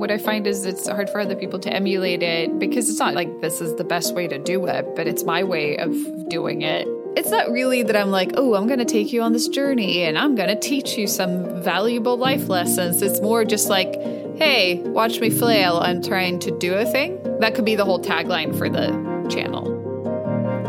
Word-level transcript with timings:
What 0.00 0.10
I 0.10 0.16
find 0.16 0.46
is 0.46 0.64
it's 0.64 0.88
hard 0.88 1.10
for 1.10 1.20
other 1.20 1.36
people 1.36 1.58
to 1.58 1.70
emulate 1.70 2.22
it 2.22 2.58
because 2.58 2.88
it's 2.88 2.98
not 2.98 3.12
like 3.12 3.42
this 3.42 3.60
is 3.60 3.76
the 3.76 3.84
best 3.84 4.14
way 4.14 4.26
to 4.28 4.38
do 4.38 4.64
it, 4.64 4.96
but 4.96 5.06
it's 5.06 5.24
my 5.24 5.44
way 5.44 5.76
of 5.76 5.92
doing 6.30 6.62
it. 6.62 6.88
It's 7.18 7.28
not 7.28 7.50
really 7.50 7.82
that 7.82 7.94
I'm 7.94 8.10
like, 8.10 8.32
oh, 8.38 8.54
I'm 8.54 8.66
going 8.66 8.78
to 8.78 8.86
take 8.86 9.12
you 9.12 9.20
on 9.20 9.34
this 9.34 9.46
journey 9.46 10.04
and 10.04 10.16
I'm 10.16 10.36
going 10.36 10.48
to 10.48 10.58
teach 10.58 10.96
you 10.96 11.06
some 11.06 11.62
valuable 11.62 12.16
life 12.16 12.48
lessons. 12.48 13.02
It's 13.02 13.20
more 13.20 13.44
just 13.44 13.68
like, 13.68 13.92
hey, 14.38 14.80
watch 14.86 15.20
me 15.20 15.28
flail. 15.28 15.76
I'm 15.76 16.02
trying 16.02 16.38
to 16.38 16.58
do 16.58 16.72
a 16.72 16.86
thing. 16.86 17.22
That 17.40 17.54
could 17.54 17.66
be 17.66 17.74
the 17.74 17.84
whole 17.84 18.00
tagline 18.00 18.56
for 18.56 18.70
the 18.70 18.86
channel. 19.28 19.70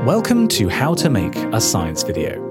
Welcome 0.06 0.50
to 0.50 0.68
How 0.68 0.94
to 0.96 1.10
Make 1.10 1.38
a 1.38 1.62
Science 1.62 2.04
Video. 2.04 2.51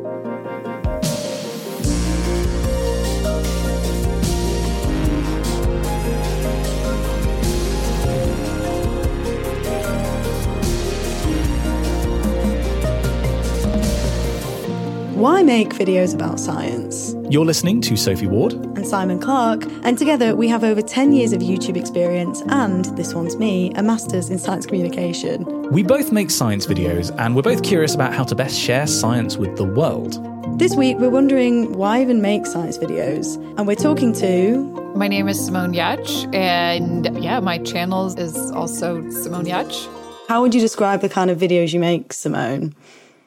Why 15.20 15.42
make 15.42 15.74
videos 15.74 16.14
about 16.14 16.40
science? 16.40 17.14
You're 17.28 17.44
listening 17.44 17.82
to 17.82 17.94
Sophie 17.94 18.26
Ward 18.26 18.54
and 18.54 18.86
Simon 18.86 19.20
Clark, 19.20 19.64
and 19.82 19.98
together 19.98 20.34
we 20.34 20.48
have 20.48 20.64
over 20.64 20.80
10 20.80 21.12
years 21.12 21.34
of 21.34 21.42
YouTube 21.42 21.76
experience 21.76 22.40
and, 22.48 22.86
this 22.96 23.12
one's 23.12 23.36
me, 23.36 23.70
a 23.74 23.82
master's 23.82 24.30
in 24.30 24.38
science 24.38 24.64
communication. 24.64 25.44
We 25.70 25.82
both 25.82 26.10
make 26.10 26.30
science 26.30 26.66
videos 26.66 27.14
and 27.18 27.36
we're 27.36 27.42
both 27.42 27.62
curious 27.62 27.94
about 27.94 28.14
how 28.14 28.24
to 28.24 28.34
best 28.34 28.58
share 28.58 28.86
science 28.86 29.36
with 29.36 29.58
the 29.58 29.64
world. 29.64 30.18
This 30.58 30.74
week 30.74 30.96
we're 30.96 31.10
wondering 31.10 31.74
why 31.74 32.00
even 32.00 32.22
make 32.22 32.46
science 32.46 32.78
videos, 32.78 33.36
and 33.58 33.66
we're 33.66 33.74
talking 33.74 34.14
to. 34.14 34.56
My 34.96 35.06
name 35.06 35.28
is 35.28 35.38
Simone 35.44 35.74
Giertz, 35.74 36.34
and 36.34 37.22
yeah, 37.22 37.40
my 37.40 37.58
channel 37.58 38.06
is 38.06 38.50
also 38.52 39.06
Simone 39.10 39.44
Giertz. 39.44 39.86
How 40.30 40.40
would 40.40 40.54
you 40.54 40.62
describe 40.62 41.02
the 41.02 41.10
kind 41.10 41.30
of 41.30 41.36
videos 41.36 41.74
you 41.74 41.80
make, 41.80 42.14
Simone? 42.14 42.74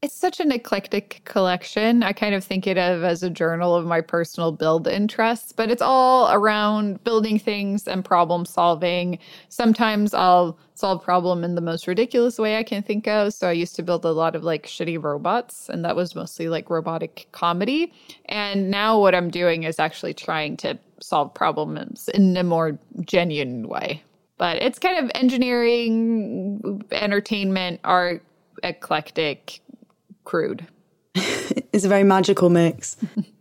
It's 0.04 0.14
such 0.14 0.42
an 0.42 0.52
eclectic 0.52 1.22
collection. 1.24 2.04
I 2.04 2.12
kind 2.12 2.36
of 2.36 2.44
think 2.44 2.68
it 2.68 2.78
of 2.78 3.06
as 3.06 3.24
a 3.24 3.30
journal 3.30 3.74
of 3.74 3.86
my 3.86 4.02
personal 4.02 4.52
build 4.52 4.86
interests, 4.86 5.54
but 5.54 5.72
it's 5.72 5.82
all 5.82 6.30
around 6.34 7.02
building 7.06 7.40
things 7.40 7.88
and 7.88 8.04
problem 8.04 8.44
solving. 8.44 9.18
Sometimes 9.48 10.14
I'll 10.14 10.60
solve 10.74 11.02
problem 11.02 11.46
in 11.46 11.56
the 11.56 11.62
most 11.62 11.88
ridiculous 11.88 12.38
way 12.38 12.58
I 12.58 12.64
can 12.64 12.84
think 12.84 13.08
of. 13.08 13.34
So 13.34 13.48
I 13.48 13.54
used 13.54 13.78
to 13.78 13.82
build 13.82 14.04
a 14.04 14.12
lot 14.12 14.36
of 14.36 14.44
like 14.44 14.68
shitty 14.68 15.02
robots, 15.02 15.70
and 15.70 15.86
that 15.86 15.96
was 15.96 16.16
mostly 16.16 16.50
like 16.50 16.70
robotic 16.70 17.30
comedy. 17.32 17.94
And 18.26 18.70
now 18.70 19.00
what 19.00 19.16
I'm 19.16 19.30
doing 19.30 19.64
is 19.64 19.80
actually 19.80 20.16
trying 20.16 20.58
to 20.58 20.78
solve 21.00 21.34
problems 21.34 22.10
in 22.10 22.36
a 22.36 22.44
more 22.44 22.78
genuine 23.06 23.70
way. 23.70 24.04
But 24.38 24.62
it's 24.62 24.80
kind 24.80 25.02
of 25.02 25.10
engineering, 25.16 26.84
entertainment, 26.92 27.80
art, 27.86 28.22
eclectic 28.64 29.62
crude. 30.24 30.68
it's 31.16 31.86
a 31.86 31.90
very 31.90 32.04
magical 32.04 32.50
mix. 32.50 32.98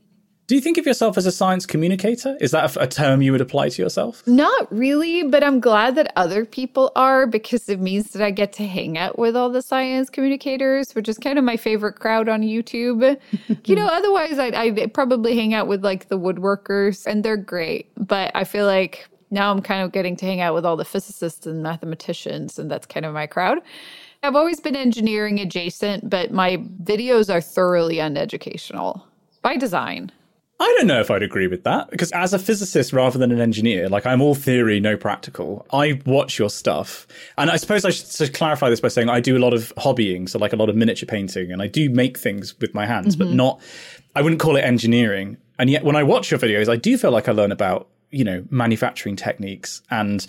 Do 0.48 0.56
you 0.56 0.60
think 0.60 0.76
of 0.76 0.84
yourself 0.84 1.16
as 1.16 1.24
a 1.24 1.32
science 1.32 1.64
communicator? 1.64 2.36
Is 2.38 2.50
that 2.50 2.76
a, 2.76 2.86
term 2.86 3.22
you 3.22 3.32
would 3.32 3.40
apply 3.40 3.70
to 3.70 3.80
yourself? 3.80 4.22
Not 4.26 4.70
really, 4.70 5.22
but 5.22 5.42
I'm 5.42 5.60
glad 5.60 5.94
that 5.94 6.12
other 6.14 6.44
people 6.44 6.92
are 6.94 7.26
because 7.26 7.70
it 7.70 7.80
means 7.80 8.10
that 8.10 8.22
I 8.22 8.32
get 8.32 8.52
to 8.54 8.66
hang 8.66 8.98
out 8.98 9.18
with 9.18 9.34
all 9.34 9.48
the 9.48 9.62
science 9.62 10.10
communicators, 10.10 10.94
which 10.94 11.08
is 11.08 11.16
kind 11.16 11.38
of 11.38 11.44
my 11.44 11.56
favorite 11.56 11.94
crowd 11.94 12.28
on 12.28 12.42
YouTube. 12.42 13.18
you 13.64 13.74
know, 13.74 13.86
otherwise 13.86 14.38
I'd, 14.38 14.54
I'd 14.54 14.92
probably 14.92 15.36
hang 15.36 15.54
out 15.54 15.68
with 15.68 15.82
like 15.82 16.08
the 16.08 16.18
woodworkers, 16.18 17.06
and 17.06 17.24
they're 17.24 17.38
great. 17.38 17.90
But 17.96 18.32
I 18.34 18.44
feel 18.44 18.66
like 18.66 19.08
now 19.30 19.50
I'm 19.50 19.62
kind 19.62 19.82
of 19.82 19.92
getting 19.92 20.16
to 20.16 20.26
hang 20.26 20.42
out 20.42 20.52
with 20.52 20.66
all 20.66 20.76
the 20.76 20.84
physicists 20.84 21.46
and 21.46 21.62
mathematicians, 21.62 22.58
and 22.58 22.70
that's 22.70 22.86
kind 22.86 23.06
of 23.06 23.14
my 23.14 23.26
crowd. 23.26 23.60
I've 24.22 24.36
always 24.36 24.60
been 24.60 24.76
engineering 24.76 25.40
adjacent, 25.40 26.08
but 26.08 26.30
my 26.30 26.58
videos 26.82 27.32
are 27.32 27.40
thoroughly 27.40 27.96
uneducational 27.96 29.02
by 29.42 29.56
design. 29.56 30.12
I 30.60 30.74
don't 30.78 30.86
know 30.86 31.00
if 31.00 31.10
I'd 31.10 31.24
agree 31.24 31.48
with 31.48 31.64
that 31.64 31.90
because 31.90 32.12
as 32.12 32.32
a 32.32 32.38
physicist 32.38 32.92
rather 32.92 33.18
than 33.18 33.32
an 33.32 33.40
engineer, 33.40 33.88
like 33.88 34.06
I'm 34.06 34.22
all 34.22 34.36
theory, 34.36 34.78
no 34.78 34.96
practical. 34.96 35.66
I 35.72 36.00
watch 36.06 36.38
your 36.38 36.50
stuff. 36.50 37.08
And 37.36 37.50
I 37.50 37.56
suppose 37.56 37.84
I 37.84 37.90
should 37.90 38.32
clarify 38.32 38.70
this 38.70 38.80
by 38.80 38.86
saying 38.86 39.08
I 39.08 39.18
do 39.18 39.36
a 39.36 39.40
lot 39.40 39.54
of 39.54 39.72
hobbying, 39.76 40.28
so 40.28 40.38
like 40.38 40.52
a 40.52 40.56
lot 40.56 40.68
of 40.68 40.76
miniature 40.76 41.06
painting 41.08 41.50
and 41.50 41.60
I 41.60 41.66
do 41.66 41.90
make 41.90 42.16
things 42.16 42.58
with 42.60 42.74
my 42.74 42.86
hands, 42.86 43.16
mm-hmm. 43.16 43.30
but 43.30 43.34
not 43.34 43.60
I 44.14 44.22
wouldn't 44.22 44.40
call 44.40 44.54
it 44.54 44.60
engineering. 44.60 45.36
And 45.58 45.68
yet 45.68 45.82
when 45.82 45.96
I 45.96 46.04
watch 46.04 46.30
your 46.30 46.38
videos, 46.38 46.68
I 46.68 46.76
do 46.76 46.96
feel 46.96 47.10
like 47.10 47.28
I 47.28 47.32
learn 47.32 47.50
about 47.50 47.88
you 48.12 48.22
know 48.22 48.44
manufacturing 48.50 49.16
techniques 49.16 49.82
and 49.90 50.24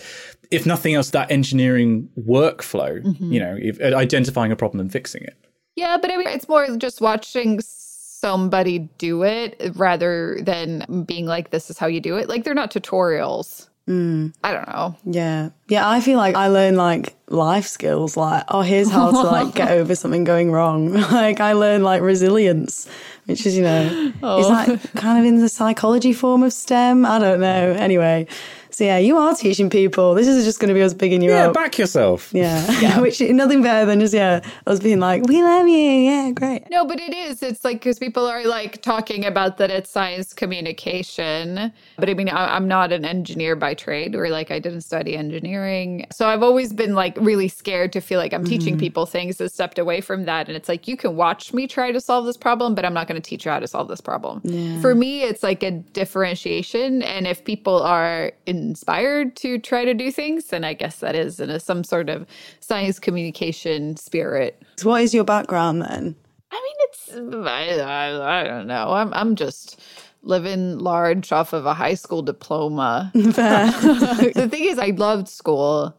if 0.53 0.65
nothing 0.65 0.93
else 0.93 1.09
that 1.11 1.29
engineering 1.31 2.09
workflow 2.17 3.01
mm-hmm. 3.03 3.31
you 3.31 3.39
know 3.39 3.57
if, 3.59 3.79
identifying 3.81 4.51
a 4.51 4.55
problem 4.55 4.79
and 4.79 4.91
fixing 4.91 5.23
it 5.23 5.37
yeah 5.75 5.97
but 5.97 6.11
i 6.11 6.17
mean 6.17 6.27
it's 6.27 6.47
more 6.47 6.67
just 6.77 7.01
watching 7.01 7.59
somebody 7.61 8.79
do 8.97 9.23
it 9.23 9.71
rather 9.75 10.39
than 10.41 11.03
being 11.05 11.25
like 11.25 11.49
this 11.49 11.69
is 11.69 11.77
how 11.77 11.87
you 11.87 11.99
do 11.99 12.15
it 12.15 12.29
like 12.29 12.43
they're 12.43 12.53
not 12.53 12.71
tutorials 12.71 13.67
Mm. 13.87 14.33
I 14.41 14.53
don't 14.53 14.67
know. 14.67 14.95
Yeah. 15.03 15.49
Yeah, 15.67 15.89
I 15.89 15.99
feel 15.99 16.17
like 16.17 16.35
I 16.35 16.47
learn 16.47 16.77
like 16.77 17.15
life 17.27 17.65
skills 17.65 18.15
like 18.15 18.43
oh 18.49 18.61
here's 18.61 18.91
how 18.91 19.09
to 19.09 19.17
like 19.17 19.55
get 19.55 19.71
over 19.77 19.93
something 19.95 20.23
going 20.23 20.51
wrong. 20.51 20.93
like 20.93 21.41
I 21.41 21.53
learn 21.53 21.83
like 21.83 22.01
resilience, 22.01 22.87
which 23.25 23.45
is, 23.45 23.57
you 23.57 23.63
know, 23.63 24.13
oh. 24.23 24.39
is 24.39 24.47
that 24.47 24.95
kind 24.95 25.19
of 25.19 25.25
in 25.25 25.41
the 25.41 25.49
psychology 25.49 26.13
form 26.13 26.43
of 26.43 26.53
STEM? 26.53 27.05
I 27.05 27.19
don't 27.19 27.41
know. 27.41 27.71
Anyway, 27.73 28.27
so 28.73 28.83
yeah, 28.83 28.97
you 28.97 29.17
are 29.17 29.35
teaching 29.35 29.69
people. 29.69 30.15
This 30.15 30.27
is 30.27 30.45
just 30.45 30.59
going 30.59 30.69
to 30.69 30.73
be 30.73 30.81
us 30.81 30.95
bigging 30.95 31.21
you 31.21 31.29
yeah, 31.29 31.47
up. 31.47 31.53
back 31.53 31.77
yourself. 31.77 32.31
Yeah, 32.33 32.65
yeah. 32.81 32.99
Which 33.01 33.21
nothing 33.21 33.61
better 33.61 33.85
than 33.85 33.99
just 33.99 34.15
yeah 34.15 34.41
us 34.65 34.79
being 34.79 34.99
like, 34.99 35.23
we 35.27 35.43
love 35.43 35.67
you. 35.67 35.75
Yeah, 35.75 36.31
great. 36.31 36.67
No, 36.71 36.83
but 36.83 36.99
it 36.99 37.13
is. 37.13 37.43
It's 37.43 37.63
like 37.63 37.77
because 37.77 37.99
people 37.99 38.25
are 38.25 38.43
like 38.45 38.81
talking 38.81 39.25
about 39.25 39.57
that 39.57 39.69
it's 39.69 39.91
science 39.91 40.33
communication. 40.33 41.71
But 41.97 42.09
I 42.09 42.15
mean, 42.15 42.29
I, 42.29 42.55
I'm 42.55 42.67
not 42.67 42.91
an 42.91 43.05
engineer 43.05 43.55
by 43.55 43.75
trade, 43.75 44.15
or 44.15 44.29
like 44.29 44.49
I 44.49 44.57
didn't 44.57 44.81
study 44.81 45.15
engineering. 45.15 46.07
So 46.11 46.27
I've 46.27 46.41
always 46.41 46.73
been 46.73 46.95
like 46.95 47.15
really 47.17 47.49
scared 47.49 47.93
to 47.93 48.01
feel 48.01 48.17
like 48.17 48.33
I'm 48.33 48.41
mm-hmm. 48.41 48.49
teaching 48.49 48.79
people 48.79 49.05
things 49.05 49.37
that 49.37 49.51
stepped 49.51 49.77
away 49.77 50.01
from 50.01 50.25
that. 50.25 50.47
And 50.47 50.57
it's 50.57 50.67
like 50.67 50.87
you 50.87 50.97
can 50.97 51.15
watch 51.15 51.53
me 51.53 51.67
try 51.67 51.91
to 51.91 52.01
solve 52.01 52.25
this 52.25 52.37
problem, 52.37 52.73
but 52.73 52.85
I'm 52.85 52.93
not 52.95 53.07
going 53.07 53.21
to 53.21 53.29
teach 53.29 53.45
you 53.45 53.51
how 53.51 53.59
to 53.59 53.67
solve 53.67 53.87
this 53.87 54.01
problem. 54.01 54.41
Yeah. 54.43 54.81
For 54.81 54.95
me, 54.95 55.21
it's 55.21 55.43
like 55.43 55.61
a 55.61 55.69
differentiation. 55.69 57.03
And 57.03 57.27
if 57.27 57.45
people 57.45 57.79
are 57.83 58.31
in 58.47 58.62
inspired 58.63 59.35
to 59.37 59.59
try 59.59 59.85
to 59.85 59.93
do 59.93 60.11
things, 60.11 60.51
And 60.51 60.65
I 60.65 60.73
guess 60.73 60.97
that 60.99 61.15
is 61.15 61.39
in 61.39 61.49
a, 61.49 61.59
some 61.59 61.83
sort 61.83 62.09
of 62.09 62.25
science 62.59 62.99
communication 62.99 63.97
spirit. 63.97 64.61
So 64.77 64.89
what 64.89 65.01
is 65.01 65.13
your 65.13 65.23
background 65.23 65.81
then? 65.81 66.15
I 66.51 66.55
mean, 66.55 66.75
it's 66.79 67.47
I, 67.47 67.79
I, 67.79 68.41
I 68.41 68.43
don't 68.43 68.67
know. 68.67 68.91
I'm 68.91 69.13
I'm 69.13 69.35
just 69.35 69.79
living 70.21 70.79
large 70.79 71.31
off 71.31 71.53
of 71.53 71.65
a 71.65 71.73
high 71.73 71.95
school 71.95 72.21
diploma. 72.21 73.11
the 73.13 74.47
thing 74.49 74.63
is, 74.63 74.79
I 74.79 74.87
loved 74.87 75.27
school. 75.27 75.95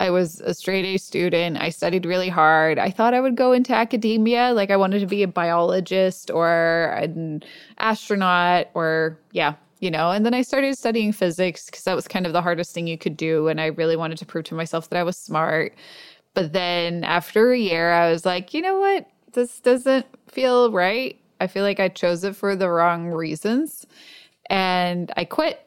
I 0.00 0.10
was 0.10 0.40
a 0.40 0.54
straight 0.54 0.84
A 0.84 0.98
student. 0.98 1.60
I 1.60 1.70
studied 1.70 2.06
really 2.06 2.28
hard. 2.28 2.78
I 2.78 2.90
thought 2.90 3.14
I 3.14 3.20
would 3.20 3.36
go 3.36 3.52
into 3.52 3.72
academia. 3.72 4.52
Like 4.52 4.70
I 4.70 4.76
wanted 4.76 5.00
to 5.00 5.06
be 5.06 5.22
a 5.22 5.28
biologist 5.28 6.30
or 6.30 6.92
an 6.96 7.42
astronaut 7.78 8.66
or, 8.74 9.18
yeah, 9.30 9.54
you 9.82 9.90
know 9.90 10.12
and 10.12 10.24
then 10.24 10.32
i 10.32 10.40
started 10.40 10.78
studying 10.78 11.12
physics 11.12 11.66
because 11.66 11.82
that 11.82 11.96
was 11.96 12.06
kind 12.06 12.24
of 12.24 12.32
the 12.32 12.40
hardest 12.40 12.72
thing 12.72 12.86
you 12.86 12.96
could 12.96 13.16
do 13.16 13.48
and 13.48 13.60
i 13.60 13.66
really 13.66 13.96
wanted 13.96 14.16
to 14.16 14.24
prove 14.24 14.44
to 14.44 14.54
myself 14.54 14.88
that 14.88 14.98
i 14.98 15.02
was 15.02 15.16
smart. 15.18 15.74
But 16.34 16.54
then 16.54 17.04
after 17.04 17.52
a 17.52 17.58
year 17.58 17.92
i 17.92 18.10
was 18.10 18.24
like 18.24 18.54
you 18.54 18.62
know 18.62 18.78
what? 18.78 19.06
This 19.32 19.60
doesn't 19.60 20.06
feel 20.28 20.70
right. 20.70 21.18
I 21.40 21.46
feel 21.48 21.64
like 21.64 21.80
i 21.80 21.88
chose 21.88 22.22
it 22.24 22.36
for 22.36 22.54
the 22.56 22.70
wrong 22.70 23.08
reasons 23.08 23.84
and 24.48 25.12
i 25.16 25.24
quit. 25.24 25.66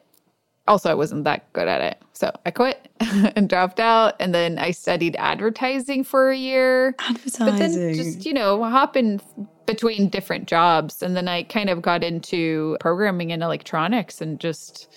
Also 0.66 0.90
i 0.90 0.94
wasn't 0.94 1.24
that 1.24 1.52
good 1.52 1.68
at 1.68 1.80
it 1.80 2.02
so 2.12 2.34
i 2.46 2.50
quit 2.50 2.88
and 3.36 3.48
dropped 3.48 3.78
out 3.78 4.14
and 4.18 4.34
then 4.34 4.58
i 4.58 4.70
studied 4.70 5.14
advertising 5.18 6.02
for 6.02 6.30
a 6.30 6.36
year. 6.36 6.96
Advertising 6.98 7.46
but 7.46 7.58
then 7.58 7.94
just 7.94 8.24
you 8.24 8.32
know 8.32 8.64
hopping 8.64 9.20
between 9.66 10.08
different 10.08 10.46
jobs. 10.46 11.02
And 11.02 11.16
then 11.16 11.28
I 11.28 11.42
kind 11.42 11.70
of 11.70 11.82
got 11.82 12.02
into 12.02 12.76
programming 12.80 13.32
and 13.32 13.42
electronics 13.42 14.20
and 14.20 14.40
just 14.40 14.88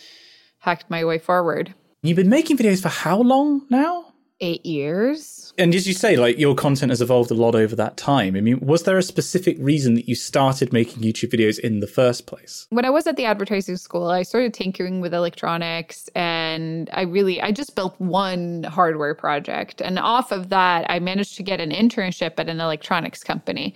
hacked 0.60 0.90
my 0.90 1.04
way 1.04 1.18
forward. 1.18 1.74
You've 2.02 2.18
been 2.18 2.30
making 2.30 2.58
videos 2.58 2.82
for 2.82 2.90
how 2.90 3.22
long 3.22 3.66
now? 3.70 4.14
Eight 4.42 4.66
years. 4.66 5.54
And 5.58 5.76
as 5.76 5.86
you 5.86 5.94
say, 5.94 6.16
like 6.16 6.40
your 6.40 6.56
content 6.56 6.92
has 6.92 7.02
evolved 7.02 7.30
a 7.30 7.34
lot 7.34 7.56
over 7.56 7.76
that 7.76 7.98
time. 7.98 8.38
I 8.38 8.40
mean, 8.40 8.62
was 8.62 8.84
there 8.84 8.98
a 8.98 9.04
specific 9.04 9.58
reason 9.60 9.96
that 9.96 10.08
you 10.08 10.16
started 10.16 10.72
making 10.72 11.04
YouTube 11.04 11.34
videos 11.34 11.60
in 11.60 11.82
the 11.82 11.88
first 11.88 12.26
place? 12.26 12.66
When 12.70 12.86
I 12.86 12.90
was 12.90 13.06
at 13.06 13.18
the 13.18 13.26
advertising 13.26 13.76
school, 13.76 14.08
I 14.08 14.24
started 14.24 14.54
tinkering 14.54 15.02
with 15.02 15.14
electronics 15.14 16.08
and 16.16 16.90
I 16.94 17.02
really 17.02 17.42
I 17.42 17.52
just 17.52 17.76
built 17.76 18.00
one 18.00 18.64
hardware 18.64 19.14
project. 19.14 19.82
And 19.82 20.00
off 20.00 20.32
of 20.32 20.48
that, 20.48 20.90
I 20.90 21.00
managed 21.00 21.36
to 21.36 21.44
get 21.44 21.60
an 21.60 21.72
internship 21.72 22.36
at 22.38 22.48
an 22.48 22.62
electronics 22.62 23.22
company. 23.22 23.76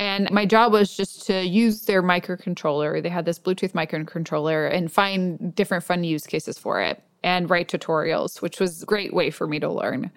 And 0.00 0.30
my 0.30 0.46
job 0.46 0.72
was 0.72 0.96
just 0.96 1.26
to 1.26 1.44
use 1.44 1.84
their 1.84 2.02
microcontroller. 2.02 3.02
They 3.02 3.10
had 3.10 3.26
this 3.26 3.38
Bluetooth 3.38 3.72
microcontroller 3.72 4.74
and 4.74 4.90
find 4.90 5.54
different 5.54 5.84
fun 5.84 6.04
use 6.04 6.26
cases 6.26 6.58
for 6.58 6.80
it. 6.80 7.02
and 7.22 7.50
write 7.50 7.68
tutorials, 7.68 8.40
which 8.40 8.60
was 8.60 8.82
a 8.82 8.86
great 8.86 9.12
way 9.12 9.30
for 9.30 9.46
me 9.46 9.60
to 9.60 9.70
learn. 9.70 10.10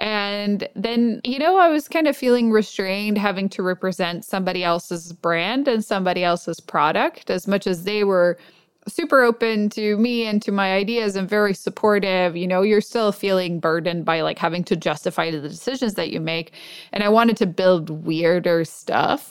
And 0.00 0.68
then, 0.74 1.20
you 1.24 1.38
know, 1.38 1.56
I 1.58 1.68
was 1.68 1.86
kind 1.86 2.08
of 2.08 2.16
feeling 2.16 2.50
restrained 2.50 3.18
having 3.18 3.48
to 3.50 3.62
represent 3.62 4.24
somebody 4.24 4.64
else's 4.64 5.12
brand 5.12 5.68
and 5.68 5.84
somebody 5.84 6.24
else's 6.24 6.58
product 6.58 7.30
as 7.30 7.46
much 7.46 7.66
as 7.66 7.84
they 7.84 8.02
were 8.02 8.38
super 8.88 9.22
open 9.22 9.68
to 9.70 9.96
me 9.96 10.26
and 10.26 10.42
to 10.42 10.52
my 10.52 10.72
ideas 10.74 11.16
and 11.16 11.28
very 11.28 11.54
supportive. 11.54 12.36
You 12.36 12.46
know, 12.46 12.62
you're 12.62 12.80
still 12.80 13.12
feeling 13.12 13.60
burdened 13.60 14.04
by 14.04 14.22
like 14.22 14.38
having 14.38 14.64
to 14.64 14.76
justify 14.76 15.30
the 15.30 15.40
decisions 15.40 15.94
that 15.94 16.10
you 16.10 16.20
make. 16.20 16.52
And 16.92 17.02
I 17.04 17.08
wanted 17.08 17.36
to 17.38 17.46
build 17.46 17.90
weirder 17.90 18.64
stuff. 18.64 19.22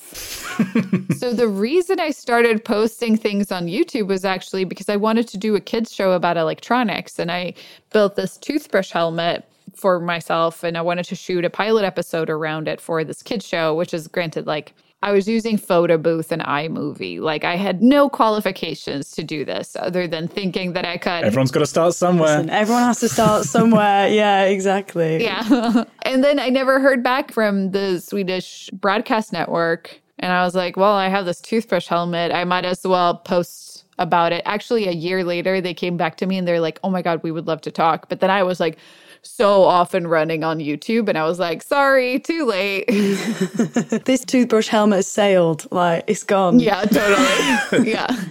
so 1.17 1.33
the 1.33 1.47
reason 1.47 1.99
I 1.99 2.11
started 2.11 2.63
posting 2.63 3.17
things 3.17 3.51
on 3.51 3.67
YouTube 3.67 4.07
was 4.07 4.25
actually 4.25 4.63
because 4.63 4.89
I 4.89 4.95
wanted 4.95 5.27
to 5.29 5.37
do 5.37 5.55
a 5.55 5.61
kids 5.61 5.93
show 5.93 6.13
about 6.13 6.37
electronics. 6.37 7.19
And 7.19 7.31
I 7.31 7.53
built 7.91 8.15
this 8.15 8.37
toothbrush 8.37 8.91
helmet 8.91 9.47
for 9.75 9.99
myself 9.99 10.63
and 10.63 10.77
I 10.77 10.81
wanted 10.81 11.05
to 11.05 11.15
shoot 11.15 11.45
a 11.45 11.49
pilot 11.49 11.85
episode 11.85 12.29
around 12.29 12.67
it 12.67 12.79
for 12.79 13.03
this 13.03 13.23
kids 13.23 13.47
show, 13.47 13.75
which 13.75 13.93
is 13.93 14.07
granted 14.07 14.47
like 14.47 14.73
I 15.03 15.11
was 15.11 15.27
using 15.27 15.57
Photo 15.57 15.97
Booth 15.97 16.31
and 16.31 16.41
iMovie. 16.43 17.19
Like 17.19 17.43
I 17.43 17.55
had 17.55 17.81
no 17.81 18.07
qualifications 18.07 19.11
to 19.11 19.23
do 19.23 19.43
this 19.43 19.75
other 19.79 20.07
than 20.07 20.27
thinking 20.27 20.73
that 20.73 20.85
I 20.85 20.97
could. 20.97 21.23
Everyone's 21.23 21.51
got 21.51 21.61
to 21.61 21.65
start 21.65 21.95
somewhere. 21.95 22.37
Listen, 22.37 22.49
everyone 22.51 22.83
has 22.83 22.99
to 22.99 23.09
start 23.09 23.45
somewhere. 23.45 24.07
yeah, 24.13 24.43
exactly. 24.43 25.23
Yeah. 25.23 25.85
and 26.03 26.23
then 26.23 26.39
I 26.39 26.49
never 26.49 26.79
heard 26.79 27.03
back 27.03 27.31
from 27.31 27.71
the 27.71 27.99
Swedish 27.99 28.69
broadcast 28.73 29.33
network. 29.33 29.99
And 30.19 30.31
I 30.31 30.43
was 30.43 30.53
like, 30.53 30.77
well, 30.77 30.93
I 30.93 31.07
have 31.07 31.25
this 31.25 31.41
toothbrush 31.41 31.87
helmet. 31.87 32.31
I 32.31 32.43
might 32.43 32.65
as 32.65 32.85
well 32.85 33.15
post 33.15 33.85
about 33.97 34.33
it. 34.33 34.43
Actually, 34.45 34.87
a 34.87 34.91
year 34.91 35.23
later, 35.23 35.61
they 35.61 35.73
came 35.73 35.97
back 35.97 36.17
to 36.17 36.27
me 36.27 36.37
and 36.37 36.47
they're 36.47 36.59
like, 36.59 36.79
oh 36.83 36.91
my 36.91 37.01
God, 37.01 37.21
we 37.23 37.31
would 37.31 37.47
love 37.47 37.61
to 37.61 37.71
talk. 37.71 38.07
But 38.07 38.19
then 38.19 38.29
I 38.29 38.43
was 38.43 38.59
like, 38.59 38.77
so 39.23 39.63
often 39.63 40.07
running 40.07 40.43
on 40.43 40.59
YouTube. 40.59 41.09
And 41.09 41.17
I 41.17 41.25
was 41.25 41.39
like, 41.39 41.61
sorry, 41.63 42.19
too 42.19 42.45
late. 42.45 42.85
this 44.05 44.25
toothbrush 44.25 44.67
helmet 44.67 44.97
has 44.97 45.07
sailed. 45.07 45.67
Like, 45.71 46.03
it's 46.07 46.23
gone. 46.23 46.59
Yeah, 46.59 46.83
totally. 46.83 47.89
yeah. 47.91 48.25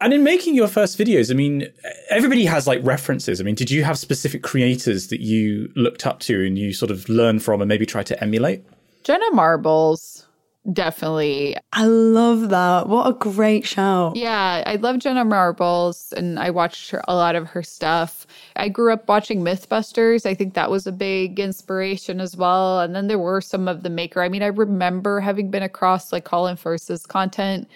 And 0.00 0.12
in 0.12 0.24
making 0.24 0.56
your 0.56 0.66
first 0.66 0.98
videos, 0.98 1.30
I 1.30 1.34
mean, 1.34 1.68
everybody 2.10 2.44
has 2.44 2.66
like 2.66 2.80
references. 2.82 3.40
I 3.40 3.44
mean, 3.44 3.54
did 3.54 3.70
you 3.70 3.84
have 3.84 3.96
specific 3.98 4.42
creators 4.42 5.08
that 5.08 5.20
you 5.20 5.70
looked 5.76 6.06
up 6.06 6.18
to 6.20 6.44
and 6.44 6.58
you 6.58 6.72
sort 6.72 6.90
of 6.90 7.08
learn 7.08 7.38
from 7.38 7.62
and 7.62 7.68
maybe 7.68 7.86
try 7.86 8.02
to 8.02 8.20
emulate? 8.20 8.64
Jenna 9.04 9.30
Marbles 9.32 10.26
definitely. 10.70 11.56
I 11.72 11.86
love 11.86 12.50
that. 12.50 12.88
What 12.88 13.08
a 13.08 13.12
great 13.12 13.66
show. 13.66 14.12
Yeah, 14.14 14.62
I 14.66 14.76
love 14.76 14.98
Jenna 14.98 15.24
Marbles 15.24 16.12
and 16.16 16.38
I 16.38 16.50
watched 16.50 16.90
her, 16.90 17.02
a 17.08 17.14
lot 17.14 17.34
of 17.34 17.48
her 17.48 17.62
stuff. 17.62 18.26
I 18.56 18.68
grew 18.68 18.92
up 18.92 19.08
watching 19.08 19.42
Mythbusters. 19.42 20.26
I 20.26 20.34
think 20.34 20.54
that 20.54 20.70
was 20.70 20.86
a 20.86 20.92
big 20.92 21.40
inspiration 21.40 22.20
as 22.20 22.36
well. 22.36 22.80
And 22.80 22.94
then 22.94 23.08
there 23.08 23.18
were 23.18 23.40
some 23.40 23.68
of 23.68 23.82
the 23.82 23.90
maker. 23.90 24.22
I 24.22 24.28
mean, 24.28 24.42
I 24.42 24.46
remember 24.46 25.20
having 25.20 25.50
been 25.50 25.62
across 25.62 26.12
like 26.12 26.24
Colin 26.24 26.56
Furze's 26.56 27.06
content 27.06 27.68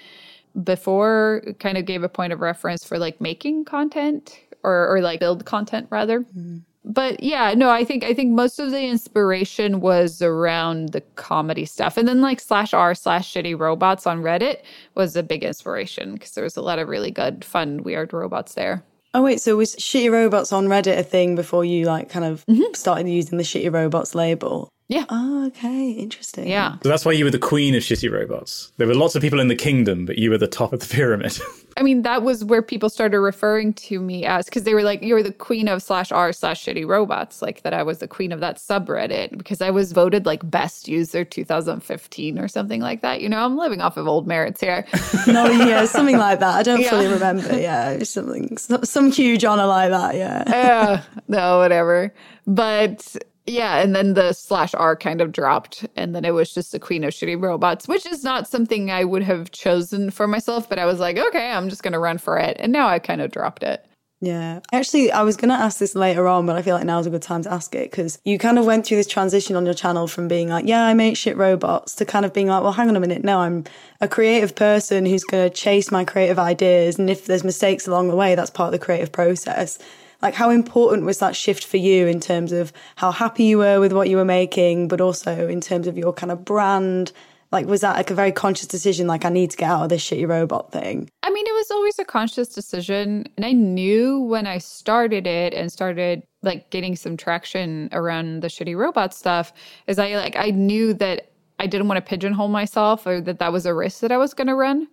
before, 0.63 1.43
kind 1.59 1.77
of 1.77 1.85
gave 1.85 2.03
a 2.03 2.09
point 2.09 2.33
of 2.33 2.41
reference 2.41 2.85
for 2.85 2.99
like 2.99 3.21
making 3.21 3.65
content 3.65 4.39
or, 4.63 4.89
or 4.89 5.01
like 5.01 5.21
build 5.21 5.45
content 5.45 5.87
rather. 5.91 6.21
Mm 6.21 6.63
but 6.87 7.21
yeah, 7.21 7.53
no, 7.55 7.69
I 7.69 7.85
think 7.85 8.05
I 8.05 8.15
think 8.15 8.33
most 8.33 8.61
of 8.61 8.71
the 8.71 8.83
inspiration 8.83 9.81
was 9.81 10.23
around 10.23 10.91
the 10.91 11.01
comedy 11.17 11.65
stuff, 11.65 11.97
and 11.97 12.07
then 12.07 12.21
like 12.21 12.39
slash 12.39 12.73
r 12.73 12.95
slash 12.95 13.33
shitty 13.33 13.59
robots 13.59 14.07
on 14.07 14.23
Reddit 14.23 14.63
was 14.95 15.17
a 15.17 15.25
big 15.25 15.43
inspiration 15.43 16.15
because 16.15 16.31
there 16.31 16.45
was 16.45 16.57
a 16.57 16.63
lot 16.63 16.79
of 16.79 16.89
really 16.89 17.11
good, 17.11 17.45
fun, 17.45 17.83
weird 17.83 18.13
robots 18.13 18.55
there. 18.55 18.85
Oh 19.13 19.23
wait, 19.23 19.41
so 19.41 19.57
was 19.57 19.75
shitty 19.77 20.13
robots 20.13 20.53
on 20.53 20.69
Reddit 20.69 20.97
a 20.97 21.03
thing 21.03 21.35
before 21.35 21.65
you 21.65 21.87
like 21.87 22.09
kind 22.09 22.25
of 22.25 22.47
mm-hmm. 22.47 22.75
started 22.75 23.09
using 23.09 23.37
the 23.37 23.45
shitty 23.45 23.73
robots 23.73 24.15
label? 24.15 24.69
Yeah. 24.89 25.05
Oh, 25.09 25.47
okay. 25.47 25.91
Interesting. 25.91 26.49
Yeah. 26.49 26.77
So 26.83 26.89
that's 26.89 27.05
why 27.05 27.13
you 27.13 27.25
were 27.25 27.31
the 27.31 27.39
queen 27.41 27.75
of 27.75 27.83
shitty 27.83 28.11
robots. 28.11 28.73
There 28.77 28.87
were 28.87 28.95
lots 28.95 29.17
of 29.17 29.23
people 29.23 29.41
in 29.41 29.49
the 29.49 29.57
kingdom, 29.57 30.07
but 30.07 30.19
you 30.19 30.31
were 30.31 30.39
the 30.39 30.47
top 30.47 30.73
of 30.73 30.81
the 30.81 30.87
pyramid. 30.87 31.39
I 31.79 31.83
mean, 31.83 32.03
that 32.03 32.23
was 32.23 32.43
where 32.43 32.63
people 32.63 32.89
started 32.89 33.21
referring 33.21 33.75
to 33.75 34.01
me 34.01 34.25
as 34.25 34.47
because 34.47 34.63
they 34.63 34.73
were 34.73 34.83
like, 34.83 35.03
"You're 35.03 35.23
the 35.23 35.33
queen 35.33 35.69
of 35.69 35.83
slash 35.83 36.11
r 36.11 36.33
slash 36.33 36.65
shitty 36.65 36.87
robots," 36.87 37.43
like 37.43 37.63
that. 37.63 37.75
I 37.75 37.83
was 37.83 37.99
the 37.99 38.09
queen 38.09 38.33
of 38.33 38.41
that 38.41 38.57
subreddit 38.57 39.37
because 39.37 39.61
I 39.61 39.71
was 39.71 39.93
voted 39.93 40.25
like 40.25 40.49
best 40.49 40.89
user 40.89 41.23
2015 41.23 42.39
or 42.39 42.49
something 42.49 42.81
like 42.81 43.03
that. 43.03 43.21
You 43.21 43.29
know, 43.29 43.45
I'm 43.45 43.59
living 43.59 43.83
off 43.83 43.99
of 43.99 44.07
old 44.09 44.27
merits 44.27 44.61
here. 44.61 44.87
no, 45.27 45.47
yeah, 45.51 45.85
something 45.85 46.17
like 46.17 46.41
that. 46.41 46.55
I 46.55 46.63
don't 46.63 46.81
yeah. 46.81 46.91
fully 46.91 47.09
remember. 47.09 47.59
Yeah, 47.59 48.03
something, 48.05 48.57
some 48.57 49.13
huge 49.13 49.45
honor 49.45 49.67
like 49.67 49.91
that. 49.91 50.15
Yeah. 50.15 50.45
Yeah. 50.47 50.77
Uh, 50.77 51.01
no, 51.27 51.59
whatever. 51.59 52.13
But 52.47 53.17
yeah, 53.47 53.79
and 53.79 53.95
then 53.95 54.15
the 54.15 54.33
slash 54.33 54.75
R 54.75 54.97
kind 54.97 55.21
of 55.21 55.33
dropped, 55.33 55.87
and 55.97 56.15
then 56.15 56.25
it 56.25 56.35
was 56.35 56.53
just 56.53 56.73
the 56.73 56.81
Queen 56.81 57.05
of 57.05 57.13
Shitty 57.13 57.41
Robots, 57.41 57.87
which 57.87 58.07
is 58.07 58.25
not 58.25 58.49
something 58.49 58.91
I 58.91 59.05
would 59.05 59.23
have 59.23 59.51
chosen 59.53 60.11
for 60.11 60.27
myself, 60.27 60.69
but 60.69 60.79
I 60.79 60.85
was 60.85 60.99
like, 60.99 61.17
okay, 61.17 61.51
I'm 61.51 61.69
just 61.69 61.83
going 61.83 61.93
to 61.93 61.99
run 61.99 62.19
for 62.19 62.39
it. 62.39 62.57
And 62.59 62.73
now 62.73 62.89
I 62.89 62.99
kind 62.99 63.21
of 63.21 63.31
dropped 63.31 63.63
it. 63.63 63.87
Yeah. 64.21 64.61
Actually, 64.73 65.13
I 65.13 65.23
was 65.23 65.37
going 65.37 65.51
to 65.51 65.55
ask 65.55 65.79
this 65.79 65.95
later 65.95 66.27
on, 66.27 66.47
but 66.47 66.57
I 66.57 66.63
feel 66.63 66.75
like 66.75 66.87
now's 66.87 67.07
a 67.07 67.11
good 67.11 67.23
time 67.23 67.43
to 67.43 67.53
ask 67.53 67.75
it 67.75 67.91
because 67.91 68.19
you 68.25 68.39
kind 68.39 68.59
of 68.59 68.65
went 68.65 68.87
through 68.87 68.97
this 68.97 69.07
transition 69.07 69.57
on 69.57 69.67
your 69.67 69.75
channel 69.75 70.09
from 70.09 70.27
being 70.27 70.49
like, 70.49 70.67
yeah, 70.67 70.85
I 70.87 70.95
make 70.95 71.19
shit 71.19 71.37
robots 71.37 71.95
to 71.97 72.07
kind 72.07 72.25
of 72.25 72.33
being 72.33 72.47
like, 72.49 72.63
well, 72.63 72.73
hang 72.73 72.89
on 72.89 72.97
a 72.97 73.01
minute. 73.01 73.25
No, 73.25 73.41
I'm 73.41 73.65
a 74.01 74.09
creative 74.09 74.55
person 74.55 75.05
who's 75.05 75.23
going 75.23 75.49
to 75.49 75.55
chase 75.55 75.91
my 75.91 76.05
creative 76.05 76.39
ideas. 76.39 76.99
And 76.99 77.11
if 77.11 77.27
there's 77.27 77.45
mistakes 77.45 77.87
along 77.87 78.09
the 78.09 78.17
way, 78.17 78.35
that's 78.35 78.51
part 78.51 78.73
of 78.73 78.81
the 78.81 78.85
creative 78.85 79.13
process. 79.13 79.79
Like, 80.23 80.35
how 80.35 80.51
important 80.51 81.05
was 81.05 81.19
that 81.19 81.37
shift 81.37 81.65
for 81.65 81.77
you 81.77 82.07
in 82.07 82.21
terms 82.21 82.53
of 82.53 82.73
how 82.97 83.11
happy 83.11 83.45
you 83.45 83.59
were 83.59 83.81
with 83.81 83.93
what 83.93 84.09
you 84.09 84.17
were 84.17 84.25
making, 84.25 84.89
but 84.89 85.01
also 85.01 85.49
in 85.49 85.61
terms 85.61 85.87
of 85.87 85.99
your 85.99 86.13
kind 86.13 86.33
of 86.33 86.45
brand? 86.45 87.13
Like, 87.53 87.67
was 87.67 87.81
that 87.83 87.97
like 87.97 88.11
a 88.11 88.15
very 88.15 88.33
conscious 88.33 88.67
decision? 88.67 89.07
Like, 89.07 89.25
I 89.25 89.29
need 89.29 89.51
to 89.51 89.57
get 89.57 89.71
out 89.71 89.85
of 89.85 89.89
this 89.89 90.05
shitty 90.05 90.29
robot 90.29 90.73
thing? 90.73 91.09
I 91.23 91.31
mean, 91.31 91.47
it 91.47 91.55
was 91.55 91.71
always 91.71 91.99
a 91.99 92.05
conscious 92.05 92.49
decision. 92.49 93.27
And 93.37 93.47
I 93.47 93.53
knew 93.53 94.21
when 94.21 94.47
I 94.47 94.59
started 94.59 95.27
it 95.27 95.55
and 95.55 95.71
started 95.71 96.23
like 96.43 96.71
getting 96.71 96.97
some 96.97 97.17
traction 97.17 97.89
around 97.93 98.41
the 98.41 98.49
shitty 98.49 98.77
robot 98.77 99.15
stuff, 99.15 99.53
is 99.87 99.99
I 99.99 100.17
like, 100.17 100.37
I 100.37 100.51
knew 100.51 100.93
that 100.95 101.31
I 101.59 101.67
didn't 101.67 101.89
want 101.89 102.05
to 102.05 102.09
pigeonhole 102.09 102.49
myself 102.49 103.07
or 103.07 103.21
that 103.21 103.39
that 103.39 103.53
was 103.53 103.65
a 103.65 103.75
risk 103.75 104.01
that 104.01 104.13
I 104.13 104.17
was 104.17 104.35
going 104.35 104.49
to 104.49 104.55
run 104.55 104.89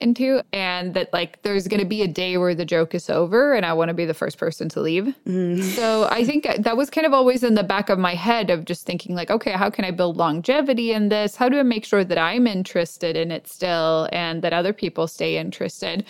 into 0.00 0.42
and 0.52 0.94
that 0.94 1.12
like 1.12 1.42
there's 1.42 1.66
going 1.66 1.80
to 1.80 1.86
be 1.86 2.02
a 2.02 2.08
day 2.08 2.36
where 2.36 2.54
the 2.54 2.64
joke 2.64 2.94
is 2.94 3.10
over 3.10 3.54
and 3.54 3.66
I 3.66 3.72
want 3.72 3.88
to 3.88 3.94
be 3.94 4.04
the 4.04 4.14
first 4.14 4.38
person 4.38 4.68
to 4.70 4.80
leave. 4.80 5.14
Mm. 5.26 5.62
So 5.62 6.08
I 6.10 6.24
think 6.24 6.46
that 6.58 6.76
was 6.76 6.90
kind 6.90 7.06
of 7.06 7.12
always 7.12 7.42
in 7.42 7.54
the 7.54 7.64
back 7.64 7.88
of 7.88 7.98
my 7.98 8.14
head 8.14 8.50
of 8.50 8.64
just 8.64 8.86
thinking 8.86 9.14
like 9.14 9.30
okay, 9.30 9.52
how 9.52 9.70
can 9.70 9.84
I 9.84 9.90
build 9.90 10.16
longevity 10.16 10.92
in 10.92 11.08
this? 11.08 11.36
How 11.36 11.48
do 11.48 11.58
I 11.58 11.62
make 11.62 11.84
sure 11.84 12.04
that 12.04 12.18
I'm 12.18 12.46
interested 12.46 13.16
in 13.16 13.30
it 13.30 13.48
still 13.48 14.08
and 14.12 14.42
that 14.42 14.52
other 14.52 14.72
people 14.72 15.08
stay 15.08 15.36
interested? 15.36 16.04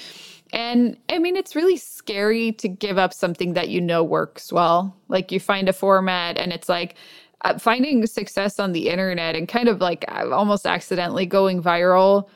And 0.52 0.96
I 1.10 1.18
mean, 1.18 1.36
it's 1.36 1.54
really 1.54 1.76
scary 1.76 2.52
to 2.52 2.68
give 2.68 2.96
up 2.96 3.12
something 3.12 3.52
that 3.52 3.68
you 3.68 3.80
know 3.80 4.02
works 4.02 4.52
well. 4.52 4.96
Like 5.08 5.30
you 5.30 5.40
find 5.40 5.68
a 5.68 5.74
format 5.74 6.38
and 6.38 6.52
it's 6.52 6.68
like, 6.68 6.94
uh, 7.42 7.56
finding 7.56 8.04
success 8.06 8.58
on 8.58 8.72
the 8.72 8.88
internet 8.88 9.36
and 9.36 9.46
kind 9.46 9.68
of 9.68 9.80
like 9.80 10.04
almost 10.10 10.66
accidentally 10.66 11.24
going 11.24 11.62
viral 11.62 12.28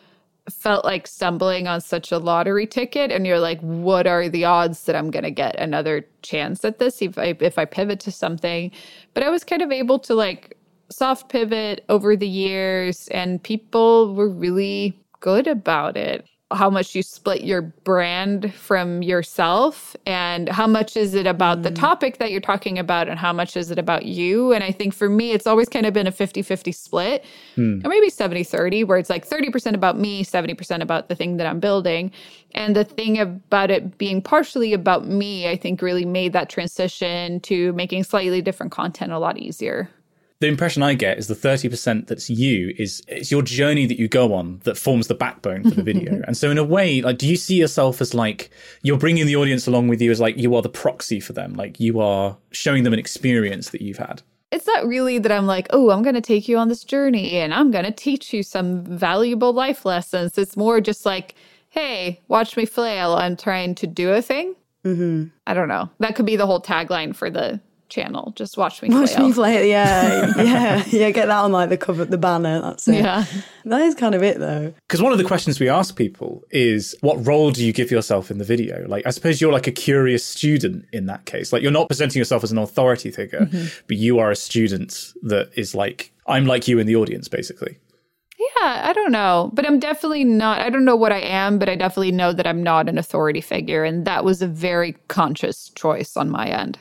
felt 0.50 0.84
like 0.84 1.06
stumbling 1.06 1.68
on 1.68 1.80
such 1.80 2.10
a 2.10 2.18
lottery 2.18 2.66
ticket 2.66 3.12
and 3.12 3.26
you're 3.26 3.38
like 3.38 3.60
what 3.60 4.06
are 4.06 4.28
the 4.28 4.44
odds 4.44 4.84
that 4.84 4.96
i'm 4.96 5.10
going 5.10 5.22
to 5.22 5.30
get 5.30 5.54
another 5.58 6.06
chance 6.22 6.64
at 6.64 6.78
this 6.78 7.00
if 7.00 7.16
I, 7.16 7.36
if 7.40 7.58
I 7.58 7.64
pivot 7.64 8.00
to 8.00 8.10
something? 8.10 8.70
But 9.14 9.22
i 9.22 9.28
was 9.28 9.44
kind 9.44 9.62
of 9.62 9.70
able 9.70 9.98
to 10.00 10.14
like 10.14 10.56
soft 10.90 11.28
pivot 11.28 11.84
over 11.88 12.16
the 12.16 12.28
years 12.28 13.08
and 13.08 13.42
people 13.42 14.14
were 14.14 14.28
really 14.28 14.98
good 15.20 15.46
about 15.46 15.96
it 15.96 16.26
how 16.56 16.70
much 16.70 16.94
you 16.94 17.02
split 17.02 17.42
your 17.42 17.62
brand 17.62 18.52
from 18.54 19.02
yourself 19.02 19.96
and 20.06 20.48
how 20.48 20.66
much 20.66 20.96
is 20.96 21.14
it 21.14 21.26
about 21.26 21.58
mm. 21.58 21.62
the 21.64 21.70
topic 21.70 22.18
that 22.18 22.30
you're 22.30 22.40
talking 22.40 22.78
about 22.78 23.08
and 23.08 23.18
how 23.18 23.32
much 23.32 23.56
is 23.56 23.70
it 23.70 23.78
about 23.78 24.04
you 24.04 24.52
and 24.52 24.62
i 24.64 24.70
think 24.70 24.94
for 24.94 25.08
me 25.08 25.32
it's 25.32 25.46
always 25.46 25.68
kind 25.68 25.86
of 25.86 25.92
been 25.92 26.06
a 26.06 26.12
50-50 26.12 26.74
split 26.74 27.24
mm. 27.56 27.84
or 27.84 27.88
maybe 27.88 28.10
70-30 28.10 28.86
where 28.86 28.98
it's 28.98 29.10
like 29.10 29.28
30% 29.28 29.74
about 29.74 29.98
me 29.98 30.24
70% 30.24 30.82
about 30.82 31.08
the 31.08 31.14
thing 31.14 31.36
that 31.36 31.46
i'm 31.46 31.60
building 31.60 32.10
and 32.52 32.76
the 32.76 32.84
thing 32.84 33.18
about 33.18 33.70
it 33.70 33.98
being 33.98 34.20
partially 34.20 34.72
about 34.72 35.06
me 35.06 35.48
i 35.48 35.56
think 35.56 35.82
really 35.82 36.04
made 36.04 36.32
that 36.32 36.48
transition 36.48 37.40
to 37.40 37.72
making 37.72 38.04
slightly 38.04 38.42
different 38.42 38.72
content 38.72 39.12
a 39.12 39.18
lot 39.18 39.38
easier 39.38 39.90
the 40.42 40.48
impression 40.48 40.82
I 40.82 40.94
get 40.94 41.18
is 41.18 41.28
the 41.28 41.34
30% 41.34 42.08
that's 42.08 42.28
you 42.28 42.74
is 42.76 43.00
it's 43.06 43.30
your 43.30 43.42
journey 43.42 43.86
that 43.86 43.96
you 43.96 44.08
go 44.08 44.34
on 44.34 44.60
that 44.64 44.76
forms 44.76 45.06
the 45.06 45.14
backbone 45.14 45.62
for 45.62 45.70
the 45.70 45.82
video. 45.84 46.20
and 46.26 46.36
so 46.36 46.50
in 46.50 46.58
a 46.58 46.64
way, 46.64 47.00
like, 47.00 47.16
do 47.16 47.28
you 47.28 47.36
see 47.36 47.54
yourself 47.54 48.00
as 48.00 48.12
like, 48.12 48.50
you're 48.82 48.98
bringing 48.98 49.26
the 49.26 49.36
audience 49.36 49.68
along 49.68 49.86
with 49.86 50.02
you 50.02 50.10
as 50.10 50.20
like, 50.20 50.36
you 50.36 50.54
are 50.56 50.60
the 50.60 50.68
proxy 50.68 51.20
for 51.20 51.32
them. 51.32 51.54
Like 51.54 51.78
you 51.78 52.00
are 52.00 52.36
showing 52.50 52.82
them 52.82 52.92
an 52.92 52.98
experience 52.98 53.70
that 53.70 53.82
you've 53.82 53.98
had. 53.98 54.22
It's 54.50 54.66
not 54.66 54.84
really 54.84 55.20
that 55.20 55.30
I'm 55.30 55.46
like, 55.46 55.68
oh, 55.70 55.90
I'm 55.90 56.02
going 56.02 56.16
to 56.16 56.20
take 56.20 56.48
you 56.48 56.58
on 56.58 56.68
this 56.68 56.82
journey 56.82 57.36
and 57.36 57.54
I'm 57.54 57.70
going 57.70 57.84
to 57.84 57.92
teach 57.92 58.34
you 58.34 58.42
some 58.42 58.84
valuable 58.84 59.52
life 59.52 59.84
lessons. 59.84 60.36
It's 60.36 60.56
more 60.56 60.80
just 60.80 61.06
like, 61.06 61.36
hey, 61.68 62.20
watch 62.26 62.56
me 62.56 62.66
flail. 62.66 63.14
I'm 63.14 63.36
trying 63.36 63.76
to 63.76 63.86
do 63.86 64.12
a 64.12 64.20
thing 64.20 64.56
Mm-hmm. 64.84 65.28
I 65.46 65.54
don't 65.54 65.68
know. 65.68 65.90
That 66.00 66.16
could 66.16 66.26
be 66.26 66.36
the 66.36 66.46
whole 66.46 66.60
tagline 66.60 67.14
for 67.14 67.30
the 67.30 67.60
channel. 67.92 68.32
Just 68.34 68.56
watch 68.56 68.82
me 68.82 68.88
watch 68.88 69.12
flail. 69.12 69.28
me 69.28 69.34
play. 69.34 69.70
Yeah, 69.70 70.32
yeah, 70.36 70.84
yeah. 70.88 71.10
Get 71.10 71.26
that 71.26 71.38
on 71.38 71.52
like 71.52 71.68
the 71.68 71.76
cover, 71.76 72.04
the 72.04 72.18
banner. 72.18 72.60
That's 72.60 72.88
it. 72.88 72.96
Yeah, 72.96 73.24
that 73.64 73.80
is 73.82 73.94
kind 73.94 74.14
of 74.14 74.22
it 74.22 74.38
though. 74.38 74.72
Because 74.88 75.02
one 75.02 75.12
of 75.12 75.18
the 75.18 75.24
questions 75.24 75.60
we 75.60 75.68
ask 75.68 75.96
people 75.96 76.42
is, 76.50 76.96
what 77.00 77.24
role 77.26 77.50
do 77.50 77.64
you 77.64 77.72
give 77.72 77.90
yourself 77.90 78.30
in 78.30 78.38
the 78.38 78.44
video? 78.44 78.86
Like, 78.88 79.06
I 79.06 79.10
suppose 79.10 79.40
you're 79.40 79.52
like 79.52 79.66
a 79.66 79.72
curious 79.72 80.24
student 80.24 80.86
in 80.92 81.06
that 81.06 81.26
case. 81.26 81.52
Like, 81.52 81.62
you're 81.62 81.70
not 81.70 81.88
presenting 81.88 82.18
yourself 82.18 82.42
as 82.42 82.50
an 82.50 82.58
authority 82.58 83.10
figure, 83.10 83.40
mm-hmm. 83.40 83.66
but 83.86 83.96
you 83.96 84.18
are 84.18 84.30
a 84.30 84.36
student 84.36 85.12
that 85.22 85.50
is 85.54 85.74
like, 85.74 86.12
I'm 86.26 86.46
like 86.46 86.66
you 86.66 86.78
in 86.78 86.86
the 86.86 86.96
audience, 86.96 87.28
basically. 87.28 87.78
Yeah, 88.38 88.88
I 88.88 88.92
don't 88.92 89.12
know. 89.12 89.50
But 89.52 89.66
I'm 89.66 89.78
definitely 89.78 90.24
not, 90.24 90.60
I 90.60 90.70
don't 90.70 90.84
know 90.84 90.96
what 90.96 91.12
I 91.12 91.20
am, 91.20 91.58
but 91.58 91.68
I 91.68 91.76
definitely 91.76 92.12
know 92.12 92.32
that 92.32 92.46
I'm 92.46 92.62
not 92.62 92.88
an 92.88 92.98
authority 92.98 93.40
figure. 93.40 93.84
And 93.84 94.04
that 94.06 94.24
was 94.24 94.42
a 94.42 94.48
very 94.48 94.96
conscious 95.08 95.70
choice 95.70 96.16
on 96.16 96.30
my 96.30 96.48
end. 96.48 96.78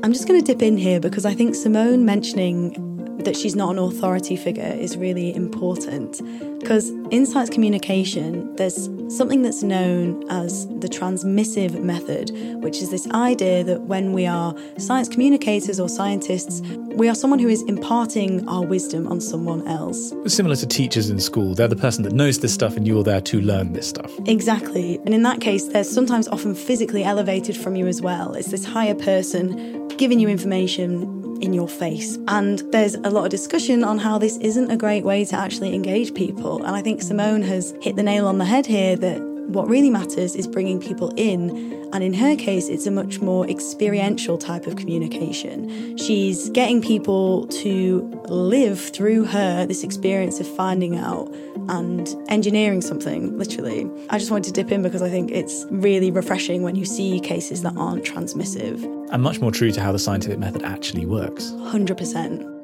I'm 0.00 0.12
just 0.12 0.28
going 0.28 0.40
to 0.40 0.46
dip 0.46 0.62
in 0.62 0.76
here 0.76 1.00
because 1.00 1.26
I 1.26 1.34
think 1.34 1.56
Simone 1.56 2.04
mentioning 2.04 2.97
that 3.18 3.36
she's 3.36 3.56
not 3.56 3.70
an 3.70 3.78
authority 3.78 4.36
figure 4.36 4.76
is 4.78 4.96
really 4.96 5.34
important. 5.34 6.20
Because 6.60 6.90
in 7.10 7.24
science 7.24 7.50
communication, 7.50 8.54
there's 8.56 8.88
something 9.08 9.42
that's 9.42 9.62
known 9.62 10.28
as 10.28 10.66
the 10.80 10.88
transmissive 10.88 11.80
method, 11.82 12.30
which 12.62 12.82
is 12.82 12.90
this 12.90 13.08
idea 13.10 13.64
that 13.64 13.82
when 13.82 14.12
we 14.12 14.26
are 14.26 14.54
science 14.76 15.08
communicators 15.08 15.78
or 15.80 15.88
scientists, 15.88 16.60
we 16.96 17.08
are 17.08 17.14
someone 17.14 17.38
who 17.38 17.48
is 17.48 17.62
imparting 17.62 18.46
our 18.48 18.64
wisdom 18.64 19.06
on 19.06 19.20
someone 19.20 19.66
else. 19.68 20.12
Similar 20.26 20.56
to 20.56 20.66
teachers 20.66 21.10
in 21.10 21.20
school, 21.20 21.54
they're 21.54 21.68
the 21.68 21.76
person 21.76 22.02
that 22.04 22.12
knows 22.12 22.40
this 22.40 22.52
stuff 22.52 22.76
and 22.76 22.86
you're 22.86 23.04
there 23.04 23.20
to 23.20 23.40
learn 23.40 23.72
this 23.72 23.88
stuff. 23.88 24.12
Exactly. 24.26 24.96
And 25.04 25.14
in 25.14 25.22
that 25.22 25.40
case, 25.40 25.64
they're 25.68 25.84
sometimes 25.84 26.28
often 26.28 26.54
physically 26.54 27.04
elevated 27.04 27.56
from 27.56 27.76
you 27.76 27.86
as 27.86 28.02
well. 28.02 28.34
It's 28.34 28.50
this 28.50 28.64
higher 28.64 28.94
person 28.94 29.86
giving 29.96 30.20
you 30.20 30.28
information 30.28 31.17
in 31.40 31.52
your 31.52 31.68
face. 31.68 32.18
And 32.28 32.60
there's 32.72 32.94
a 32.94 33.10
lot 33.10 33.24
of 33.24 33.30
discussion 33.30 33.84
on 33.84 33.98
how 33.98 34.18
this 34.18 34.36
isn't 34.38 34.70
a 34.70 34.76
great 34.76 35.04
way 35.04 35.24
to 35.26 35.36
actually 35.36 35.74
engage 35.74 36.14
people. 36.14 36.64
And 36.64 36.74
I 36.74 36.82
think 36.82 37.02
Simone 37.02 37.42
has 37.42 37.74
hit 37.80 37.96
the 37.96 38.02
nail 38.02 38.26
on 38.26 38.38
the 38.38 38.44
head 38.44 38.66
here 38.66 38.96
that 38.96 39.27
what 39.48 39.66
really 39.66 39.90
matters 39.90 40.36
is 40.36 40.46
bringing 40.46 40.78
people 40.78 41.12
in. 41.16 41.74
And 41.92 42.04
in 42.04 42.12
her 42.12 42.36
case, 42.36 42.68
it's 42.68 42.86
a 42.86 42.90
much 42.90 43.20
more 43.20 43.48
experiential 43.48 44.36
type 44.36 44.66
of 44.66 44.76
communication. 44.76 45.96
She's 45.96 46.50
getting 46.50 46.82
people 46.82 47.46
to 47.48 48.02
live 48.28 48.78
through 48.78 49.24
her 49.24 49.64
this 49.64 49.82
experience 49.82 50.38
of 50.38 50.46
finding 50.46 50.98
out 50.98 51.34
and 51.70 52.14
engineering 52.28 52.82
something, 52.82 53.38
literally. 53.38 53.90
I 54.10 54.18
just 54.18 54.30
wanted 54.30 54.54
to 54.54 54.62
dip 54.62 54.70
in 54.70 54.82
because 54.82 55.00
I 55.00 55.08
think 55.08 55.30
it's 55.30 55.66
really 55.70 56.10
refreshing 56.10 56.62
when 56.62 56.76
you 56.76 56.84
see 56.84 57.18
cases 57.18 57.62
that 57.62 57.74
aren't 57.76 58.04
transmissive. 58.04 58.84
And 59.10 59.22
much 59.22 59.40
more 59.40 59.50
true 59.50 59.72
to 59.72 59.80
how 59.80 59.92
the 59.92 59.98
scientific 59.98 60.38
method 60.38 60.62
actually 60.62 61.06
works. 61.06 61.44
100%. 61.52 62.58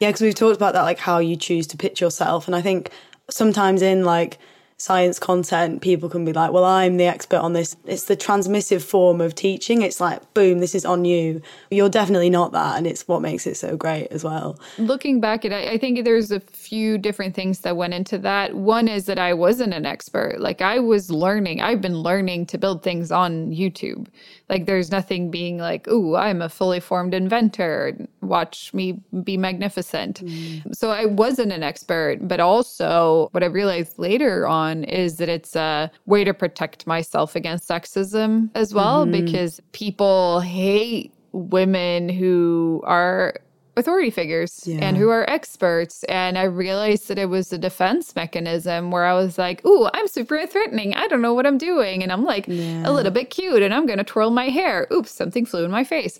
Yeah, 0.00 0.08
because 0.10 0.20
we've 0.20 0.34
talked 0.34 0.56
about 0.56 0.74
that, 0.74 0.82
like 0.82 0.98
how 0.98 1.18
you 1.18 1.34
choose 1.34 1.66
to 1.68 1.78
pitch 1.78 2.02
yourself. 2.02 2.46
And 2.46 2.54
I 2.54 2.60
think 2.60 2.90
sometimes 3.30 3.82
in 3.82 4.04
like 4.04 4.38
science 4.76 5.18
content, 5.18 5.80
people 5.80 6.08
can 6.08 6.24
be 6.24 6.32
like, 6.32 6.52
well, 6.52 6.64
I'm 6.64 6.96
the 6.96 7.06
expert 7.06 7.38
on 7.38 7.52
this. 7.52 7.76
It's 7.86 8.04
the 8.04 8.16
transmissive 8.16 8.82
form 8.82 9.20
of 9.20 9.34
teaching. 9.34 9.82
It's 9.82 10.00
like, 10.00 10.34
boom, 10.34 10.58
this 10.58 10.74
is 10.74 10.84
on 10.84 11.04
you. 11.04 11.40
You're 11.70 11.88
definitely 11.88 12.30
not 12.30 12.52
that. 12.52 12.76
And 12.76 12.86
it's 12.86 13.06
what 13.06 13.22
makes 13.22 13.46
it 13.46 13.56
so 13.56 13.76
great 13.76 14.08
as 14.08 14.24
well. 14.24 14.58
Looking 14.78 15.20
back 15.20 15.44
at 15.44 15.52
it, 15.52 15.68
I 15.68 15.78
think 15.78 16.04
there's 16.04 16.30
a 16.30 16.40
few 16.40 16.98
different 16.98 17.34
things 17.34 17.60
that 17.60 17.76
went 17.76 17.94
into 17.94 18.18
that. 18.18 18.54
One 18.54 18.88
is 18.88 19.06
that 19.06 19.18
I 19.18 19.32
wasn't 19.32 19.74
an 19.74 19.86
expert. 19.86 20.40
Like 20.40 20.60
I 20.60 20.80
was 20.80 21.10
learning, 21.10 21.62
I've 21.62 21.80
been 21.80 22.00
learning 22.00 22.46
to 22.46 22.58
build 22.58 22.82
things 22.82 23.10
on 23.10 23.52
YouTube. 23.52 24.08
Like 24.48 24.66
there's 24.66 24.90
nothing 24.90 25.30
being 25.30 25.58
like, 25.58 25.88
ooh, 25.88 26.16
I'm 26.16 26.42
a 26.42 26.48
fully 26.48 26.80
formed 26.80 27.14
inventor. 27.14 27.96
Watch 28.20 28.74
me 28.74 29.00
be 29.22 29.36
magnificent. 29.36 30.24
Mm. 30.24 30.74
So 30.74 30.90
I 30.90 31.06
wasn't 31.06 31.52
an 31.52 31.62
expert, 31.62 32.18
but 32.20 32.40
also 32.40 33.28
what 33.32 33.42
I 33.42 33.46
realized 33.46 33.98
later 33.98 34.46
on 34.46 34.84
is 34.84 35.16
that 35.16 35.28
it's 35.28 35.56
a 35.56 35.90
way 36.06 36.24
to 36.24 36.34
protect 36.34 36.86
myself 36.86 37.34
against 37.36 37.68
sexism 37.68 38.50
as 38.54 38.74
well, 38.74 39.06
mm-hmm. 39.06 39.24
because 39.24 39.60
people 39.72 40.40
hate 40.40 41.12
women 41.32 42.08
who 42.08 42.82
are 42.84 43.34
authority 43.76 44.10
figures 44.10 44.66
yeah. 44.66 44.78
and 44.82 44.96
who 44.96 45.08
are 45.08 45.28
experts. 45.28 46.04
And 46.04 46.38
I 46.38 46.44
realized 46.44 47.08
that 47.08 47.18
it 47.18 47.28
was 47.28 47.52
a 47.52 47.58
defense 47.58 48.14
mechanism 48.14 48.90
where 48.90 49.04
I 49.04 49.14
was 49.14 49.38
like, 49.38 49.64
ooh, 49.66 49.88
I'm 49.92 50.08
super 50.08 50.46
threatening. 50.46 50.94
I 50.94 51.08
don't 51.08 51.22
know 51.22 51.34
what 51.34 51.46
I'm 51.46 51.58
doing. 51.58 52.02
And 52.02 52.12
I'm 52.12 52.24
like 52.24 52.46
yeah. 52.48 52.88
a 52.88 52.92
little 52.92 53.12
bit 53.12 53.30
cute 53.30 53.62
and 53.62 53.74
I'm 53.74 53.86
going 53.86 53.98
to 53.98 54.04
twirl 54.04 54.30
my 54.30 54.48
hair. 54.48 54.86
Oops, 54.92 55.10
something 55.10 55.46
flew 55.46 55.64
in 55.64 55.70
my 55.70 55.84
face. 55.84 56.18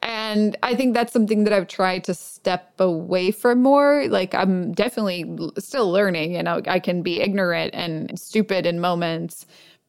And 0.00 0.56
I 0.62 0.76
think 0.76 0.94
that's 0.94 1.12
something 1.12 1.42
that 1.44 1.52
I've 1.52 1.66
tried 1.66 2.04
to 2.04 2.14
step 2.14 2.72
away 2.78 3.32
from 3.32 3.62
more. 3.62 4.06
Like, 4.08 4.32
I'm 4.32 4.72
definitely 4.72 5.24
still 5.58 5.90
learning 5.90 6.36
and 6.36 6.48
I, 6.48 6.62
I 6.68 6.78
can 6.78 7.02
be 7.02 7.20
ignorant 7.20 7.74
and 7.74 8.18
stupid 8.18 8.64
in 8.64 8.80
moments 8.80 9.46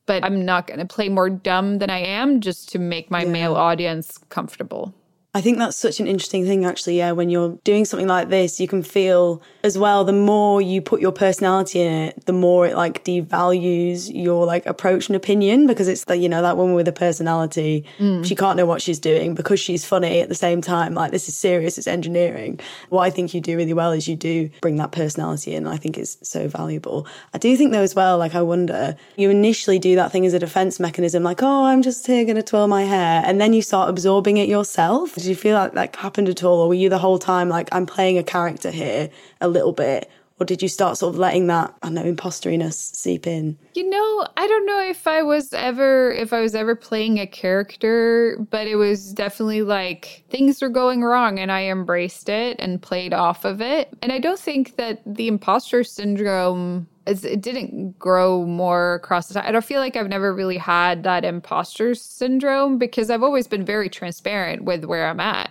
but 0.10 0.26
I'm 0.26 0.44
not 0.44 0.66
going 0.66 0.80
to 0.80 0.88
play 0.88 1.08
more 1.08 1.30
dumb 1.30 1.78
than 1.78 1.92
I 1.92 2.00
am 2.00 2.42
just 2.42 2.70
to 2.70 2.80
make 2.80 3.12
my 3.12 3.22
yeah. 3.22 3.30
male 3.30 3.56
audience 3.56 4.18
comfortable. 4.30 4.92
I 5.36 5.42
think 5.42 5.60
that's 5.60 5.78
such 5.78 6.00
an 6.00 6.08
interesting 6.08 6.44
thing, 6.44 6.66
actually. 6.66 6.98
Yeah, 6.98 7.12
when 7.12 7.30
you're 7.30 7.60
doing 7.64 7.86
something 7.86 8.08
like 8.08 8.30
this, 8.30 8.60
you 8.60 8.68
can 8.68 8.82
feel 8.82 9.44
as 9.64 9.78
well. 9.78 10.04
The 10.04 10.12
more 10.12 10.60
you 10.60 10.82
put 10.82 11.02
your 11.02 11.12
personality 11.12 11.82
in 11.82 11.94
it, 11.94 12.26
the 12.26 12.34
more 12.34 12.66
it 12.66 12.76
like 12.76 13.06
devalues 13.06 14.10
your 14.12 14.48
like 14.48 14.66
approach 14.66 15.08
and 15.08 15.16
opinion 15.16 15.68
because 15.68 15.88
it's 15.88 16.06
the 16.06 16.18
you 16.18 16.28
know 16.28 16.42
that 16.42 16.58
woman 16.58 16.74
with 16.74 16.88
a 16.88 16.92
personality. 16.92 17.86
Mm. 18.00 18.26
She 18.26 18.36
can't 18.36 18.58
know 18.58 18.66
what 18.66 18.82
she's 18.82 18.98
doing 18.98 19.36
because 19.36 19.60
she's 19.60 19.86
funny 19.86 20.20
at 20.20 20.30
the 20.30 20.36
same 20.36 20.62
time. 20.62 20.96
Like 20.96 21.12
this 21.12 21.30
is 21.30 21.38
serious. 21.38 21.78
It's 21.78 21.86
engineering. 21.86 22.60
What 22.90 23.02
I 23.02 23.12
think 23.12 23.36
you 23.36 23.40
do 23.40 23.56
really 23.56 23.74
well 23.74 23.92
is 23.92 24.08
you 24.08 24.16
do 24.16 24.50
bring 24.62 24.78
that 24.78 24.92
personality 24.92 25.54
in. 25.54 25.68
I 25.68 25.78
think 25.78 26.00
it's 26.00 26.18
so 26.28 26.48
valuable. 26.48 27.06
I 27.36 27.38
do 27.38 27.56
think 27.56 27.72
though 27.72 27.84
as 27.84 27.94
well. 27.94 28.18
Like 28.18 28.34
I 28.34 28.42
wonder, 28.42 28.96
you 29.16 29.30
initially 29.30 29.78
do 29.78 29.96
that 29.96 30.12
thing 30.12 30.26
as 30.26 30.34
a 30.34 30.40
defense 30.40 30.80
mechanism, 30.80 31.22
like 31.22 31.44
oh 31.44 31.66
I'm 31.66 31.84
just 31.84 32.08
here 32.08 32.26
going 32.26 32.36
to 32.36 32.42
twirl 32.42 32.68
my 32.68 32.86
hair, 32.86 33.22
and 33.24 33.40
then 33.40 33.54
you 33.54 33.62
start 33.62 33.92
absorbing 33.92 34.38
it 34.38 34.50
yourself 34.50 35.19
did 35.20 35.28
you 35.28 35.36
feel 35.36 35.56
like 35.56 35.74
that 35.74 35.96
happened 35.96 36.30
at 36.30 36.44
all? 36.44 36.62
Or 36.62 36.68
were 36.70 36.74
you 36.74 36.90
the 36.90 36.98
whole 36.98 37.20
time 37.20 37.50
like, 37.50 37.70
I'm 37.72 37.86
playing 37.86 38.18
a 38.18 38.24
character 38.24 38.72
here 38.72 39.10
a 39.40 39.48
little 39.48 39.74
bit? 39.74 40.10
Or 40.40 40.46
did 40.46 40.62
you 40.62 40.68
start 40.68 40.98
sort 40.98 41.14
of 41.14 41.20
letting 41.20 41.48
that, 41.48 41.74
I 41.82 41.90
know, 41.90 42.04
imposteriness 42.04 42.96
seep 42.96 43.28
in? 43.28 43.58
You 43.74 43.90
know, 43.90 44.28
I 44.38 44.48
don't 44.48 44.66
know 44.66 44.82
if 44.82 45.06
I 45.06 45.22
was 45.22 45.54
ever 45.54 46.12
if 46.12 46.32
I 46.32 46.40
was 46.40 46.56
ever 46.56 46.76
playing 46.76 47.20
a 47.20 47.28
character, 47.28 48.38
but 48.50 48.68
it 48.68 48.76
was 48.76 49.14
definitely 49.14 49.64
like 49.64 50.24
things 50.30 50.62
were 50.62 50.70
going 50.70 51.04
wrong 51.04 51.40
and 51.40 51.52
I 51.52 51.64
embraced 51.64 52.30
it 52.30 52.58
and 52.60 52.82
played 52.82 53.14
off 53.14 53.44
of 53.44 53.62
it. 53.62 53.90
And 54.02 54.12
I 54.12 54.20
don't 54.20 54.40
think 54.40 54.78
that 54.78 55.02
the 55.06 55.28
imposter 55.28 55.84
syndrome 55.84 56.88
it 57.10 57.42
didn't 57.42 57.98
grow 57.98 58.46
more 58.46 58.96
across 58.96 59.28
the 59.28 59.34
time. 59.34 59.46
I 59.48 59.52
don't 59.52 59.66
feel 59.66 59.80
like 59.80 59.96
I've 59.96 60.10
never 60.10 60.34
really 60.34 60.58
had 60.58 61.04
that 61.04 61.26
imposter 61.26 61.96
syndrome 61.96 62.78
because 62.78 63.10
I've 63.10 63.24
always 63.24 63.48
been 63.48 63.66
very 63.66 63.90
transparent 63.90 64.64
with 64.64 64.86
where 64.86 65.08
I'm 65.08 65.20
at, 65.20 65.50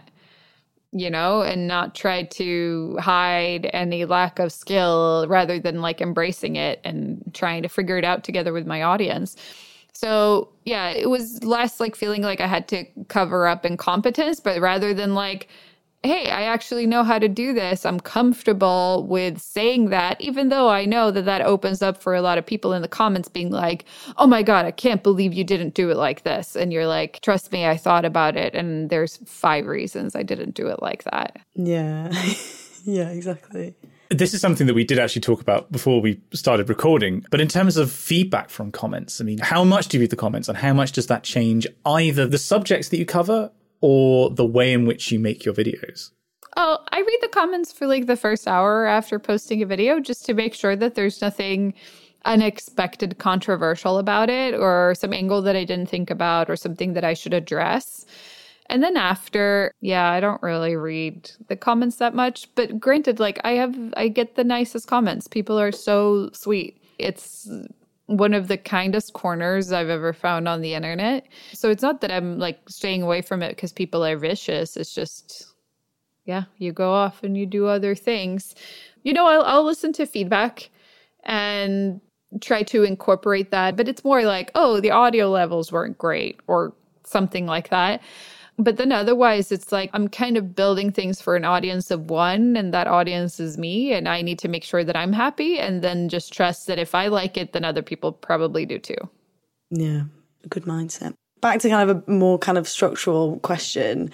you 0.93 1.11
know, 1.11 1.43
and 1.43 1.69
not 1.69 1.95
try 1.95 2.23
to 2.23 2.97
hide 3.01 3.69
any 3.73 4.05
lack 4.05 4.39
of 4.39 4.53
skill 4.53 5.27
rather 5.29 5.59
than 5.59 5.83
like 5.83 6.01
embracing 6.01 6.57
it 6.57 6.81
and 6.85 7.23
trying 7.35 7.63
to 7.63 7.69
figure 7.69 7.99
it 7.99 8.05
out 8.05 8.25
together 8.25 8.53
with 8.53 8.67
my 8.67 8.83
audience. 8.83 9.37
So, 9.93 10.49
yeah, 10.65 10.91
it 10.91 11.11
was 11.11 11.43
less 11.43 11.81
like 11.81 11.97
feeling 11.97 12.23
like 12.23 12.41
I 12.41 12.47
had 12.47 12.69
to 12.69 12.85
cover 13.09 13.47
up 13.47 13.67
incompetence, 13.67 14.41
but 14.41 14.61
rather 14.61 14.95
than 14.95 15.15
like, 15.15 15.49
hey, 16.03 16.31
I 16.31 16.43
actually 16.43 16.87
know 16.87 17.03
how 17.03 17.19
to 17.19 17.29
do 17.29 17.53
this. 17.53 17.85
I'm 17.85 17.99
comfortable 17.99 19.05
with 19.09 19.41
saying 19.41 19.91
that, 19.91 20.21
even 20.21 20.49
though 20.49 20.69
I 20.69 20.85
know 20.85 21.11
that 21.11 21.25
that 21.25 21.43
opens 21.43 21.83
up 21.83 22.01
for 22.01 22.15
a 22.15 22.23
lot 22.23 22.39
of 22.39 22.47
people 22.47 22.73
in 22.73 22.83
the 22.83 22.89
comments 22.89 23.29
being 23.29 23.51
like, 23.51 23.85
oh 24.17 24.27
my 24.27 24.43
God, 24.43 24.65
I 24.65 24.71
can't 24.71 25.03
believe 25.03 25.33
you 25.33 25.45
didn't 25.45 25.75
do 25.75 25.91
it 25.91 25.97
like 25.97 26.23
this. 26.23 26.55
And 26.55 26.73
you're 26.73 26.87
like, 26.87 27.21
trust 27.21 27.51
me, 27.51 27.67
I 27.67 27.77
thought 27.77 28.05
about 28.05 28.37
it. 28.37 28.55
And 28.55 28.91
there's 28.91 29.19
five 29.27 29.67
reasons 29.67 30.15
I 30.15 30.23
didn't 30.23 30.55
do 30.55 30.69
it 30.69 30.81
like 30.81 31.03
that. 31.05 31.41
Yeah. 31.55 32.13
yeah, 32.85 33.09
exactly. 33.11 33.75
This 34.11 34.33
is 34.33 34.41
something 34.41 34.67
that 34.69 34.75
we 34.75 34.85
did 34.85 34.99
actually 34.99 35.21
talk 35.21 35.41
about 35.41 35.71
before 35.71 36.01
we 36.01 36.21
started 36.33 36.69
recording. 36.69 37.27
But 37.31 37.41
in 37.41 37.49
terms 37.49 37.77
of 37.77 37.93
feedback 37.93 38.49
from 38.49 38.71
comments, 38.71 39.21
I 39.21 39.25
mean, 39.25 39.39
how 39.39 39.65
much 39.65 39.89
do 39.89 39.99
you 39.99 40.01
read 40.01 40.11
the 40.11 40.17
comments 40.17 40.49
and 40.49 40.57
how 40.57 40.73
much 40.73 40.93
does 40.93 41.09
that 41.09 41.25
change 41.25 41.67
either 41.85 42.27
the 42.27 42.39
subjects 42.39 42.89
that 42.89 42.99
you 42.99 43.05
cover 43.05 43.51
or 43.81 44.31
the 44.31 44.47
way 44.47 44.73
in 44.73 44.87
which 44.87 45.13
you 45.13 45.19
make 45.19 45.45
your 45.45 45.55
videos? 45.55 46.11
Oh, 46.57 46.79
I 46.91 46.99
read 46.99 47.19
the 47.21 47.29
comments 47.29 47.73
for 47.73 47.87
like 47.87 48.07
the 48.07 48.17
first 48.17 48.49
hour 48.49 48.87
after 48.87 49.19
posting 49.19 49.63
a 49.63 49.67
video 49.67 50.01
just 50.01 50.27
to 50.27 50.35
make 50.35 50.55
sure 50.55 50.75
that 50.75 50.95
there's 50.95 51.21
nothing 51.21 51.75
unexpected 52.25 53.19
controversial 53.19 53.99
about 53.99 54.29
it 54.29 54.55
or 54.55 54.95
some 54.97 55.13
angle 55.13 55.41
that 55.43 55.57
I 55.57 55.65
didn't 55.65 55.89
think 55.89 56.11
about 56.11 56.51
or 56.51 56.57
something 56.57 56.95
that 56.95 57.05
I 57.05 57.15
should 57.15 57.33
address. 57.33 58.05
And 58.67 58.83
then 58.83 58.97
after, 58.97 59.73
yeah, 59.81 60.11
I 60.11 60.21
don't 60.21 60.43
really 60.43 60.77
read 60.77 61.31
the 61.49 61.57
comments 61.57 61.97
that 61.97 62.15
much, 62.15 62.49
but 62.55 62.79
granted 62.79 63.19
like 63.19 63.41
I 63.45 63.53
have 63.53 63.75
I 63.97 64.09
get 64.09 64.35
the 64.35 64.45
nicest 64.45 64.87
comments. 64.89 65.27
People 65.27 65.59
are 65.59 65.73
so 65.73 66.31
sweet. 66.33 66.83
It's 66.99 67.49
one 68.09 68.33
of 68.33 68.49
the 68.49 68.57
kindest 68.57 69.13
corners 69.13 69.71
I've 69.71 69.91
ever 69.91 70.15
found 70.15 70.49
on 70.49 70.63
the 70.63 70.73
internet. 70.73 71.27
So 71.53 71.69
it's 71.69 71.83
not 71.83 72.01
that 72.01 72.11
I'm 72.11 72.39
like 72.39 72.59
staying 72.69 73.03
away 73.03 73.21
from 73.21 73.43
it 73.43 73.51
because 73.51 73.71
people 73.71 74.05
are 74.05 74.17
vicious. 74.17 74.79
It's 74.79 74.95
just, 74.95 75.53
yeah, 76.25 76.45
you 76.57 76.73
go 76.73 76.91
off 76.91 77.23
and 77.23 77.37
you 77.37 77.45
do 77.45 77.67
other 77.67 77.95
things. 77.95 78.55
You 79.03 79.13
know, 79.13 79.27
I'll, 79.27 79.43
I'll 79.43 79.65
listen 79.65 79.93
to 79.93 80.07
feedback 80.07 80.71
and 81.25 82.01
try 82.41 82.63
to 82.63 82.83
incorporate 82.83 83.51
that, 83.51 83.77
but 83.77 83.89
it's 83.89 84.05
more 84.05 84.23
like, 84.23 84.51
oh, 84.55 84.81
the 84.81 84.91
audio 84.91 85.29
levels 85.29 85.71
weren't 85.71 85.99
great 85.99 86.41
or 86.47 86.73
something 87.05 87.45
like 87.45 87.69
that. 87.69 88.01
But 88.61 88.77
then 88.77 88.91
otherwise, 88.91 89.53
it's 89.53 89.71
like 89.71 89.89
I'm 89.93 90.09
kind 90.09 90.37
of 90.37 90.57
building 90.57 90.91
things 90.91 91.21
for 91.21 91.37
an 91.37 91.45
audience 91.45 91.93
of 91.93 92.11
one, 92.11 92.57
and 92.57 92.75
that 92.75 92.89
audience 92.89 93.39
is 93.39 93.57
me. 93.57 93.93
And 93.93 94.09
I 94.09 94.21
need 94.21 94.41
to 94.41 94.49
make 94.49 94.65
sure 94.65 94.83
that 94.83 94.97
I'm 94.97 95.13
happy 95.13 95.61
and 95.61 95.81
then 95.81 96.09
just 96.09 96.33
trust 96.33 96.67
that 96.67 96.79
if 96.79 96.95
I 96.95 97.07
like 97.07 97.37
it, 97.37 97.53
then 97.53 97.65
other 97.65 97.83
people 97.83 98.11
probably 98.11 98.67
do 98.67 98.81
too. 98.81 98.97
Yeah, 99.71 100.03
a 100.45 100.49
good 100.49 100.65
mindset. 100.65 101.15
Back 101.41 101.61
to 101.61 101.69
kind 101.69 101.89
of 101.89 102.03
a 102.09 102.11
more 102.11 102.37
kind 102.37 102.59
of 102.59 102.67
structural 102.67 103.39
question. 103.41 104.11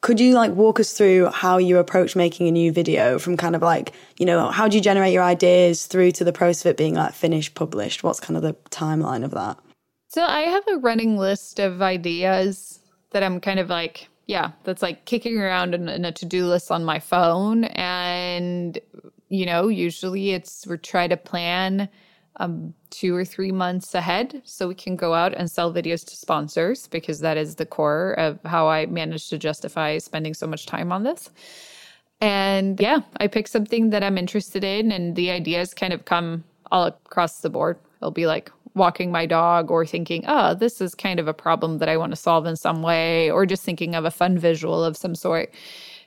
Could 0.00 0.18
you 0.18 0.34
like 0.34 0.52
walk 0.52 0.80
us 0.80 0.92
through 0.92 1.26
how 1.26 1.58
you 1.58 1.78
approach 1.78 2.16
making 2.16 2.48
a 2.48 2.52
new 2.52 2.72
video 2.72 3.18
from 3.18 3.36
kind 3.36 3.54
of 3.54 3.62
like, 3.62 3.92
you 4.18 4.26
know, 4.26 4.50
how 4.50 4.66
do 4.66 4.76
you 4.76 4.82
generate 4.82 5.12
your 5.12 5.24
ideas 5.24 5.86
through 5.86 6.12
to 6.12 6.24
the 6.24 6.32
process 6.32 6.64
of 6.66 6.70
it 6.70 6.76
being 6.76 6.94
like 6.94 7.14
finished, 7.14 7.54
published? 7.54 8.02
What's 8.02 8.20
kind 8.20 8.36
of 8.36 8.42
the 8.42 8.54
timeline 8.70 9.24
of 9.24 9.32
that? 9.32 9.58
So 10.08 10.22
I 10.22 10.42
have 10.42 10.64
a 10.68 10.78
running 10.78 11.16
list 11.16 11.58
of 11.60 11.82
ideas 11.82 12.80
that 13.10 13.22
I'm 13.22 13.40
kind 13.40 13.58
of 13.58 13.68
like, 13.68 14.08
yeah, 14.26 14.52
that's 14.64 14.82
like 14.82 15.04
kicking 15.04 15.38
around 15.38 15.74
in, 15.74 15.88
in 15.88 16.04
a 16.04 16.12
to 16.12 16.26
do 16.26 16.46
list 16.46 16.70
on 16.70 16.84
my 16.84 16.98
phone. 16.98 17.64
And, 17.64 18.78
you 19.28 19.46
know, 19.46 19.68
usually 19.68 20.32
it's 20.32 20.66
we 20.66 20.76
try 20.78 21.08
to 21.08 21.16
plan 21.16 21.88
um, 22.36 22.74
two 22.90 23.14
or 23.14 23.24
three 23.24 23.52
months 23.52 23.94
ahead 23.94 24.42
so 24.44 24.68
we 24.68 24.74
can 24.74 24.96
go 24.96 25.14
out 25.14 25.34
and 25.34 25.50
sell 25.50 25.72
videos 25.72 26.04
to 26.06 26.16
sponsors 26.16 26.86
because 26.86 27.20
that 27.20 27.36
is 27.36 27.56
the 27.56 27.66
core 27.66 28.12
of 28.12 28.38
how 28.44 28.68
I 28.68 28.86
managed 28.86 29.30
to 29.30 29.38
justify 29.38 29.98
spending 29.98 30.34
so 30.34 30.46
much 30.46 30.66
time 30.66 30.92
on 30.92 31.02
this. 31.02 31.30
And 32.20 32.80
yeah, 32.80 33.00
I 33.18 33.28
pick 33.28 33.46
something 33.48 33.90
that 33.90 34.02
I'm 34.02 34.18
interested 34.18 34.64
in, 34.64 34.90
and 34.90 35.14
the 35.14 35.30
ideas 35.30 35.72
kind 35.72 35.92
of 35.92 36.04
come 36.04 36.42
all 36.72 36.86
across 36.86 37.40
the 37.40 37.50
board. 37.50 37.78
It'll 38.00 38.10
be 38.10 38.26
like, 38.26 38.50
walking 38.74 39.10
my 39.10 39.26
dog 39.26 39.70
or 39.70 39.84
thinking, 39.86 40.24
oh, 40.26 40.54
this 40.54 40.80
is 40.80 40.94
kind 40.94 41.20
of 41.20 41.28
a 41.28 41.34
problem 41.34 41.78
that 41.78 41.88
I 41.88 41.96
want 41.96 42.12
to 42.12 42.16
solve 42.16 42.46
in 42.46 42.56
some 42.56 42.82
way, 42.82 43.30
or 43.30 43.46
just 43.46 43.64
thinking 43.64 43.94
of 43.94 44.04
a 44.04 44.10
fun 44.10 44.38
visual 44.38 44.84
of 44.84 44.96
some 44.96 45.14
sort. 45.14 45.52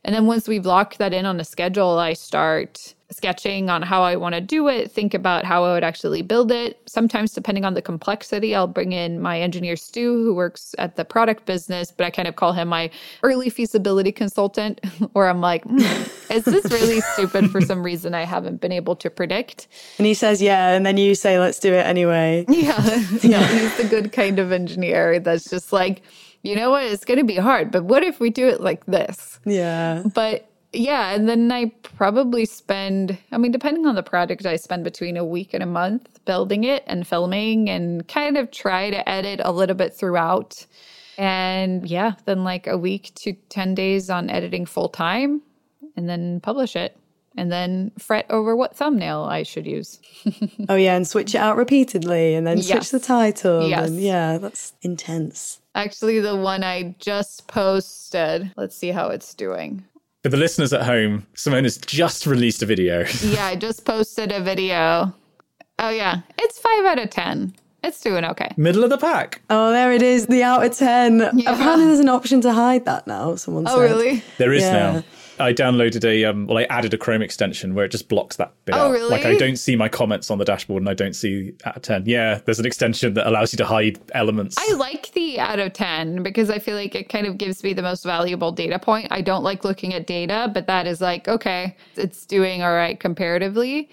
And 0.03 0.15
then 0.15 0.25
once 0.25 0.47
we've 0.47 0.65
locked 0.65 0.97
that 0.97 1.13
in 1.13 1.25
on 1.25 1.39
a 1.39 1.45
schedule, 1.45 1.99
I 1.99 2.13
start 2.13 2.95
sketching 3.11 3.69
on 3.69 3.81
how 3.81 4.01
I 4.01 4.15
want 4.15 4.35
to 4.35 4.41
do 4.41 4.67
it, 4.67 4.91
think 4.91 5.13
about 5.13 5.45
how 5.45 5.63
I 5.63 5.73
would 5.73 5.83
actually 5.83 6.21
build 6.21 6.51
it. 6.51 6.81
Sometimes, 6.85 7.33
depending 7.33 7.65
on 7.65 7.73
the 7.73 7.81
complexity, 7.81 8.55
I'll 8.55 8.67
bring 8.67 8.93
in 8.93 9.21
my 9.21 9.39
engineer, 9.39 9.75
Stu, 9.75 10.23
who 10.23 10.33
works 10.33 10.73
at 10.77 10.95
the 10.95 11.05
product 11.05 11.45
business, 11.45 11.91
but 11.91 12.05
I 12.05 12.09
kind 12.09 12.27
of 12.27 12.35
call 12.35 12.53
him 12.53 12.69
my 12.69 12.89
early 13.23 13.49
feasibility 13.49 14.11
consultant, 14.11 14.83
where 15.13 15.27
I'm 15.27 15.41
like, 15.41 15.65
mm, 15.65 16.31
is 16.31 16.45
this 16.45 16.65
really 16.71 17.01
stupid 17.13 17.51
for 17.51 17.61
some 17.61 17.83
reason 17.83 18.13
I 18.13 18.23
haven't 18.23 18.61
been 18.61 18.71
able 18.71 18.95
to 18.97 19.09
predict? 19.09 19.67
And 19.97 20.07
he 20.07 20.13
says, 20.13 20.41
yeah. 20.41 20.71
And 20.71 20.85
then 20.85 20.97
you 20.97 21.15
say, 21.15 21.39
let's 21.39 21.59
do 21.59 21.73
it 21.73 21.85
anyway. 21.85 22.45
Yeah. 22.61 22.83
yeah. 23.23 23.47
He's 23.47 23.75
the 23.77 23.87
good 23.89 24.11
kind 24.11 24.37
of 24.37 24.51
engineer 24.51 25.19
that's 25.19 25.49
just 25.49 25.73
like, 25.73 26.03
you 26.43 26.55
know 26.55 26.69
what? 26.69 26.83
It's 26.83 27.05
going 27.05 27.17
to 27.17 27.25
be 27.25 27.37
hard, 27.37 27.71
but 27.71 27.85
what 27.85 28.03
if 28.03 28.19
we 28.19 28.29
do 28.29 28.47
it 28.47 28.61
like 28.61 28.85
this? 28.85 29.39
Yeah. 29.45 30.03
But 30.13 30.50
yeah, 30.73 31.11
and 31.11 31.27
then 31.27 31.51
I 31.51 31.65
probably 31.83 32.45
spend, 32.45 33.17
I 33.31 33.37
mean, 33.37 33.51
depending 33.51 33.85
on 33.85 33.95
the 33.95 34.03
project, 34.03 34.45
I 34.45 34.55
spend 34.55 34.83
between 34.83 35.17
a 35.17 35.25
week 35.25 35.53
and 35.53 35.61
a 35.61 35.67
month 35.67 36.23
building 36.25 36.63
it 36.63 36.83
and 36.87 37.05
filming 37.05 37.69
and 37.69 38.07
kind 38.07 38.37
of 38.37 38.51
try 38.51 38.89
to 38.89 39.07
edit 39.09 39.41
a 39.43 39.51
little 39.51 39.75
bit 39.75 39.93
throughout. 39.93 40.65
And 41.17 41.87
yeah, 41.89 42.13
then 42.25 42.43
like 42.43 42.67
a 42.67 42.77
week 42.77 43.11
to 43.15 43.33
10 43.49 43.75
days 43.75 44.09
on 44.09 44.29
editing 44.29 44.65
full 44.65 44.87
time 44.87 45.41
and 45.97 46.07
then 46.07 46.39
publish 46.39 46.75
it 46.75 46.97
and 47.35 47.51
then 47.51 47.91
fret 47.97 48.25
over 48.29 48.55
what 48.55 48.75
thumbnail 48.75 49.23
I 49.23 49.43
should 49.43 49.65
use. 49.65 49.99
oh 50.69 50.75
yeah, 50.75 50.95
and 50.95 51.07
switch 51.07 51.35
it 51.35 51.39
out 51.39 51.57
repeatedly 51.57 52.33
and 52.35 52.47
then 52.47 52.57
yes. 52.57 52.67
switch 52.67 52.91
the 52.91 52.99
title. 52.99 53.67
Yes. 53.67 53.89
And 53.89 53.99
yeah, 53.99 54.37
that's 54.37 54.73
intense. 54.81 55.59
Actually, 55.75 56.19
the 56.19 56.35
one 56.35 56.63
I 56.63 56.95
just 56.99 57.47
posted, 57.47 58.51
let's 58.57 58.75
see 58.75 58.89
how 58.89 59.07
it's 59.07 59.33
doing. 59.33 59.85
For 60.23 60.29
the 60.29 60.37
listeners 60.37 60.71
at 60.71 60.83
home, 60.83 61.25
Simone 61.33 61.63
has 61.63 61.77
just 61.77 62.27
released 62.27 62.61
a 62.61 62.67
video. 62.67 63.05
yeah, 63.23 63.47
I 63.47 63.55
just 63.55 63.85
posted 63.85 64.31
a 64.31 64.39
video. 64.39 65.11
Oh, 65.79 65.89
yeah. 65.89 66.21
It's 66.37 66.59
five 66.59 66.85
out 66.85 66.99
of 66.99 67.09
10. 67.09 67.55
It's 67.83 67.99
doing 68.01 68.23
okay. 68.25 68.53
Middle 68.55 68.83
of 68.83 68.91
the 68.91 68.99
pack. 68.99 69.41
Oh, 69.49 69.71
there 69.71 69.91
it 69.91 70.03
is. 70.03 70.27
The 70.27 70.43
out 70.43 70.63
of 70.63 70.77
10. 70.77 71.31
Yeah. 71.33 71.51
Apparently, 71.51 71.87
there's 71.87 71.99
an 71.99 72.09
option 72.09 72.39
to 72.41 72.53
hide 72.53 72.85
that 72.85 73.07
now. 73.07 73.35
Someone 73.35 73.65
oh, 73.67 73.77
said. 73.77 73.81
really? 73.81 74.23
There 74.37 74.53
is 74.53 74.61
yeah. 74.61 74.73
now. 74.73 75.03
I 75.41 75.53
downloaded 75.53 76.03
a 76.05 76.25
um, 76.25 76.47
well, 76.47 76.57
I 76.57 76.63
added 76.63 76.93
a 76.93 76.97
Chrome 76.97 77.21
extension 77.21 77.73
where 77.73 77.85
it 77.85 77.89
just 77.89 78.07
blocks 78.07 78.35
that 78.37 78.53
bit 78.65 78.75
oh, 78.75 78.87
out. 78.87 78.91
Really? 78.91 79.09
Like 79.09 79.25
I 79.25 79.35
don't 79.35 79.57
see 79.57 79.75
my 79.75 79.89
comments 79.89 80.29
on 80.31 80.37
the 80.37 80.45
dashboard 80.45 80.81
and 80.81 80.89
I 80.89 80.93
don't 80.93 81.15
see 81.15 81.53
out 81.65 81.77
of 81.77 81.81
ten. 81.81 82.03
Yeah, 82.05 82.39
there's 82.45 82.59
an 82.59 82.65
extension 82.65 83.13
that 83.15 83.27
allows 83.27 83.53
you 83.53 83.57
to 83.57 83.65
hide 83.65 83.99
elements. 84.13 84.55
I 84.57 84.73
like 84.73 85.11
the 85.13 85.39
out 85.39 85.59
of 85.59 85.73
ten 85.73 86.23
because 86.23 86.49
I 86.49 86.59
feel 86.59 86.75
like 86.75 86.95
it 86.95 87.09
kind 87.09 87.27
of 87.27 87.37
gives 87.37 87.63
me 87.63 87.73
the 87.73 87.81
most 87.81 88.03
valuable 88.03 88.51
data 88.51 88.79
point. 88.79 89.07
I 89.11 89.21
don't 89.21 89.43
like 89.43 89.63
looking 89.63 89.93
at 89.93 90.07
data, 90.07 90.49
but 90.53 90.67
that 90.67 90.87
is 90.87 91.01
like 91.01 91.27
okay, 91.27 91.75
it's 91.95 92.25
doing 92.25 92.63
all 92.63 92.73
right 92.73 92.99
comparatively. 92.99 93.89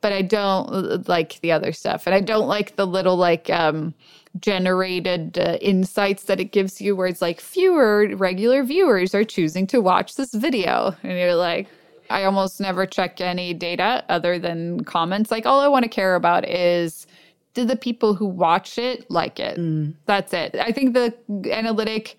But 0.00 0.12
I 0.12 0.22
don't 0.22 0.68
uh, 0.70 0.98
like 1.06 1.40
the 1.40 1.52
other 1.52 1.72
stuff, 1.72 2.06
and 2.06 2.14
I 2.14 2.20
don't 2.20 2.46
like 2.46 2.76
the 2.76 2.86
little 2.86 3.16
like 3.16 3.50
um 3.50 3.94
generated 4.40 5.38
uh, 5.38 5.58
insights 5.60 6.24
that 6.24 6.40
it 6.40 6.52
gives 6.52 6.80
you 6.80 6.94
where 6.96 7.06
it's 7.06 7.22
like 7.22 7.40
fewer 7.40 8.08
regular 8.16 8.62
viewers 8.62 9.14
are 9.14 9.24
choosing 9.24 9.66
to 9.68 9.80
watch 9.80 10.16
this 10.16 10.32
video. 10.34 10.94
And 11.02 11.18
you're 11.18 11.34
like 11.34 11.68
i 12.10 12.24
almost 12.24 12.58
never 12.58 12.86
check 12.86 13.20
any 13.20 13.52
data 13.52 14.04
other 14.08 14.38
than 14.38 14.84
comments. 14.84 15.30
Like 15.30 15.46
all 15.46 15.60
i 15.60 15.68
want 15.68 15.84
to 15.84 15.88
care 15.88 16.14
about 16.14 16.48
is 16.48 17.06
did 17.54 17.68
the 17.68 17.76
people 17.76 18.14
who 18.14 18.26
watch 18.26 18.78
it 18.78 19.10
like 19.10 19.40
it? 19.40 19.58
Mm. 19.58 19.94
that's 20.06 20.32
it. 20.32 20.54
I 20.54 20.72
think 20.72 20.94
the 20.94 21.14
analytic 21.50 22.16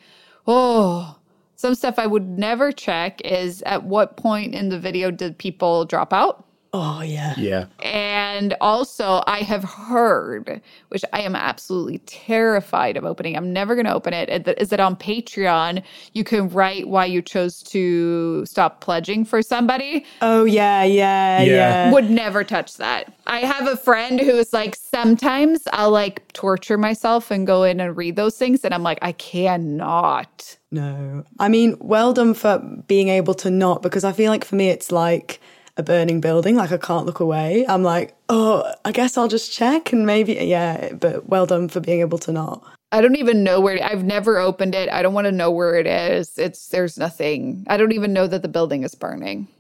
oh 0.48 1.16
some 1.56 1.76
stuff 1.76 2.00
i 2.00 2.08
would 2.08 2.28
never 2.40 2.72
check 2.72 3.20
is 3.26 3.62
at 3.64 3.84
what 3.84 4.16
point 4.16 4.56
in 4.56 4.70
the 4.70 4.80
video 4.80 5.12
did 5.12 5.38
people 5.38 5.84
drop 5.86 6.14
out 6.14 6.46
Oh, 6.72 7.02
yeah. 7.02 7.34
Yeah. 7.36 7.66
And 7.82 8.56
also, 8.62 9.24
I 9.26 9.40
have 9.40 9.64
heard, 9.64 10.62
which 10.90 11.04
I 11.12 11.22
am 11.22 11.36
absolutely 11.36 11.98
terrified 12.00 12.96
of 12.96 13.06
opening. 13.06 13.36
I'm 13.36 13.52
never 13.52 13.74
going 13.74 13.88
to 13.88 13.94
open 13.94 14.14
it. 14.14 14.48
Is 14.60 14.70
that 14.70 14.80
on 14.80 14.96
Patreon, 14.96 15.82
you 16.14 16.24
can 16.24 16.48
write 16.50 16.88
why 16.88 17.06
you 17.06 17.24
chose 17.24 17.64
to 17.64 18.46
stop 18.46 18.82
pledging 18.82 19.26
for 19.26 19.42
somebody? 19.42 20.06
Oh, 20.22 20.44
yeah, 20.44 20.84
yeah, 20.84 21.42
yeah. 21.42 21.56
yeah. 21.88 21.92
Would 21.92 22.12
never 22.12 22.44
touch 22.44 22.78
that. 22.78 23.14
I 23.26 23.40
have 23.40 23.68
a 23.68 23.76
friend 23.76 24.20
who 24.20 24.36
is 24.38 24.54
like, 24.54 24.76
sometimes 24.76 25.68
I'll 25.74 25.90
like 25.90 26.32
torture 26.34 26.78
myself 26.78 27.32
and 27.32 27.48
go 27.48 27.64
in 27.64 27.80
and 27.80 27.98
read 27.98 28.16
those 28.16 28.38
things. 28.38 28.64
And 28.64 28.76
I'm 28.76 28.84
like, 28.84 29.00
I 29.02 29.14
cannot. 29.14 30.56
No. 30.70 31.24
I 31.40 31.50
mean, 31.50 31.78
well 31.80 32.14
done 32.14 32.36
for 32.36 32.60
being 32.88 33.10
able 33.10 33.34
to 33.36 33.50
not, 33.50 33.82
because 33.82 34.04
I 34.04 34.12
feel 34.12 34.30
like 34.32 34.46
for 34.46 34.56
me, 34.56 34.70
it's 34.70 34.92
like, 34.92 35.42
a 35.80 35.84
burning 35.84 36.22
building. 36.22 36.56
Like 36.56 36.72
I 36.72 36.78
can't 36.78 37.06
look 37.06 37.20
away. 37.20 37.66
I'm 37.68 37.84
like, 37.84 38.16
oh, 38.28 38.72
I 38.86 38.92
guess 38.92 39.18
I'll 39.18 39.28
just 39.28 39.52
check 39.52 39.92
and 39.92 40.06
maybe, 40.06 40.34
yeah, 40.34 40.94
but 40.94 41.28
well 41.28 41.46
done 41.46 41.70
for 41.70 41.80
being 41.80 42.02
able 42.02 42.20
to 42.20 42.32
not. 42.32 42.64
I 42.92 43.02
don't 43.02 43.18
even 43.18 43.44
know 43.44 43.60
where 43.60 43.84
I've 43.84 44.04
never 44.04 44.40
opened 44.40 44.76
it. 44.76 44.90
I 44.90 45.02
don't 45.02 45.14
want 45.14 45.26
to 45.26 45.32
know 45.32 45.52
where 45.52 45.76
it 45.76 45.88
is. 45.88 46.38
It's 46.38 46.68
there's 46.70 46.98
nothing. 46.98 47.66
I 47.68 47.78
don't 47.78 47.92
even 47.92 48.14
know 48.14 48.28
that 48.28 48.42
the 48.42 48.48
building 48.48 48.84
is 48.84 48.96
burning. 48.96 49.48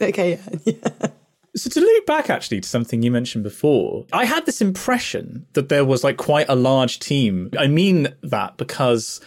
Okay, 0.00 0.38
yeah. 0.64 0.74
yeah. 0.80 1.08
So 1.56 1.68
to 1.68 1.80
loop 1.80 2.06
back 2.06 2.30
actually 2.30 2.60
to 2.60 2.68
something 2.68 3.02
you 3.02 3.10
mentioned 3.10 3.42
before, 3.42 4.06
I 4.12 4.24
had 4.26 4.46
this 4.46 4.60
impression 4.60 5.44
that 5.54 5.68
there 5.68 5.84
was 5.84 6.04
like 6.04 6.16
quite 6.16 6.48
a 6.48 6.54
large 6.54 7.00
team. 7.00 7.50
I 7.58 7.66
mean 7.66 8.14
that 8.22 8.56
because 8.56 9.20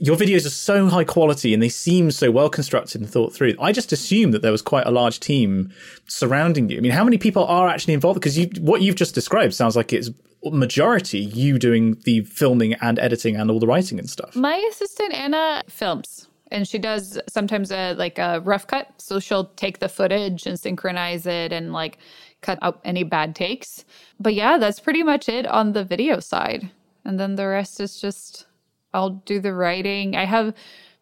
your 0.00 0.16
videos 0.16 0.46
are 0.46 0.50
so 0.50 0.88
high 0.88 1.04
quality 1.04 1.52
and 1.52 1.62
they 1.62 1.68
seem 1.68 2.10
so 2.10 2.30
well 2.30 2.48
constructed 2.48 3.02
and 3.02 3.10
thought 3.10 3.34
through. 3.34 3.54
I 3.60 3.70
just 3.70 3.92
assumed 3.92 4.32
that 4.32 4.40
there 4.40 4.50
was 4.50 4.62
quite 4.62 4.86
a 4.86 4.90
large 4.90 5.20
team 5.20 5.70
surrounding 6.06 6.70
you. 6.70 6.78
I 6.78 6.80
mean, 6.80 6.92
how 6.92 7.04
many 7.04 7.18
people 7.18 7.44
are 7.44 7.68
actually 7.68 7.92
involved? 7.92 8.18
Because 8.18 8.38
you, 8.38 8.50
what 8.60 8.80
you've 8.80 8.96
just 8.96 9.14
described 9.14 9.52
sounds 9.54 9.76
like 9.76 9.92
it's 9.92 10.10
majority 10.42 11.18
you 11.18 11.58
doing 11.58 12.00
the 12.04 12.22
filming 12.22 12.72
and 12.74 12.98
editing 12.98 13.36
and 13.36 13.50
all 13.50 13.60
the 13.60 13.66
writing 13.66 13.98
and 13.98 14.08
stuff. 14.08 14.34
My 14.34 14.56
assistant 14.70 15.12
Anna 15.12 15.62
films 15.68 16.28
and 16.50 16.66
she 16.66 16.78
does 16.78 17.18
sometimes 17.28 17.70
a 17.70 17.92
like 17.92 18.18
a 18.18 18.40
rough 18.40 18.66
cut 18.66 18.88
so 18.96 19.20
she'll 19.20 19.46
take 19.56 19.80
the 19.80 19.88
footage 19.88 20.46
and 20.46 20.58
synchronize 20.58 21.26
it 21.26 21.52
and 21.52 21.72
like 21.72 21.98
cut 22.40 22.58
out 22.62 22.80
any 22.84 23.04
bad 23.04 23.36
takes 23.36 23.84
but 24.18 24.34
yeah 24.34 24.58
that's 24.58 24.80
pretty 24.80 25.02
much 25.02 25.28
it 25.28 25.46
on 25.46 25.72
the 25.72 25.84
video 25.84 26.18
side 26.18 26.70
and 27.04 27.20
then 27.20 27.36
the 27.36 27.46
rest 27.46 27.78
is 27.78 28.00
just 28.00 28.46
I'll 28.92 29.10
do 29.10 29.40
the 29.40 29.54
writing. 29.54 30.16
I 30.16 30.24
have 30.24 30.54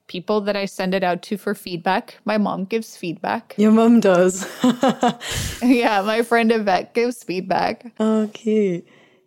people 0.08 0.40
that 0.42 0.56
I 0.56 0.64
send 0.64 0.94
it 0.94 1.04
out 1.04 1.22
to 1.22 1.36
for 1.36 1.54
feedback. 1.54 2.18
My 2.24 2.38
mom 2.38 2.64
gives 2.64 2.96
feedback. 2.96 3.54
Your 3.58 3.70
mom 3.72 4.00
does. 4.00 4.46
yeah, 5.62 6.02
my 6.02 6.22
friend 6.22 6.50
Yvette 6.50 6.94
gives 6.94 7.22
feedback. 7.22 7.92
Oh, 8.00 8.28
cute. 8.32 8.86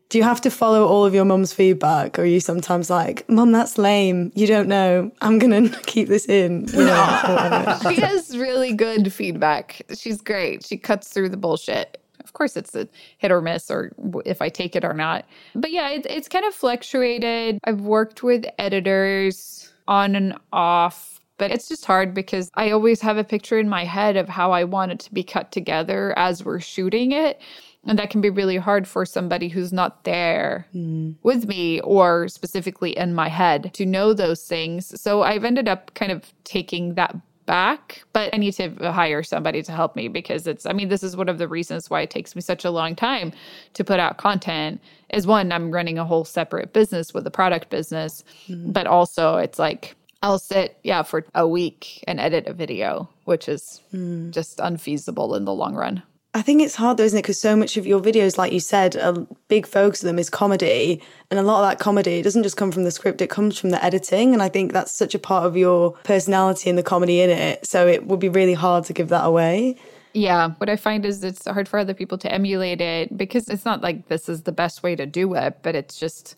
Do 0.10 0.18
you 0.18 0.26
have 0.26 0.42
to 0.42 0.52
follow 0.52 0.86
all 0.86 1.06
of 1.06 1.14
your 1.14 1.24
mom's 1.24 1.54
feedback, 1.54 2.20
or 2.20 2.24
are 2.24 2.26
you 2.26 2.42
sometimes 2.42 2.90
like, 2.90 3.30
Mom, 3.30 3.54
that's 3.54 3.78
lame. 3.78 4.34
You 4.36 4.46
don't 4.46 4.68
know. 4.68 5.10
I'm 5.22 5.40
gonna 5.40 5.70
keep 5.86 6.10
this 6.10 6.26
in." 6.26 6.68
You 6.74 6.84
know, 6.84 7.80
she 7.88 7.96
has 8.02 8.38
really 8.38 8.74
good 8.74 9.14
feedback. 9.14 9.84
She's 9.96 10.20
great. 10.20 10.66
She 10.66 10.78
cuts 10.78 11.08
through 11.08 11.30
the 11.30 11.38
bullshit. 11.38 12.01
Of 12.24 12.34
course, 12.34 12.58
it's 12.58 12.76
a 12.76 12.88
hit 13.18 13.32
or 13.32 13.42
miss, 13.42 13.70
or 13.70 13.92
if 14.26 14.42
I 14.42 14.50
take 14.50 14.76
it 14.76 14.84
or 14.84 14.94
not. 14.94 15.26
But 15.56 15.72
yeah, 15.72 15.90
it, 15.90 16.06
it's 16.10 16.28
kind 16.28 16.46
of 16.46 16.54
fluctuated. 16.54 17.60
I've 17.64 17.82
worked 17.82 18.24
with 18.24 18.46
editors 18.58 19.72
on 19.88 20.16
and 20.16 20.38
off 20.54 21.22
but 21.42 21.50
it's 21.50 21.68
just 21.68 21.86
hard 21.86 22.14
because 22.14 22.52
I 22.54 22.70
always 22.70 23.02
have 23.02 23.18
a 23.18 23.24
picture 23.24 23.58
in 23.58 23.68
my 23.68 23.84
head 23.84 24.16
of 24.16 24.30
how 24.30 24.52
I 24.52 24.64
want 24.64 24.92
it 24.92 25.00
to 25.00 25.12
be 25.12 25.24
cut 25.24 25.52
together 25.52 26.14
as 26.16 26.46
we're 26.46 26.60
shooting 26.60 27.14
it. 27.14 27.42
And 27.84 27.98
that 27.98 28.12
can 28.12 28.22
be 28.22 28.30
really 28.30 28.58
hard 28.58 28.88
for 28.88 29.08
somebody 29.08 29.48
who's 29.48 29.74
not 29.74 30.04
there 30.04 30.68
mm. 30.72 31.16
with 31.24 31.48
me 31.48 31.82
or 31.82 32.28
specifically 32.28 32.96
in 32.96 33.16
my 33.16 33.28
head 33.28 33.74
to 33.74 33.88
know 33.88 34.14
those 34.14 34.44
things. 34.44 35.02
So 35.02 35.24
I've 35.24 35.44
ended 35.44 35.68
up 35.68 35.92
kind 35.96 36.12
of 36.12 36.32
taking 36.44 36.94
that 36.94 37.16
back, 37.46 38.04
but 38.14 38.34
I 38.34 38.38
need 38.38 38.54
to 38.54 38.92
hire 38.92 39.24
somebody 39.24 39.62
to 39.64 39.72
help 39.72 39.96
me 39.96 40.08
because 40.08 40.48
it's, 40.48 40.66
I 40.66 40.74
mean, 40.74 40.90
this 40.90 41.04
is 41.04 41.18
one 41.18 41.30
of 41.30 41.38
the 41.38 41.48
reasons 41.48 41.90
why 41.90 42.02
it 42.02 42.10
takes 42.10 42.36
me 42.36 42.42
such 42.42 42.66
a 42.66 42.72
long 42.72 42.96
time 42.96 43.32
to 43.74 43.84
put 43.84 44.00
out 44.00 44.18
content. 44.18 44.82
Is 45.10 45.28
one, 45.28 45.52
I'm 45.52 45.72
running 45.72 45.98
a 45.98 46.06
whole 46.06 46.24
separate 46.24 46.74
business 46.74 47.14
with 47.14 47.28
a 47.28 47.32
product 47.32 47.70
business, 47.70 48.24
mm. 48.48 48.72
but 48.72 48.88
also 48.88 49.38
it's 49.38 49.60
like, 49.60 49.96
I'll 50.24 50.40
sit, 50.40 50.78
yeah, 50.84 51.02
for 51.02 51.26
a 51.34 51.48
week 51.48 52.04
and 52.08 52.20
edit 52.20 52.48
a 52.48 52.54
video, 52.54 53.10
which 53.26 53.50
is 53.50 53.82
mm. 53.94 54.32
just 54.32 54.60
unfeasible 54.60 55.36
in 55.36 55.46
the 55.46 55.54
long 55.54 55.76
run. 55.76 56.04
I 56.34 56.42
think 56.42 56.62
it's 56.62 56.76
hard 56.76 56.98
though, 56.98 57.04
isn't 57.04 57.18
it? 57.18 57.24
Because 57.24 57.42
so 57.42 57.58
much 57.58 57.76
of 57.76 57.86
your 57.86 58.00
videos, 58.00 58.38
like 58.38 58.54
you 58.54 58.62
said, 58.62 58.96
a 58.96 59.28
big 59.50 59.68
focus 59.68 60.02
of 60.02 60.08
them 60.08 60.18
is 60.18 60.30
comedy. 60.30 61.02
And 61.30 61.38
a 61.40 61.44
lot 61.44 61.62
of 61.62 61.70
that 61.70 61.80
comedy 61.80 62.22
doesn't 62.22 62.44
just 62.44 62.56
come 62.56 62.72
from 62.72 62.86
the 62.86 62.92
script, 62.92 63.22
it 63.22 63.30
comes 63.30 63.58
from 63.58 63.72
the 63.72 63.84
editing. 63.84 64.34
And 64.34 64.42
I 64.42 64.48
think 64.48 64.72
that's 64.72 64.94
such 64.94 65.14
a 65.14 65.20
part 65.20 65.46
of 65.46 65.58
your 65.58 65.92
personality 66.04 66.70
and 66.70 66.80
the 66.80 66.84
comedy 66.84 67.20
in 67.20 67.30
it. 67.30 67.66
So 67.66 67.86
it 67.86 68.08
would 68.08 68.22
be 68.22 68.30
really 68.30 68.54
hard 68.54 68.86
to 68.86 68.94
give 68.94 69.10
that 69.10 69.26
away. 69.26 69.76
Yeah. 70.14 70.52
What 70.58 70.70
I 70.70 70.78
find 70.78 71.06
is 71.06 71.22
it's 71.24 71.46
hard 71.46 71.68
for 71.68 71.80
other 71.80 71.94
people 71.94 72.18
to 72.20 72.32
emulate 72.32 72.80
it 72.80 73.18
because 73.18 73.50
it's 73.50 73.66
not 73.66 73.82
like 73.82 74.08
this 74.08 74.30
is 74.30 74.44
the 74.44 74.52
best 74.54 74.84
way 74.84 74.96
to 74.96 75.06
do 75.06 75.34
it, 75.34 75.60
but 75.64 75.76
it's 75.76 75.98
just 75.98 76.38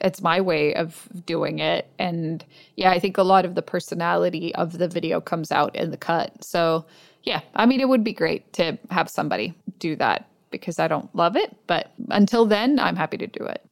it's 0.00 0.22
my 0.22 0.40
way 0.40 0.74
of 0.74 1.08
doing 1.26 1.58
it 1.58 1.86
and 1.98 2.44
yeah 2.74 2.90
i 2.90 2.98
think 2.98 3.18
a 3.18 3.22
lot 3.22 3.44
of 3.44 3.54
the 3.54 3.62
personality 3.62 4.54
of 4.54 4.78
the 4.78 4.88
video 4.88 5.20
comes 5.20 5.52
out 5.52 5.76
in 5.76 5.90
the 5.90 5.96
cut 5.96 6.42
so 6.42 6.86
yeah, 7.22 7.40
I 7.54 7.66
mean, 7.66 7.80
it 7.80 7.88
would 7.88 8.04
be 8.04 8.12
great 8.12 8.52
to 8.54 8.78
have 8.90 9.08
somebody 9.08 9.54
do 9.78 9.96
that 9.96 10.28
because 10.50 10.78
I 10.78 10.88
don't 10.88 11.14
love 11.14 11.36
it. 11.36 11.54
But 11.66 11.92
until 12.10 12.46
then, 12.46 12.78
I'm 12.78 12.96
happy 12.96 13.18
to 13.18 13.26
do 13.26 13.44
it. 13.44 13.64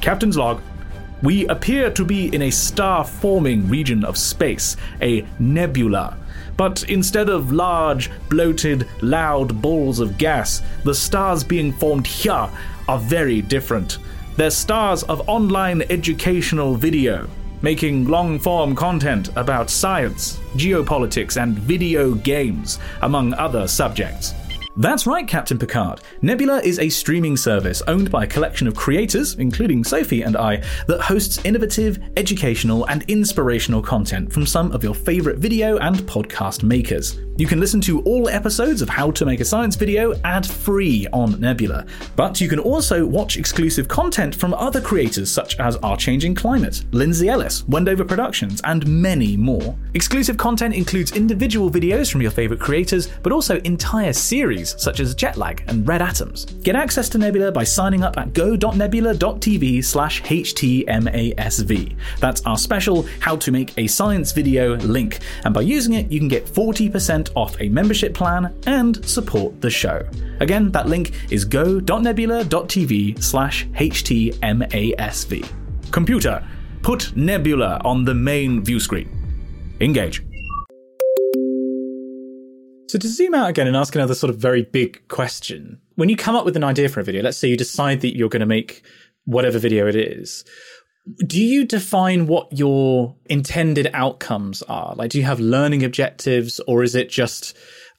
Captain's 0.00 0.36
log. 0.36 0.62
We 1.22 1.46
appear 1.48 1.90
to 1.90 2.04
be 2.04 2.34
in 2.34 2.42
a 2.42 2.50
star 2.50 3.04
forming 3.04 3.68
region 3.68 4.04
of 4.04 4.16
space, 4.16 4.76
a 5.02 5.26
nebula. 5.38 6.16
But 6.56 6.88
instead 6.88 7.28
of 7.28 7.52
large, 7.52 8.10
bloated, 8.30 8.88
loud 9.02 9.60
balls 9.60 10.00
of 10.00 10.16
gas, 10.16 10.62
the 10.84 10.94
stars 10.94 11.44
being 11.44 11.72
formed 11.72 12.06
here 12.06 12.48
are 12.88 12.98
very 12.98 13.42
different. 13.42 13.98
They're 14.36 14.50
stars 14.50 15.02
of 15.02 15.28
online 15.28 15.82
educational 15.90 16.74
video 16.74 17.28
making 17.62 18.08
long 18.08 18.38
form 18.38 18.74
content 18.74 19.30
about 19.36 19.70
science, 19.70 20.38
geopolitics, 20.54 21.40
and 21.40 21.58
video 21.58 22.14
games, 22.14 22.78
among 23.02 23.34
other 23.34 23.66
subjects. 23.68 24.34
That's 24.76 25.06
right, 25.06 25.26
Captain 25.26 25.58
Picard. 25.58 26.00
Nebula 26.22 26.60
is 26.60 26.78
a 26.78 26.88
streaming 26.88 27.36
service 27.36 27.82
owned 27.88 28.10
by 28.10 28.24
a 28.24 28.26
collection 28.26 28.68
of 28.68 28.76
creators, 28.76 29.34
including 29.34 29.82
Sophie 29.82 30.22
and 30.22 30.36
I, 30.36 30.62
that 30.86 31.00
hosts 31.00 31.44
innovative, 31.44 31.98
educational, 32.16 32.86
and 32.86 33.02
inspirational 33.08 33.82
content 33.82 34.32
from 34.32 34.46
some 34.46 34.70
of 34.70 34.84
your 34.84 34.94
favorite 34.94 35.38
video 35.38 35.78
and 35.78 35.96
podcast 36.00 36.62
makers. 36.62 37.18
You 37.36 37.46
can 37.46 37.58
listen 37.58 37.80
to 37.82 38.02
all 38.02 38.28
episodes 38.28 38.82
of 38.82 38.88
How 38.88 39.10
to 39.12 39.24
Make 39.24 39.40
a 39.40 39.44
Science 39.44 39.74
Video 39.74 40.14
ad 40.24 40.46
free 40.46 41.06
on 41.12 41.40
Nebula. 41.40 41.86
But 42.14 42.40
you 42.40 42.48
can 42.48 42.58
also 42.58 43.06
watch 43.06 43.38
exclusive 43.38 43.88
content 43.88 44.34
from 44.34 44.52
other 44.54 44.80
creators 44.80 45.30
such 45.32 45.58
as 45.58 45.76
Our 45.78 45.96
Changing 45.96 46.34
Climate, 46.34 46.84
Lindsay 46.92 47.28
Ellis, 47.28 47.66
Wendover 47.66 48.04
Productions, 48.04 48.60
and 48.64 48.86
many 48.86 49.36
more. 49.38 49.74
Exclusive 49.94 50.36
content 50.36 50.74
includes 50.74 51.16
individual 51.16 51.70
videos 51.70 52.12
from 52.12 52.20
your 52.20 52.30
favorite 52.30 52.60
creators, 52.60 53.08
but 53.22 53.32
also 53.32 53.58
entire 53.60 54.12
series 54.12 54.59
such 54.68 55.00
as 55.00 55.14
Jetlag 55.14 55.60
and 55.68 55.86
Red 55.86 56.02
Atoms. 56.02 56.44
Get 56.44 56.76
access 56.76 57.08
to 57.10 57.18
Nebula 57.18 57.52
by 57.52 57.64
signing 57.64 58.02
up 58.02 58.16
at 58.16 58.32
go.nebula.tv 58.32 59.84
slash 59.84 60.22
HTMASV. 60.22 61.96
That's 62.18 62.44
our 62.46 62.58
special 62.58 63.06
How 63.20 63.36
to 63.36 63.50
Make 63.50 63.76
a 63.78 63.86
Science 63.86 64.32
Video 64.32 64.76
link, 64.76 65.20
and 65.44 65.54
by 65.54 65.62
using 65.62 65.94
it, 65.94 66.10
you 66.10 66.18
can 66.18 66.28
get 66.28 66.46
40% 66.46 67.30
off 67.34 67.60
a 67.60 67.68
membership 67.68 68.14
plan 68.14 68.54
and 68.66 69.04
support 69.04 69.60
the 69.60 69.70
show. 69.70 70.02
Again, 70.40 70.70
that 70.72 70.88
link 70.88 71.12
is 71.30 71.44
go.nebula.tv 71.44 73.22
slash 73.22 73.66
htmasv. 73.68 75.48
Computer, 75.90 76.46
put 76.82 77.16
Nebula 77.16 77.80
on 77.84 78.04
the 78.04 78.14
main 78.14 78.62
view 78.62 78.80
screen. 78.80 79.08
Engage. 79.80 80.29
So 82.90 82.98
to 82.98 83.08
zoom 83.08 83.34
out 83.34 83.48
again 83.48 83.68
and 83.68 83.76
ask 83.76 83.94
another 83.94 84.16
sort 84.16 84.30
of 84.30 84.38
very 84.38 84.62
big 84.62 85.06
question, 85.06 85.80
when 85.94 86.08
you 86.08 86.16
come 86.16 86.34
up 86.34 86.44
with 86.44 86.56
an 86.56 86.64
idea 86.64 86.88
for 86.88 86.98
a 86.98 87.04
video, 87.04 87.22
let's 87.22 87.38
say 87.38 87.46
you 87.46 87.56
decide 87.56 88.00
that 88.00 88.16
you're 88.16 88.28
going 88.28 88.40
to 88.40 88.46
make 88.46 88.82
whatever 89.26 89.60
video 89.60 89.86
it 89.86 89.94
is, 89.94 90.44
do 91.24 91.40
you 91.40 91.64
define 91.64 92.26
what 92.26 92.48
your 92.50 93.14
intended 93.26 93.88
outcomes 93.94 94.62
are? 94.62 94.96
Like, 94.96 95.12
do 95.12 95.18
you 95.18 95.24
have 95.24 95.38
learning 95.38 95.84
objectives, 95.84 96.58
or 96.66 96.82
is 96.82 96.96
it 96.96 97.10
just 97.10 97.56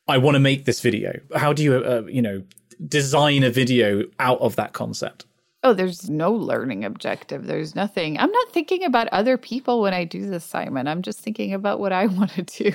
I 0.10 0.18
want 0.18 0.36
to 0.36 0.40
make 0.40 0.66
this 0.66 0.82
video? 0.82 1.22
How 1.38 1.54
do 1.54 1.64
you, 1.64 1.76
uh, 1.76 2.04
you 2.10 2.22
know, 2.22 2.44
design 2.86 3.44
a 3.44 3.50
video 3.50 4.04
out 4.20 4.42
of 4.42 4.58
that 4.58 4.74
concept? 4.74 5.26
Oh, 5.64 5.74
there's 5.74 6.10
no 6.10 6.32
learning 6.32 6.86
objective. 6.86 7.46
There's 7.46 7.76
nothing. 7.76 8.18
I'm 8.18 8.32
not 8.32 8.52
thinking 8.52 8.84
about 8.84 9.08
other 9.10 9.38
people 9.38 9.82
when 9.82 9.94
I 9.94 10.06
do 10.06 10.26
this, 10.28 10.44
Simon. 10.44 10.88
I'm 10.88 11.04
just 11.04 11.20
thinking 11.20 11.54
about 11.54 11.80
what 11.80 11.92
I 11.92 12.06
want 12.08 12.32
to 12.32 12.42
do. 12.42 12.74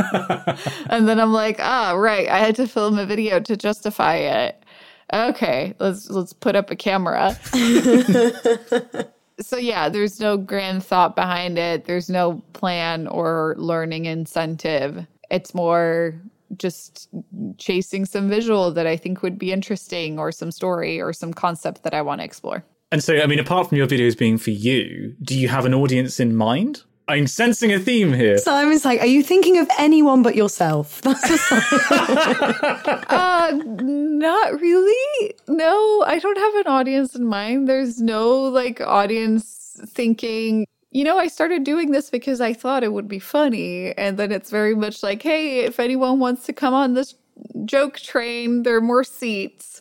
and 0.88 1.06
then 1.06 1.20
I'm 1.20 1.32
like, 1.32 1.56
ah, 1.58 1.92
oh, 1.92 1.96
right. 1.96 2.26
I 2.28 2.38
had 2.38 2.56
to 2.56 2.66
film 2.66 2.98
a 2.98 3.04
video 3.04 3.40
to 3.40 3.56
justify 3.56 4.16
it. 4.16 4.62
Okay, 5.12 5.74
let's 5.78 6.10
let's 6.10 6.34
put 6.34 6.54
up 6.54 6.70
a 6.70 6.76
camera 6.76 7.34
so 9.40 9.56
yeah, 9.56 9.88
there's 9.88 10.20
no 10.20 10.36
grand 10.36 10.84
thought 10.84 11.14
behind 11.16 11.58
it. 11.58 11.84
There's 11.84 12.10
no 12.10 12.42
plan 12.52 13.06
or 13.06 13.54
learning 13.56 14.06
incentive. 14.06 15.06
It's 15.30 15.54
more 15.54 16.20
just 16.56 17.08
chasing 17.58 18.04
some 18.04 18.28
visual 18.28 18.72
that 18.72 18.86
I 18.86 18.96
think 18.96 19.22
would 19.22 19.38
be 19.38 19.52
interesting 19.52 20.18
or 20.18 20.32
some 20.32 20.50
story 20.50 21.00
or 21.00 21.12
some 21.12 21.32
concept 21.32 21.82
that 21.82 21.94
I 21.94 22.02
want 22.02 22.20
to 22.20 22.24
explore. 22.24 22.64
And 22.90 23.04
so, 23.04 23.20
I 23.20 23.26
mean, 23.26 23.38
apart 23.38 23.68
from 23.68 23.76
your 23.76 23.86
videos 23.86 24.16
being 24.16 24.38
for 24.38 24.50
you, 24.50 25.14
do 25.22 25.38
you 25.38 25.48
have 25.48 25.66
an 25.66 25.74
audience 25.74 26.20
in 26.20 26.34
mind? 26.34 26.84
I'm 27.08 27.26
sensing 27.26 27.72
a 27.72 27.78
theme 27.78 28.12
here. 28.12 28.36
Simon's 28.36 28.84
like, 28.84 29.00
are 29.00 29.06
you 29.06 29.22
thinking 29.22 29.56
of 29.58 29.68
anyone 29.78 30.22
but 30.22 30.36
yourself? 30.36 31.00
That's 31.02 31.52
uh, 31.90 33.58
not 33.64 34.60
really. 34.60 35.34
No, 35.48 36.04
I 36.06 36.18
don't 36.18 36.36
have 36.36 36.54
an 36.54 36.66
audience 36.66 37.14
in 37.14 37.26
mind. 37.26 37.66
There's 37.66 38.00
no 38.00 38.42
like 38.42 38.82
audience 38.82 39.80
thinking, 39.86 40.66
you 40.98 41.04
know, 41.04 41.16
I 41.16 41.28
started 41.28 41.62
doing 41.62 41.92
this 41.92 42.10
because 42.10 42.40
I 42.40 42.52
thought 42.52 42.82
it 42.82 42.92
would 42.92 43.06
be 43.06 43.20
funny. 43.20 43.96
And 43.96 44.18
then 44.18 44.32
it's 44.32 44.50
very 44.50 44.74
much 44.74 45.00
like, 45.00 45.22
hey, 45.22 45.60
if 45.60 45.78
anyone 45.78 46.18
wants 46.18 46.44
to 46.46 46.52
come 46.52 46.74
on 46.74 46.94
this 46.94 47.14
joke 47.66 48.00
train, 48.00 48.64
there 48.64 48.74
are 48.74 48.80
more 48.80 49.04
seats. 49.04 49.80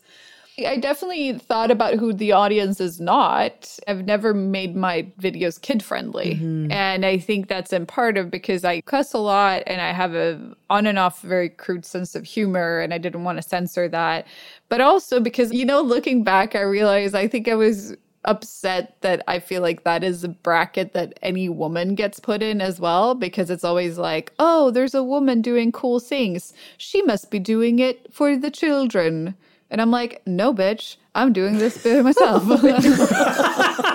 I 0.63 0.77
definitely 0.77 1.33
thought 1.33 1.71
about 1.71 1.95
who 1.95 2.13
the 2.13 2.33
audience 2.33 2.79
is 2.79 2.99
not. 2.99 3.79
I've 3.87 4.05
never 4.05 4.31
made 4.35 4.75
my 4.75 5.07
videos 5.19 5.59
kid 5.59 5.81
friendly. 5.81 6.35
Mm-hmm. 6.35 6.71
And 6.71 7.03
I 7.03 7.17
think 7.17 7.47
that's 7.47 7.73
in 7.73 7.87
part 7.87 8.19
of 8.19 8.29
because 8.29 8.63
I 8.63 8.81
cuss 8.81 9.13
a 9.13 9.17
lot 9.17 9.63
and 9.65 9.81
I 9.81 9.93
have 9.93 10.13
a 10.13 10.55
on 10.69 10.85
and 10.85 10.99
off 10.99 11.21
very 11.21 11.49
crude 11.49 11.83
sense 11.83 12.13
of 12.13 12.25
humor 12.25 12.79
and 12.79 12.93
I 12.93 12.99
didn't 12.99 13.23
want 13.23 13.39
to 13.39 13.41
censor 13.41 13.89
that. 13.89 14.27
But 14.69 14.81
also 14.81 15.19
because, 15.19 15.51
you 15.51 15.65
know, 15.65 15.81
looking 15.81 16.23
back, 16.23 16.55
I 16.55 16.61
realized 16.61 17.15
I 17.15 17.27
think 17.27 17.47
I 17.47 17.55
was 17.55 17.95
upset 18.27 18.97
that 19.01 19.23
I 19.27 19.39
feel 19.39 19.61
like 19.63 19.83
that 19.85 20.03
is 20.03 20.23
a 20.23 20.29
bracket 20.29 20.93
that 20.93 21.17
any 21.23 21.49
woman 21.49 21.95
gets 21.95 22.19
put 22.19 22.43
in 22.43 22.61
as 22.61 22.79
well 22.79 23.15
because 23.15 23.49
it's 23.49 23.63
always 23.63 23.97
like, 23.97 24.33
oh, 24.37 24.69
there's 24.69 24.93
a 24.93 25.03
woman 25.03 25.41
doing 25.41 25.71
cool 25.71 25.99
things. 25.99 26.53
She 26.77 27.01
must 27.01 27.31
be 27.31 27.39
doing 27.39 27.79
it 27.79 28.13
for 28.13 28.35
the 28.37 28.51
children. 28.51 29.35
And 29.71 29.81
I'm 29.81 29.91
like, 29.91 30.21
no, 30.27 30.53
bitch, 30.53 30.97
I'm 31.15 31.33
doing 31.33 31.57
this 31.57 31.83
by 31.83 32.01
myself. 32.03 32.43
Oh 32.45 33.75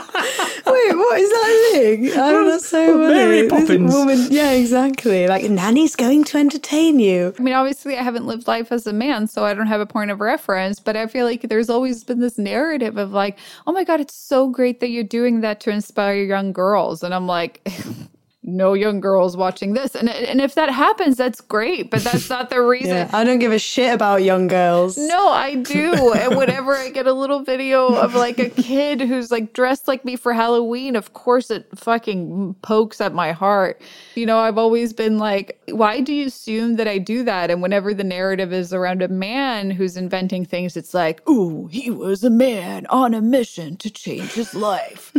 Wait, 0.85 0.89
Wait, 0.91 0.97
what 0.97 1.19
is 1.21 1.31
that 1.31 1.69
thing? 1.73 2.11
Oh, 2.15 2.51
that's 2.51 2.69
so 2.69 2.87
funny. 3.01 3.15
Mary 3.15 3.43
This 3.43 3.51
Poppins. 3.53 3.95
woman- 3.95 4.29
yeah, 4.31 4.51
exactly. 4.53 5.27
Like, 5.29 5.49
Nanny's 5.51 5.97
going 5.97 6.25
to 6.25 6.39
entertain 6.39 6.99
you. 6.99 7.35
I 7.39 7.43
mean, 7.43 7.55
obviously, 7.55 7.97
I 7.97 8.03
haven't 8.03 8.27
lived 8.27 8.47
life 8.49 8.73
as 8.73 8.87
a 8.87 8.93
man, 8.93 9.27
so 9.27 9.45
I 9.45 9.55
don't 9.55 9.67
have 9.69 9.81
a 9.81 9.87
point 9.87 10.11
of 10.11 10.21
reference. 10.21 10.81
But 10.81 10.97
I 10.97 11.07
feel 11.07 11.27
like 11.27 11.43
there's 11.43 11.71
always 11.71 12.05
been 12.05 12.21
this 12.21 12.39
narrative 12.39 12.97
of 12.97 13.13
like, 13.13 13.39
oh 13.67 13.73
my 13.73 13.85
God, 13.85 14.01
it's 14.01 14.15
so 14.15 14.49
great 14.49 14.81
that 14.81 14.89
you're 14.91 15.05
doing 15.05 15.41
that 15.43 15.61
to 15.61 15.71
inspire 15.71 16.15
young 16.23 16.53
girls. 16.53 17.03
And 17.03 17.15
I'm 17.15 17.27
like, 17.27 17.67
no 18.45 18.75
young 18.75 19.01
girls 19.01 19.37
watching 19.37 19.75
this. 19.75 19.95
And, 19.95 20.09
and 20.09 20.41
if 20.41 20.55
that 20.57 20.69
happens, 20.71 21.17
that's 21.17 21.41
great. 21.41 21.91
But 21.91 22.03
that's 22.03 22.29
not 22.29 22.51
the 22.51 22.61
reason. 22.63 22.89
Yeah, 22.89 23.11
I 23.13 23.25
don't 23.25 23.39
give 23.39 23.53
a 23.53 23.59
shit 23.59 23.95
about 23.95 24.25
young 24.25 24.49
girls. 24.49 24.99
No, 24.99 25.29
I 25.29 25.57
do. 25.57 26.13
and 26.17 26.37
whenever 26.37 26.75
I 26.75 26.91
get 26.91 27.07
a 27.07 27.13
little 27.13 27.43
video 27.43 27.95
of 27.95 28.15
like 28.15 28.39
a 28.39 28.51
kid 28.51 29.01
who's 29.01 29.31
like 29.31 29.53
dressed 29.53 29.87
like 29.87 30.05
me 30.05 30.17
for 30.17 30.33
Halloween, 30.33 30.97
of 30.97 31.13
course 31.13 31.51
it 31.51 31.67
fucking 31.77 32.55
pokes 32.63 33.01
at 33.01 33.15
my 33.15 33.33
heart. 33.33 33.81
You 34.17 34.27
know, 34.27 34.39
I've 34.39 34.59
always 34.59 34.93
been 34.93 35.19
like, 35.19 35.61
why 35.69 36.01
do 36.01 36.13
you 36.13 36.27
assume 36.27 36.77
that 36.77 36.89
I 36.89 36.99
do 36.99 37.23
that? 37.25 37.51
And 37.51 37.63
whenever 37.63 37.95
the 37.95 38.05
narrative 38.05 38.53
is 38.53 38.73
around 38.73 39.03
a 39.03 39.09
man 39.09 39.71
who's 39.71 39.97
inventing 39.97 40.47
things, 40.47 40.77
it's 40.77 40.95
like, 40.95 41.27
ooh, 41.29 41.69
he 41.69 41.91
was 41.91 42.25
a 42.25 42.31
man 42.31 42.87
on 42.87 43.15
a 43.15 43.21
mission 43.21 43.77
to 43.77 43.91
change 43.91 44.33
his 44.33 44.55
life. 44.55 45.13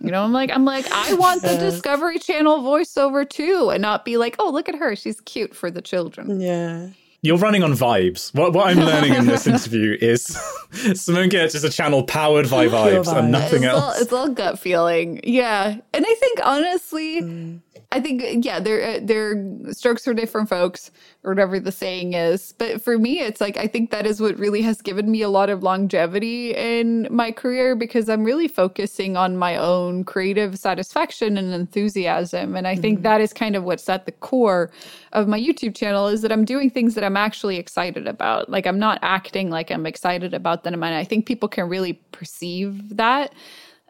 You 0.00 0.10
know, 0.10 0.22
I'm 0.22 0.32
like, 0.32 0.50
I'm 0.50 0.64
like, 0.64 0.86
I 0.92 1.14
want 1.14 1.42
the 1.42 1.56
Discovery 1.56 2.18
Channel 2.18 2.58
voiceover 2.60 3.28
too, 3.28 3.70
and 3.70 3.82
not 3.82 4.04
be 4.04 4.16
like, 4.16 4.36
oh, 4.38 4.50
look 4.50 4.68
at 4.68 4.74
her, 4.76 4.94
she's 4.96 5.20
cute 5.22 5.54
for 5.56 5.70
the 5.70 5.82
children. 5.82 6.40
Yeah. 6.40 6.88
You're 7.20 7.36
running 7.38 7.64
on 7.64 7.72
vibes. 7.72 8.32
What, 8.32 8.52
what 8.52 8.68
I'm 8.68 8.76
learning 8.78 9.12
in 9.12 9.26
this 9.26 9.46
interview 9.54 9.96
is 10.00 10.24
Simone 10.94 11.28
Giertz 11.30 11.56
is 11.56 11.64
a 11.64 11.68
channel 11.70 12.04
powered 12.04 12.48
by 12.48 12.66
vibes 12.68 13.06
vibes. 13.06 13.16
and 13.18 13.32
nothing 13.32 13.64
it's 13.64 13.72
all, 13.74 13.80
else. 13.90 14.00
it's 14.00 14.12
all 14.12 14.28
gut 14.28 14.60
feeling. 14.60 15.20
Yeah. 15.24 15.78
And 15.92 16.06
I 16.06 16.14
think 16.14 16.38
honestly, 16.44 17.20
Mm. 17.22 17.60
I 17.90 18.00
think 18.00 18.44
yeah, 18.44 18.60
they're 18.60 18.96
uh, 18.96 19.00
they're 19.02 19.72
strokes 19.72 20.04
for 20.04 20.12
different 20.12 20.50
folks 20.50 20.90
or 21.24 21.30
whatever 21.30 21.58
the 21.58 21.72
saying 21.72 22.12
is. 22.12 22.52
But 22.58 22.82
for 22.82 22.98
me, 22.98 23.20
it's 23.20 23.40
like 23.40 23.56
I 23.56 23.66
think 23.66 23.90
that 23.92 24.06
is 24.06 24.20
what 24.20 24.38
really 24.38 24.60
has 24.60 24.82
given 24.82 25.10
me 25.10 25.22
a 25.22 25.30
lot 25.30 25.48
of 25.48 25.62
longevity 25.62 26.54
in 26.54 27.08
my 27.10 27.32
career 27.32 27.74
because 27.74 28.10
I'm 28.10 28.24
really 28.24 28.46
focusing 28.46 29.16
on 29.16 29.38
my 29.38 29.56
own 29.56 30.04
creative 30.04 30.58
satisfaction 30.58 31.38
and 31.38 31.54
enthusiasm. 31.54 32.56
And 32.56 32.68
I 32.68 32.76
think 32.76 32.98
mm-hmm. 32.98 33.04
that 33.04 33.22
is 33.22 33.32
kind 33.32 33.56
of 33.56 33.64
what's 33.64 33.88
at 33.88 34.04
the 34.04 34.12
core 34.12 34.70
of 35.14 35.26
my 35.26 35.40
YouTube 35.40 35.74
channel 35.74 36.08
is 36.08 36.20
that 36.20 36.30
I'm 36.30 36.44
doing 36.44 36.68
things 36.68 36.94
that 36.94 37.04
I'm 37.04 37.16
actually 37.16 37.56
excited 37.56 38.06
about. 38.06 38.50
Like 38.50 38.66
I'm 38.66 38.78
not 38.78 38.98
acting 39.00 39.48
like 39.48 39.70
I'm 39.70 39.86
excited 39.86 40.34
about 40.34 40.62
them. 40.62 40.74
And 40.74 40.94
I 40.94 41.04
think 41.04 41.24
people 41.24 41.48
can 41.48 41.70
really 41.70 41.94
perceive 42.12 42.96
that. 42.96 43.32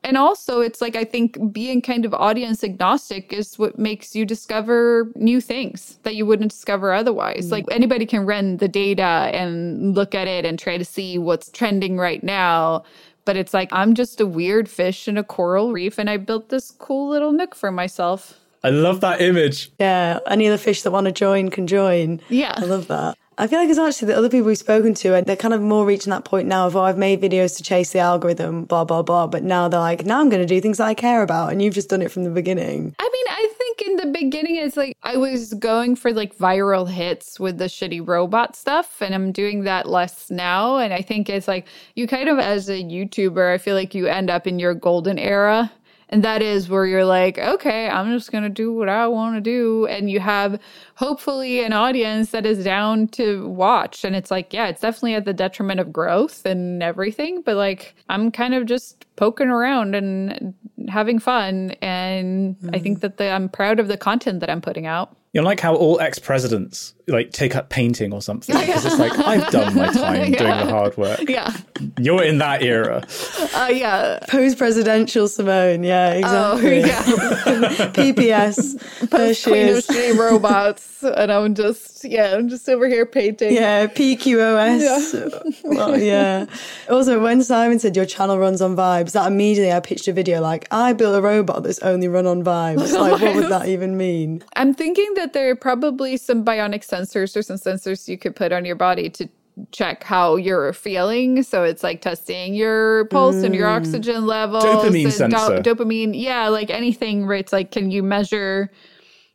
And 0.05 0.17
also, 0.17 0.61
it's 0.61 0.81
like 0.81 0.97
I 0.97 1.05
think 1.05 1.53
being 1.53 1.83
kind 1.83 2.05
of 2.05 2.15
audience 2.15 2.63
agnostic 2.63 3.33
is 3.33 3.59
what 3.59 3.79
makes 3.79 4.15
you 4.15 4.25
discover 4.25 5.11
new 5.17 5.41
things 5.41 5.99
that 6.05 6.15
you 6.15 6.25
wouldn't 6.25 6.53
discover 6.53 6.93
otherwise. 6.93 7.49
Mm. 7.49 7.51
Like 7.51 7.65
anybody 7.71 8.07
can 8.07 8.25
run 8.25 8.59
the 8.59 8.69
data 8.69 9.03
and 9.03 9.95
look 9.95 10.15
at 10.15 10.29
it 10.29 10.45
and 10.45 10.59
try 10.59 10.79
to 10.79 10.85
see 10.85 11.19
what's 11.19 11.51
trending 11.51 11.97
right 11.99 12.23
now. 12.23 12.85
But 13.25 13.37
it's 13.37 13.53
like 13.53 13.69
I'm 13.73 13.95
just 13.95 14.21
a 14.21 14.27
weird 14.27 14.69
fish 14.71 15.09
in 15.09 15.19
a 15.19 15.25
coral 15.25 15.73
reef, 15.73 15.99
and 15.99 16.09
I 16.09 16.17
built 16.17 16.49
this 16.49 16.71
cool 16.71 17.11
little 17.11 17.33
nook 17.33 17.55
for 17.55 17.71
myself. 17.71 18.39
I 18.65 18.71
love 18.71 19.01
that 19.03 19.21
image. 19.21 19.71
Yeah. 19.79 20.21
Any 20.27 20.47
of 20.47 20.53
the 20.53 20.59
fish 20.59 20.83
that 20.83 20.91
want 20.91 21.07
to 21.07 21.13
join 21.13 21.51
can 21.51 21.67
join. 21.67 22.21
Yeah. 22.29 22.55
I 22.57 22.65
love 22.65 22.89
that. 22.89 23.17
I 23.41 23.47
feel 23.47 23.61
like 23.61 23.69
it's 23.69 23.79
actually 23.79 24.09
the 24.09 24.19
other 24.19 24.29
people 24.29 24.49
we've 24.49 24.59
spoken 24.59 24.95
to, 24.95 25.15
and 25.15 25.25
they're 25.25 25.37
kind 25.37 25.55
of 25.55 25.63
more 25.63 25.87
reaching 25.87 26.11
that 26.11 26.25
point 26.25 26.49
now 26.49 26.67
of, 26.67 26.75
oh, 26.75 26.83
I've 26.83 26.99
made 26.99 27.21
videos 27.21 27.57
to 27.59 27.63
chase 27.63 27.93
the 27.93 28.01
algorithm, 28.01 28.65
blah, 28.65 28.85
blah, 28.85 29.03
blah. 29.03 29.29
But 29.29 29.45
now 29.45 29.69
they're 29.69 29.79
like, 29.79 30.05
now 30.05 30.19
I'm 30.19 30.29
going 30.29 30.43
to 30.43 30.47
do 30.47 30.61
things 30.61 30.79
that 30.79 30.89
I 30.89 30.95
care 30.95 31.23
about. 31.23 31.53
And 31.53 31.63
you've 31.63 31.75
just 31.75 31.89
done 31.89 32.03
it 32.03 32.11
from 32.11 32.25
the 32.25 32.31
beginning. 32.31 32.97
I 32.99 33.09
mean, 33.13 33.25
I 33.29 33.49
think 33.57 33.83
in 33.83 33.97
the 33.97 34.07
beginning, 34.07 34.57
it's 34.57 34.77
like 34.77 34.97
I 35.05 35.17
was 35.19 35.55
going 35.55 35.95
for 35.95 36.13
like 36.13 36.37
viral 36.37 36.91
hits 36.91 37.39
with 37.39 37.59
the 37.59 37.67
shitty 37.67 38.05
robot 38.05 38.57
stuff, 38.57 39.01
and 39.01 39.15
I'm 39.15 39.31
doing 39.31 39.63
that 39.63 39.89
less 39.89 40.33
now. 40.33 40.79
And 40.79 40.93
I 40.93 41.01
think 41.01 41.29
it's 41.29 41.47
like 41.47 41.69
you 41.95 42.09
kind 42.09 42.29
of, 42.29 42.41
as 42.41 42.69
a 42.69 42.83
YouTuber, 42.83 43.55
I 43.55 43.59
feel 43.59 43.77
like 43.77 43.95
you 43.95 44.09
end 44.09 44.31
up 44.31 44.49
in 44.49 44.59
your 44.59 44.75
golden 44.75 45.17
era. 45.17 45.71
And 46.11 46.25
that 46.25 46.41
is 46.41 46.69
where 46.69 46.87
you're 46.87 47.05
like, 47.05 47.39
okay, 47.39 47.89
I'm 47.89 48.11
just 48.13 48.33
going 48.33 48.45
to 48.45 48.51
do 48.51 48.73
what 48.73 48.89
I 48.89 49.07
want 49.07 49.37
to 49.37 49.41
do. 49.41 49.87
And 49.87 50.11
you 50.11 50.21
have 50.21 50.59
hopefully 50.95 51.63
an 51.63 51.73
audience 51.73 52.31
that 52.31 52.47
is 52.47 52.65
down 52.65 53.09
to 53.09 53.47
watch. 53.49 54.05
And 54.05 54.17
it's 54.17 54.31
like, 54.31 54.53
yeah, 54.53 54.69
it's 54.69 54.81
definitely 54.81 55.15
at 55.15 55.27
the 55.27 55.35
detriment 55.35 55.81
of 55.81 55.93
growth 55.93 56.47
and 56.47 56.83
everything. 56.83 57.43
But 57.43 57.57
like, 57.57 57.95
I'm 58.09 58.31
kind 58.31 58.55
of 58.55 58.65
just 58.65 59.05
poking 59.17 59.49
around 59.49 59.95
and 59.95 60.55
having 60.89 61.19
fun. 61.19 61.73
And 61.83 62.57
I 62.73 62.79
think 62.79 62.99
mm. 62.99 63.01
that 63.03 63.19
the, 63.19 63.31
I'm 63.31 63.49
proud 63.51 63.79
of 63.79 63.89
the 63.89 63.99
content 63.99 64.41
that 64.41 64.49
I'm 64.49 64.63
putting 64.63 64.87
out. 64.87 65.15
You 65.35 65.43
know, 65.43 65.47
like 65.47 65.61
how 65.61 65.75
all 65.75 66.01
ex 66.01 66.19
presidents 66.19 66.95
like 67.09 67.33
take 67.33 67.57
up 67.57 67.69
painting 67.71 68.13
or 68.13 68.23
something 68.23 68.57
because 68.59 68.85
it's 68.85 68.99
like 68.99 69.19
I've 69.19 69.51
done 69.51 69.75
my 69.75 69.87
time 69.93 70.33
doing 70.33 70.37
the 70.37 70.67
hard 70.67 70.97
work. 70.97 71.21
Yeah. 71.29 71.53
You're 71.99 72.23
in 72.23 72.39
that 72.39 72.63
era. 72.63 73.07
Uh, 73.55 73.71
yeah. 73.73 74.19
Post 74.29 74.59
presidential 74.59 75.29
Simone. 75.29 75.83
Yeah, 75.85 76.13
exactly. 76.13 76.69
Oh, 76.69 76.77
exactly. 76.77 77.15
yeah. 78.33 78.39
PPS. 78.43 79.09
there 79.11 79.35
she 79.35 79.51
Queen 79.51 79.69
of 79.69 79.77
is. 79.89 80.17
robots. 80.19 81.03
And 81.03 81.31
I'm 81.31 81.55
just, 81.55 82.05
yeah, 82.05 82.35
I'm 82.35 82.49
just 82.49 82.69
over 82.69 82.89
here 82.89 83.07
painting. 83.07 83.55
Yeah, 83.55 83.87
PQOS. 83.87 85.63
Well, 85.65 85.97
yeah. 85.99 86.47
Also, 86.91 87.23
when 87.23 87.43
Simon 87.43 87.79
said 87.79 87.95
your 87.95 88.05
channel 88.07 88.39
runs 88.39 88.61
on 88.61 88.75
vibes, 88.75 89.13
that 89.13 89.27
immediately 89.31 89.73
I 89.73 89.79
pitched 89.81 90.09
a 90.09 90.13
video 90.13 90.41
like, 90.41 90.67
I 90.73 90.93
built 90.93 91.15
a 91.17 91.23
robot 91.23 91.63
that's 91.63 91.79
only 91.81 92.09
run 92.09 92.27
on 92.27 92.43
vibes. 92.45 92.93
Like, 92.99 93.23
what 93.23 93.37
would 93.37 93.49
that 93.49 93.69
even 93.69 93.97
mean? 93.97 94.43
I'm 94.57 94.75
thinking 94.75 95.15
that 95.15 95.33
there 95.33 95.51
are 95.51 95.55
probably 95.55 96.17
some 96.17 96.45
bionic 96.45 96.85
sensors 96.85 96.98
or 97.37 97.43
some 97.43 97.57
sensors 97.57 98.09
you 98.09 98.19
could 98.19 98.37
put 98.37 98.53
on 98.53 98.65
your 98.65 98.77
body 98.77 99.11
to 99.11 99.29
check 99.73 100.05
how 100.05 100.37
you're 100.37 100.73
feeling. 100.73 101.43
So 101.43 101.65
it's 101.65 101.83
like 101.83 102.01
testing 102.01 102.55
your 102.55 103.07
pulse 103.07 103.43
and 103.43 103.55
your 103.55 103.69
hmm. 103.69 103.77
oxygen 103.77 104.27
levels. 104.27 104.65
Dopamine 104.65 105.05
and 105.05 105.13
sensor. 105.13 105.59
dopamine. 105.61 106.13
Yeah, 106.15 106.49
like 106.49 106.71
anything 106.71 107.27
where 107.27 107.37
it's 107.37 107.53
like, 107.53 107.71
can 107.71 107.91
you 107.91 108.03
measure 108.03 108.71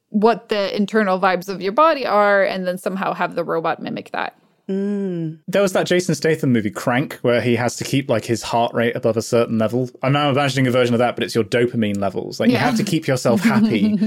what 0.10 0.50
the 0.50 0.76
internal 0.76 1.20
vibes 1.20 1.50
of 1.50 1.62
your 1.62 1.72
body 1.72 2.06
are 2.06 2.44
and 2.44 2.68
then 2.68 2.78
somehow 2.78 3.14
have 3.14 3.36
the 3.36 3.44
robot 3.44 3.82
mimic 3.82 4.12
that? 4.12 4.38
Mm. 4.70 5.40
There 5.48 5.62
was 5.62 5.74
that 5.74 5.86
Jason 5.86 6.16
Statham 6.16 6.54
movie 6.54 6.72
Crank 6.72 7.16
where 7.22 7.42
he 7.42 7.56
has 7.56 7.76
to 7.78 7.84
keep 7.84 8.10
like 8.10 8.24
his 8.26 8.42
heart 8.42 8.74
rate 8.74 8.96
above 8.96 9.18
a 9.18 9.22
certain 9.22 9.58
level. 9.58 9.90
I'm 10.02 10.14
now 10.14 10.30
imagining 10.30 10.68
a 10.68 10.72
version 10.72 10.94
of 10.96 11.00
that, 11.00 11.16
but 11.16 11.24
it's 11.24 11.36
your 11.36 11.44
dopamine 11.44 12.00
levels. 12.00 12.40
Like 12.40 12.50
you 12.50 12.58
have 12.58 12.78
to 12.78 12.84
keep 12.84 13.06
yourself 13.06 13.42
happy, 13.42 13.98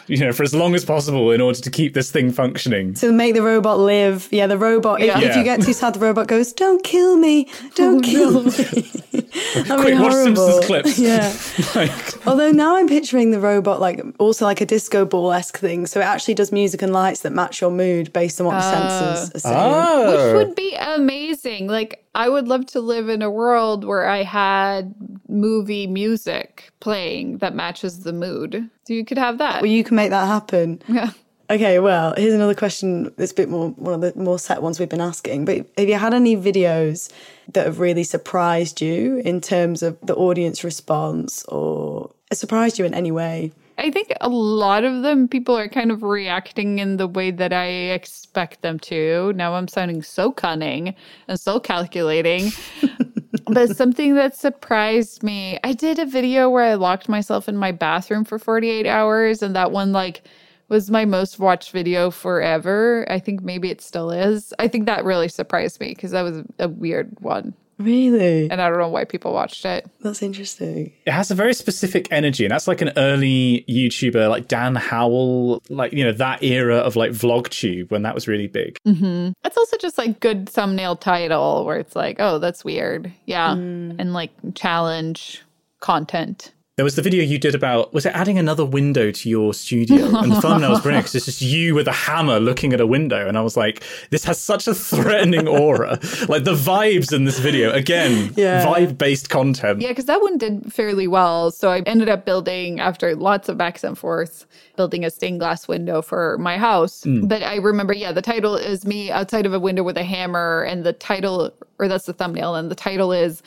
you 0.06 0.18
know, 0.18 0.32
for 0.32 0.42
as 0.42 0.54
long 0.54 0.74
as 0.74 0.84
possible 0.84 1.30
in 1.32 1.40
order 1.40 1.60
to 1.60 1.70
keep 1.70 1.94
this 1.94 2.10
thing 2.10 2.32
functioning. 2.32 2.94
To 2.94 3.12
make 3.12 3.34
the 3.34 3.42
robot 3.42 3.78
live. 3.78 4.28
Yeah, 4.30 4.46
the 4.46 4.58
robot, 4.58 5.00
if, 5.00 5.06
Yeah. 5.06 5.20
if 5.20 5.36
you 5.36 5.44
get 5.44 5.62
too 5.62 5.72
sad, 5.72 5.94
the 5.94 6.00
robot 6.00 6.28
goes, 6.28 6.52
Don't 6.52 6.82
kill 6.82 7.16
me. 7.16 7.48
Don't 7.74 7.98
oh, 8.04 8.08
kill 8.08 8.42
me. 8.44 8.50
That'd 9.54 9.66
Quick, 9.66 9.98
watch 9.98 10.12
horrible. 10.12 10.62
Simpsons 10.62 10.66
clips. 10.66 10.98
Yeah. 11.06 11.36
Like, 11.74 12.26
Although 12.26 12.50
now 12.50 12.76
I'm 12.76 12.88
picturing 12.88 13.30
the 13.30 13.38
robot 13.38 13.80
like 13.80 14.00
also 14.18 14.44
like 14.44 14.60
a 14.60 14.66
disco 14.66 15.04
ball 15.04 15.32
esque 15.32 15.58
thing. 15.58 15.86
So 15.86 16.00
it 16.00 16.04
actually 16.04 16.34
does 16.34 16.52
music 16.52 16.82
and 16.82 16.92
lights 16.92 17.20
that 17.20 17.32
match 17.32 17.60
your 17.60 17.70
mood 17.70 18.12
based 18.12 18.40
on 18.40 18.46
what 18.46 18.52
the 18.54 18.66
ah. 18.66 18.72
sensors 18.72 19.34
are 19.34 19.38
saying. 19.38 19.56
oh, 19.56 20.06
Which 20.16 20.46
would 20.46 20.54
be 20.54 20.74
amazing. 20.74 21.66
Like, 21.66 22.04
I 22.14 22.28
would 22.28 22.48
love 22.48 22.66
to 22.66 22.80
live 22.80 23.08
in 23.08 23.22
a 23.22 23.30
world 23.30 23.84
where 23.84 24.08
I 24.08 24.22
had 24.22 24.94
movie 25.28 25.86
music 25.86 26.70
playing 26.80 27.38
that 27.38 27.54
matches 27.54 28.00
the 28.00 28.12
mood. 28.12 28.70
So 28.86 28.94
you 28.94 29.04
could 29.04 29.18
have 29.18 29.38
that. 29.38 29.62
Well, 29.62 29.70
you 29.70 29.84
can 29.84 29.96
make 29.96 30.10
that 30.10 30.26
happen. 30.26 30.82
yeah. 30.88 31.10
Okay, 31.48 31.78
well, 31.78 32.12
here's 32.16 32.34
another 32.34 32.54
question 32.54 33.12
that's 33.16 33.30
a 33.30 33.34
bit 33.34 33.48
more 33.48 33.70
one 33.70 33.94
of 33.94 34.00
the 34.00 34.12
more 34.20 34.38
set 34.38 34.62
ones 34.62 34.80
we've 34.80 34.88
been 34.88 35.00
asking. 35.00 35.44
But 35.44 35.66
have 35.78 35.88
you 35.88 35.94
had 35.94 36.12
any 36.12 36.36
videos 36.36 37.08
that 37.52 37.66
have 37.66 37.78
really 37.78 38.02
surprised 38.02 38.80
you 38.80 39.18
in 39.18 39.40
terms 39.40 39.82
of 39.82 39.96
the 40.02 40.16
audience 40.16 40.64
response 40.64 41.44
or 41.44 42.10
surprised 42.32 42.80
you 42.80 42.84
in 42.84 42.94
any 42.94 43.12
way? 43.12 43.52
I 43.78 43.90
think 43.90 44.12
a 44.20 44.28
lot 44.28 44.84
of 44.84 45.02
them 45.02 45.28
people 45.28 45.56
are 45.56 45.68
kind 45.68 45.90
of 45.90 46.02
reacting 46.02 46.78
in 46.78 46.96
the 46.96 47.06
way 47.06 47.30
that 47.30 47.52
I 47.52 47.66
expect 47.66 48.62
them 48.62 48.78
to. 48.80 49.32
Now 49.34 49.54
I'm 49.54 49.68
sounding 49.68 50.02
so 50.02 50.32
cunning 50.32 50.94
and 51.28 51.38
so 51.38 51.60
calculating. 51.60 52.52
but 53.46 53.76
something 53.76 54.14
that 54.14 54.34
surprised 54.34 55.22
me, 55.22 55.58
I 55.62 55.72
did 55.72 55.98
a 55.98 56.06
video 56.06 56.48
where 56.48 56.64
I 56.64 56.74
locked 56.74 57.08
myself 57.08 57.48
in 57.48 57.56
my 57.56 57.70
bathroom 57.70 58.24
for 58.24 58.38
48 58.38 58.86
hours 58.86 59.42
and 59.42 59.54
that 59.56 59.72
one 59.72 59.92
like 59.92 60.22
was 60.68 60.90
my 60.90 61.04
most 61.04 61.38
watched 61.38 61.70
video 61.70 62.10
forever. 62.10 63.06
I 63.08 63.18
think 63.18 63.42
maybe 63.42 63.70
it 63.70 63.80
still 63.80 64.10
is. 64.10 64.54
I 64.58 64.68
think 64.68 64.86
that 64.86 65.04
really 65.04 65.28
surprised 65.28 65.80
me 65.80 65.90
because 65.90 66.12
that 66.12 66.22
was 66.22 66.42
a 66.58 66.68
weird 66.68 67.14
one. 67.20 67.54
Really? 67.78 68.50
And 68.50 68.60
I 68.60 68.68
don't 68.68 68.78
know 68.78 68.88
why 68.88 69.04
people 69.04 69.32
watched 69.32 69.64
it. 69.64 69.88
That's 70.00 70.22
interesting. 70.22 70.92
it 71.04 71.12
has 71.12 71.30
a 71.30 71.34
very 71.34 71.52
specific 71.54 72.08
energy, 72.10 72.44
and 72.44 72.52
that's 72.52 72.66
like 72.66 72.80
an 72.80 72.92
early 72.96 73.64
YouTuber, 73.68 74.30
like 74.30 74.48
Dan 74.48 74.74
Howell, 74.76 75.62
like 75.68 75.92
you 75.92 76.04
know 76.04 76.12
that 76.12 76.42
era 76.42 76.76
of 76.76 76.96
like 76.96 77.10
VlogTube 77.10 77.90
when 77.90 78.02
that 78.02 78.14
was 78.14 78.26
really 78.26 78.46
big. 78.46 78.78
Mm-hmm. 78.86 79.32
It's 79.44 79.56
also 79.56 79.76
just 79.76 79.98
like 79.98 80.20
good 80.20 80.48
thumbnail 80.48 80.96
title 80.96 81.64
where 81.64 81.78
it's 81.78 81.94
like, 81.94 82.16
oh, 82.18 82.38
that's 82.38 82.64
weird. 82.64 83.12
Yeah. 83.26 83.50
Mm. 83.50 83.96
And 83.98 84.12
like 84.12 84.30
challenge 84.54 85.42
content. 85.80 86.52
There 86.76 86.84
was 86.84 86.94
the 86.94 87.00
video 87.00 87.22
you 87.22 87.38
did 87.38 87.54
about 87.54 87.94
was 87.94 88.04
it 88.04 88.10
adding 88.14 88.38
another 88.38 88.62
window 88.62 89.10
to 89.10 89.28
your 89.30 89.54
studio, 89.54 90.14
and 90.14 90.30
the 90.30 90.42
thumbnail 90.42 90.68
was 90.72 90.82
brilliant 90.82 91.04
because 91.06 91.14
it's 91.14 91.24
just 91.24 91.40
you 91.40 91.74
with 91.74 91.88
a 91.88 91.92
hammer 91.92 92.38
looking 92.38 92.74
at 92.74 92.82
a 92.82 92.86
window, 92.86 93.26
and 93.26 93.38
I 93.38 93.40
was 93.40 93.56
like, 93.56 93.82
this 94.10 94.24
has 94.24 94.38
such 94.38 94.68
a 94.68 94.74
threatening 94.74 95.48
aura. 95.48 95.98
like 96.28 96.44
the 96.44 96.52
vibes 96.52 97.14
in 97.14 97.24
this 97.24 97.38
video, 97.38 97.72
again, 97.72 98.30
Yeah. 98.36 98.62
vibe 98.62 98.98
based 98.98 99.30
content. 99.30 99.80
Yeah, 99.80 99.88
because 99.88 100.04
that 100.04 100.20
one 100.20 100.36
did 100.36 100.70
fairly 100.70 101.08
well. 101.08 101.50
So 101.50 101.70
I 101.70 101.80
ended 101.86 102.10
up 102.10 102.26
building, 102.26 102.78
after 102.78 103.16
lots 103.16 103.48
of 103.48 103.56
backs 103.56 103.82
and 103.82 103.96
forth, 103.96 104.44
building 104.76 105.02
a 105.02 105.08
stained 105.08 105.40
glass 105.40 105.66
window 105.66 106.02
for 106.02 106.36
my 106.36 106.58
house. 106.58 107.04
Mm. 107.04 107.26
But 107.26 107.42
I 107.42 107.56
remember, 107.56 107.94
yeah, 107.94 108.12
the 108.12 108.20
title 108.20 108.54
is 108.54 108.84
me 108.84 109.10
outside 109.10 109.46
of 109.46 109.54
a 109.54 109.58
window 109.58 109.82
with 109.82 109.96
a 109.96 110.04
hammer, 110.04 110.64
and 110.64 110.84
the 110.84 110.92
title, 110.92 111.54
or 111.78 111.88
that's 111.88 112.04
the 112.04 112.12
thumbnail, 112.12 112.54
and 112.54 112.70
the 112.70 112.74
title 112.74 113.12
is 113.12 113.42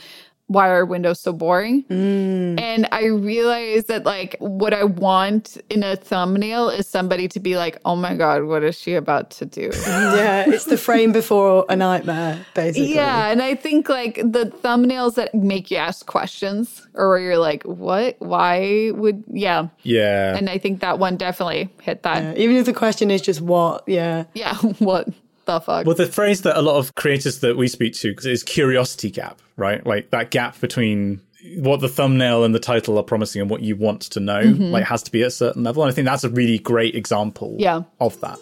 why 0.49 0.67
are 0.69 0.83
windows 0.83 1.19
so 1.19 1.31
boring? 1.31 1.83
Mm. 1.85 2.59
And 2.59 2.87
I 2.91 3.05
realized 3.05 3.87
that 3.87 4.03
like 4.03 4.35
what 4.39 4.73
I 4.73 4.83
want 4.83 5.57
in 5.69 5.83
a 5.83 5.95
thumbnail 5.95 6.69
is 6.69 6.87
somebody 6.87 7.27
to 7.27 7.39
be 7.39 7.55
like, 7.55 7.79
oh 7.85 7.95
my 7.95 8.15
God, 8.15 8.43
what 8.45 8.63
is 8.63 8.75
she 8.77 8.95
about 8.95 9.29
to 9.31 9.45
do? 9.45 9.69
yeah, 9.85 10.49
it's 10.49 10.65
the 10.65 10.77
frame 10.77 11.11
before 11.11 11.65
a 11.69 11.75
nightmare, 11.75 12.43
basically. 12.55 12.95
Yeah, 12.95 13.27
and 13.27 13.43
I 13.43 13.53
think 13.53 13.89
like 13.89 14.15
the 14.15 14.51
thumbnails 14.63 15.13
that 15.15 15.35
make 15.35 15.69
you 15.69 15.77
ask 15.77 16.07
questions 16.07 16.87
or 16.95 17.09
where 17.09 17.19
you're 17.19 17.37
like, 17.37 17.61
what? 17.63 18.15
Why 18.17 18.89
would, 18.95 19.23
yeah. 19.31 19.67
Yeah. 19.83 20.35
And 20.35 20.49
I 20.49 20.57
think 20.57 20.81
that 20.81 20.97
one 20.97 21.15
definitely 21.15 21.69
hit 21.81 22.01
that. 22.03 22.23
Yeah, 22.23 22.43
Even 22.43 22.55
if 22.55 22.65
the 22.65 22.73
question 22.73 23.11
is 23.11 23.21
just 23.21 23.39
what, 23.39 23.83
yeah. 23.87 24.23
Yeah, 24.33 24.55
what 24.79 25.09
the 25.53 25.59
fuck? 25.61 25.85
Well, 25.85 25.95
the 25.95 26.05
phrase 26.05 26.41
that 26.43 26.57
a 26.57 26.61
lot 26.61 26.77
of 26.77 26.95
creators 26.95 27.39
that 27.39 27.57
we 27.57 27.67
speak 27.67 27.93
to 27.95 28.15
is 28.23 28.43
curiosity 28.43 29.09
gap, 29.11 29.41
right? 29.57 29.85
Like 29.85 30.11
that 30.11 30.31
gap 30.31 30.59
between 30.59 31.21
what 31.57 31.79
the 31.79 31.87
thumbnail 31.87 32.43
and 32.43 32.53
the 32.53 32.59
title 32.59 32.97
are 32.97 33.03
promising 33.03 33.41
and 33.41 33.49
what 33.49 33.61
you 33.61 33.75
want 33.75 34.01
to 34.01 34.19
know, 34.19 34.41
mm-hmm. 34.41 34.63
like 34.63 34.83
has 34.85 35.01
to 35.03 35.11
be 35.11 35.21
at 35.21 35.27
a 35.27 35.31
certain 35.31 35.63
level. 35.63 35.83
And 35.83 35.91
I 35.91 35.95
think 35.95 36.05
that's 36.05 36.23
a 36.23 36.29
really 36.29 36.59
great 36.59 36.95
example 36.95 37.55
Yeah. 37.57 37.83
of 37.99 38.19
that. 38.21 38.37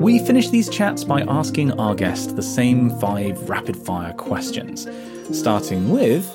We 0.00 0.18
finish 0.18 0.50
these 0.50 0.68
chats 0.68 1.02
by 1.02 1.22
asking 1.22 1.72
our 1.80 1.94
guest 1.94 2.36
the 2.36 2.42
same 2.42 2.90
five 3.00 3.48
rapid 3.48 3.76
fire 3.76 4.12
questions, 4.12 4.86
starting 5.32 5.88
with 5.90 6.30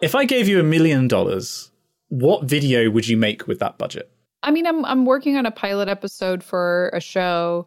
If 0.00 0.14
I 0.14 0.24
gave 0.24 0.48
you 0.48 0.58
a 0.58 0.62
million 0.62 1.06
dollars, 1.06 1.70
what 2.08 2.44
video 2.44 2.88
would 2.90 3.06
you 3.06 3.18
make 3.18 3.46
with 3.46 3.58
that 3.58 3.76
budget? 3.76 4.09
I 4.42 4.50
mean, 4.50 4.66
I'm 4.66 4.84
I'm 4.84 5.04
working 5.04 5.36
on 5.36 5.46
a 5.46 5.50
pilot 5.50 5.88
episode 5.88 6.42
for 6.42 6.90
a 6.92 7.00
show 7.00 7.66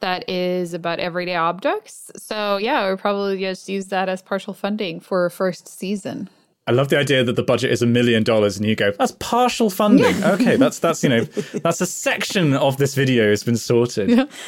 that 0.00 0.28
is 0.28 0.74
about 0.74 0.98
everyday 0.98 1.34
objects. 1.34 2.10
So 2.16 2.56
yeah, 2.56 2.88
would 2.90 2.98
probably 2.98 3.38
just 3.38 3.68
use 3.68 3.86
that 3.86 4.08
as 4.08 4.22
partial 4.22 4.54
funding 4.54 5.00
for 5.00 5.26
a 5.26 5.30
first 5.30 5.68
season. 5.68 6.28
I 6.66 6.72
love 6.72 6.88
the 6.88 6.98
idea 6.98 7.22
that 7.24 7.36
the 7.36 7.42
budget 7.42 7.70
is 7.70 7.82
a 7.82 7.86
million 7.86 8.22
dollars 8.22 8.56
and 8.56 8.66
you 8.66 8.74
go, 8.74 8.92
that's 8.92 9.12
partial 9.18 9.68
funding. 9.68 10.22
okay, 10.24 10.56
that's 10.56 10.78
that's 10.78 11.02
you 11.02 11.10
know, 11.10 11.24
that's 11.62 11.80
a 11.80 11.86
section 11.86 12.54
of 12.54 12.78
this 12.78 12.94
video 12.94 13.28
has 13.28 13.44
been 13.44 13.56
sorted. 13.56 14.28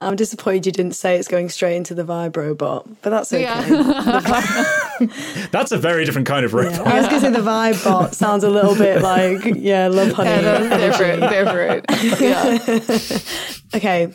I'm 0.00 0.14
disappointed 0.14 0.64
you 0.66 0.72
didn't 0.72 0.92
say 0.92 1.16
it's 1.16 1.26
going 1.26 1.48
straight 1.48 1.74
into 1.76 1.92
the 1.94 2.04
Vibe 2.04 2.36
robot, 2.36 2.86
but 3.02 3.10
that's 3.10 3.32
okay. 3.32 3.42
Yeah. 3.42 4.64
That's 5.50 5.70
a 5.72 5.78
very 5.78 6.04
different 6.04 6.26
kind 6.26 6.44
of 6.44 6.54
robot. 6.54 6.86
I 6.86 6.98
was 7.00 7.08
going 7.08 7.20
to 7.20 7.26
say 7.28 7.32
the 7.32 7.38
Vibe 7.48 7.82
bot 7.84 8.14
sounds 8.14 8.42
a 8.44 8.50
little 8.50 8.74
bit 8.74 9.00
like, 9.02 9.44
yeah, 9.56 9.88
Lovehoney. 9.88 10.24
Yeah, 10.24 10.58
that's 10.68 10.98
different, 10.98 11.30
different. 11.30 11.86
Yeah. 12.20 13.76
Okay, 13.76 14.12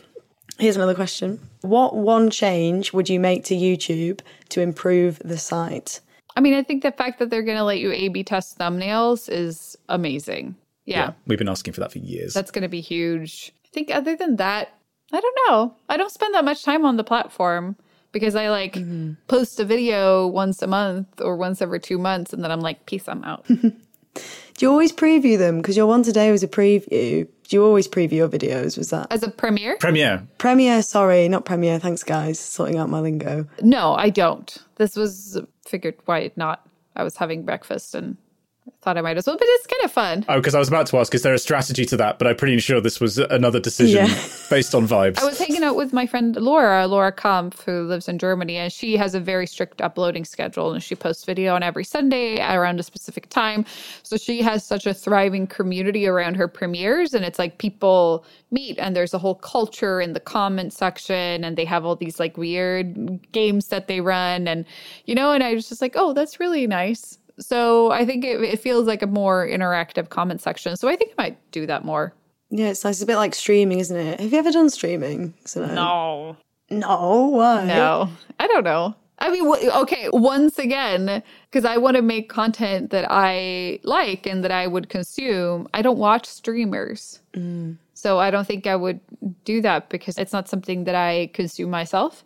here's 0.58 0.76
another 0.76 0.96
question. 0.96 1.40
What 1.62 1.96
one 1.96 2.30
change 2.30 2.92
would 2.94 3.10
you 3.10 3.20
make 3.20 3.44
to 3.46 3.56
YouTube 3.56 4.22
to 4.50 4.62
improve 4.62 5.20
the 5.24 5.38
site? 5.38 6.00
I 6.36 6.42
mean, 6.42 6.54
I 6.54 6.64
think 6.64 6.84
the 6.84 6.92
fact 6.92 7.20
that 7.20 7.30
they're 7.30 7.44
going 7.44 7.58
to 7.58 7.64
let 7.64 7.80
you 7.80 7.92
A 7.92 8.08
B 8.10 8.24
test 8.24 8.58
thumbnails 8.58 9.30
is 9.32 9.78
amazing. 9.90 10.56
Yeah, 10.86 11.14
We've 11.28 11.38
been 11.40 11.48
asking 11.50 11.74
for 11.74 11.80
that 11.80 11.92
for 11.94 12.00
years. 12.00 12.34
that's 12.34 12.52
going 12.52 12.64
to 12.64 12.68
be 12.70 12.82
huge. 12.82 13.54
I 13.66 13.70
think 13.74 13.90
other 13.96 14.16
than 14.18 14.36
that, 14.36 14.74
I 15.14 15.22
don't 15.22 15.40
know. 15.48 15.76
I 15.88 15.98
don't 15.98 16.12
spend 16.12 16.34
that 16.34 16.44
much 16.44 16.64
time 16.64 16.86
on 16.86 16.98
the 16.98 17.04
platform 17.04 17.76
because 18.12 18.36
I 18.36 18.50
like 18.50 18.74
mm-hmm. 18.74 19.14
post 19.28 19.60
a 19.60 19.66
video 19.66 20.28
once 20.28 20.62
a 20.62 20.68
month 20.68 21.22
or 21.22 21.38
once 21.38 21.62
every 21.62 21.80
two 21.80 21.98
months 21.98 22.34
and 22.34 22.44
then 22.44 22.52
I'm 22.52 22.62
like, 22.62 22.86
peace, 22.86 23.08
I'm 23.08 23.24
out. 23.24 23.46
Do 23.48 24.66
you 24.66 24.70
always 24.70 24.92
preview 24.92 25.38
them? 25.38 25.58
Because 25.58 25.78
your 25.78 25.88
one 25.88 26.04
today 26.04 26.32
was 26.32 26.44
a 26.44 26.48
preview. 26.48 27.28
Do 27.48 27.56
you 27.56 27.64
always 27.64 27.88
preview 27.88 28.14
your 28.14 28.30
videos? 28.30 28.78
Was 28.78 28.92
that 28.92 29.08
As 29.12 29.24
a 29.24 29.30
premiere? 29.30 29.78
Premiere. 29.78 30.26
Premiere? 30.38 30.82
Sorry, 30.82 31.28
not 31.28 31.46
Premiere. 31.46 31.80
Thanks, 31.80 32.04
guys. 32.04 32.40
Sorting 32.40 32.78
out 32.78 32.90
my 32.90 33.00
lingo. 33.00 33.48
No, 33.62 33.94
I 33.96 34.10
don't. 34.10 34.56
This 34.76 34.96
was 34.96 35.40
figured 35.66 35.96
why 36.06 36.32
not. 36.36 36.68
I 36.96 37.04
was 37.04 37.18
having 37.18 37.44
breakfast 37.44 37.96
and 37.96 38.18
I 38.66 38.72
thought 38.82 38.98
I 38.98 39.02
might 39.02 39.18
as 39.18 39.28
well, 39.28 39.38
but 39.38 39.48
it's 39.50 39.68
kind 39.68 39.84
of 39.84 39.92
fun. 39.92 40.26
Oh, 40.30 40.38
because 40.40 40.56
I 40.56 40.60
was 40.60 40.68
about 40.68 40.88
to 40.88 40.98
ask, 40.98 41.14
is 41.14 41.22
there 41.22 41.34
a 41.34 41.40
strategy 41.40 41.86
to 41.86 41.98
that? 41.98 42.18
But 42.18 42.28
I'm 42.28 42.36
pretty 42.36 42.60
sure 42.60 42.80
this 42.80 43.00
was 43.00 43.18
another 43.18 43.60
decision 43.60 44.06
Yeah. 44.06 44.24
based 44.50 44.74
on 44.76 44.88
vibes. 44.88 45.20
I 45.20 45.26
was 45.26 45.38
hanging 45.38 45.64
out 45.64 45.76
with 45.76 45.94
my 45.94 46.06
friend 46.06 46.36
Laura, 46.36 46.88
Laura 46.88 47.12
Kampf, 47.12 47.64
who 47.64 47.84
lives 47.84 48.08
in 48.08 48.20
Germany, 48.20 48.58
and 48.58 48.72
she 48.72 48.96
has 48.98 49.16
a 49.16 49.20
very 49.20 49.48
strict 49.48 49.82
uploading 49.82 50.24
schedule 50.26 50.74
and 50.74 50.82
she 50.84 50.96
posts 50.96 51.26
video 51.26 51.56
on 51.56 51.64
every 51.64 51.84
Sunday 51.84 52.40
around 52.40 52.80
a 52.80 52.84
specific 52.84 53.30
time. 53.30 53.66
So 54.04 54.18
she 54.18 54.42
has 54.42 54.66
such 54.66 54.86
a 54.86 54.94
thriving 54.94 55.48
community 55.48 56.08
around 56.08 56.36
her 56.36 56.48
premieres, 56.48 57.14
and 57.14 57.26
it's 57.26 57.40
like 57.40 57.58
people 57.58 58.26
meet 58.52 58.78
and 58.80 58.96
there's 58.96 59.14
a 59.14 59.18
whole 59.18 59.36
culture 59.36 60.00
in 60.00 60.14
the 60.14 60.20
comment 60.20 60.74
section, 60.74 61.44
and 61.44 61.58
they 61.58 61.66
have 61.66 61.86
all 61.86 61.96
these 61.96 62.20
like 62.20 62.38
weird 62.38 63.32
games 63.32 63.68
that 63.68 63.88
they 63.88 64.00
run. 64.02 64.48
And, 64.48 64.66
you 65.06 65.16
know, 65.16 65.32
and 65.32 65.44
I 65.44 65.54
was 65.54 65.68
just 65.68 65.82
like, 65.82 65.94
oh, 65.96 66.14
that's 66.14 66.40
really 66.40 66.68
nice. 66.68 67.18
So 67.40 67.92
I 67.92 68.06
think 68.06 68.24
it, 68.24 68.42
it 68.42 68.60
feels 68.60 68.88
like 68.88 69.02
a 69.02 69.08
more 69.08 69.48
interactive 69.48 70.10
comment 70.10 70.42
section. 70.42 70.78
So 70.78 70.88
I 70.88 70.96
think 70.96 71.12
I 71.18 71.22
might 71.22 71.52
do 71.52 71.66
that 71.66 71.84
more. 71.84 72.14
Yeah, 72.50 72.68
it's 72.68 72.84
nice. 72.84 72.98
It's 72.98 73.04
a 73.04 73.08
bit 73.08 73.18
like 73.18 73.34
streaming, 73.34 73.80
isn't 73.80 73.98
it? 73.98 74.20
Have 74.20 74.32
you 74.32 74.38
ever 74.38 74.52
done 74.52 74.70
streaming? 74.70 75.34
No. 75.56 76.38
No, 76.70 77.28
why? 77.28 77.66
No, 77.66 78.10
I 78.40 78.48
don't 78.48 78.64
know. 78.64 78.96
I 79.20 79.30
mean, 79.30 79.46
wh- 79.46 79.82
okay, 79.82 80.10
once 80.12 80.60
again, 80.60 81.24
because 81.50 81.66
I 81.66 81.78
want 81.78 81.96
to 81.96 82.02
make 82.02 82.30
content 82.30 82.90
that 82.90 83.08
I 83.10 83.80
like 83.84 84.26
and 84.26 84.44
that 84.44 84.52
I 84.52 84.68
would 84.68 84.90
consume, 84.90 85.68
I 85.74 85.82
don't 85.82 85.98
watch 85.98 86.26
streamers. 86.26 87.22
Mm. 87.34 87.78
So 87.94 88.20
I 88.20 88.32
don't 88.32 88.46
think 88.46 88.68
I 88.68 88.76
would 88.76 89.00
do 89.46 89.62
that 89.62 89.90
because 89.90 90.18
it's 90.18 90.34
not 90.34 90.50
something 90.50 90.84
that 90.86 90.96
I 90.96 91.30
consume 91.34 91.70
myself. 91.70 92.26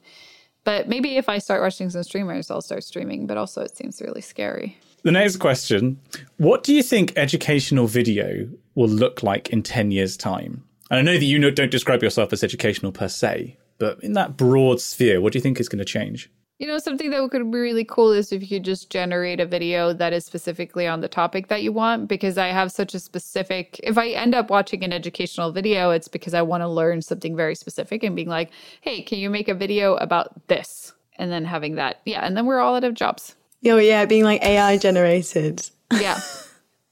But 0.64 0.90
maybe 0.90 1.18
if 1.18 1.30
I 1.30 1.38
start 1.38 1.62
watching 1.62 1.90
some 1.90 2.04
streamers, 2.04 2.50
I'll 2.50 2.62
start 2.62 2.84
streaming. 2.84 3.28
But 3.28 3.38
also, 3.38 3.62
it 3.62 3.78
seems 3.78 4.02
really 4.02 4.22
scary. 4.22 4.78
The 5.04 5.12
next 5.12 5.38
question 5.38 6.00
What 6.38 6.64
do 6.64 6.74
you 6.74 6.84
think 6.84 7.14
educational 7.16 7.88
video 7.88 8.50
will 8.76 8.90
look 8.90 9.24
like 9.24 9.50
in 9.50 9.64
10 9.64 9.92
years' 9.92 10.18
time? 10.18 10.64
And 10.90 11.00
I 11.00 11.02
know 11.02 11.18
that 11.18 11.26
you 11.26 11.52
don't 11.52 11.72
describe 11.72 12.02
yourself 12.02 12.32
as 12.32 12.44
educational 12.44 12.92
per 12.92 13.08
se, 13.08 13.58
but 13.78 14.02
in 14.04 14.14
that 14.14 14.38
broad 14.38 14.80
sphere, 14.80 15.20
what 15.20 15.34
do 15.34 15.38
you 15.38 15.44
think 15.44 15.60
is 15.60 15.70
going 15.70 15.80
to 15.80 15.86
change? 15.86 16.30
You 16.60 16.66
know, 16.66 16.80
something 16.80 17.12
that 17.12 17.30
could 17.30 17.52
be 17.52 17.60
really 17.60 17.84
cool 17.84 18.12
is 18.12 18.32
if 18.32 18.42
you 18.42 18.48
could 18.48 18.66
just 18.66 18.90
generate 18.90 19.40
a 19.40 19.46
video 19.46 19.94
that 19.94 20.12
is 20.12 20.26
specifically 20.26 20.88
on 20.88 21.02
the 21.02 21.08
topic 21.08 21.50
that 21.50 21.62
you 21.62 21.72
want. 21.72 22.08
Because 22.08 22.40
I 22.40 22.48
have 22.48 22.72
such 22.72 22.96
a 22.96 23.00
specific, 23.00 23.80
if 23.84 23.96
I 23.96 24.10
end 24.10 24.34
up 24.34 24.50
watching 24.50 24.84
an 24.84 24.92
educational 24.92 25.52
video, 25.52 25.92
it's 25.92 26.08
because 26.08 26.34
I 26.34 26.42
want 26.42 26.62
to 26.62 26.68
learn 26.68 27.04
something 27.04 27.36
very 27.36 27.54
specific 27.54 28.02
and 28.02 28.16
being 28.16 28.30
like, 28.30 28.50
hey, 28.82 29.04
can 29.04 29.20
you 29.20 29.30
make 29.30 29.50
a 29.50 29.54
video 29.54 29.96
about 29.96 30.48
this? 30.48 30.94
And 31.20 31.32
then 31.32 31.46
having 31.46 31.76
that. 31.76 32.02
Yeah. 32.06 32.22
And 32.22 32.36
then 32.36 32.48
we're 32.48 32.60
all 32.60 32.76
out 32.76 32.84
of 32.84 32.96
jobs. 32.96 33.36
Oh, 33.72 33.78
yeah, 33.78 34.06
being 34.06 34.24
like 34.24 34.44
AI 34.44 34.78
generated. 34.78 35.70
Yeah. 35.92 36.20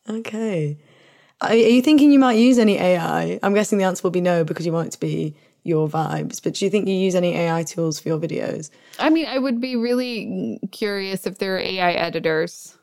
Okay. 0.07 0.77
Are, 1.41 1.55
you 1.55 1.81
thinking 1.81 2.11
you 2.11 2.19
might 2.19 2.37
use 2.37 2.59
any 2.59 2.77
AI? 2.77 3.39
I'm 3.41 3.53
guessing 3.53 3.77
the 3.79 3.85
answer 3.85 4.03
will 4.03 4.11
be 4.11 4.21
no 4.21 4.43
because 4.43 4.65
you 4.65 4.71
want 4.71 4.89
it 4.89 4.91
to 4.91 4.99
be 4.99 5.35
your 5.63 5.89
vibes. 5.89 6.41
But 6.41 6.53
do 6.53 6.65
you 6.65 6.71
think 6.71 6.87
you 6.87 6.93
use 6.93 7.15
any 7.15 7.35
AI 7.35 7.63
tools 7.63 7.99
for 7.99 8.09
your 8.09 8.19
videos? 8.19 8.69
I 8.99 9.09
mean, 9.09 9.25
I 9.25 9.39
would 9.39 9.59
be 9.59 9.75
really 9.75 10.59
curious 10.71 11.25
if 11.25 11.39
there 11.39 11.55
are 11.55 11.59
AI 11.59 11.93
editors 11.93 12.77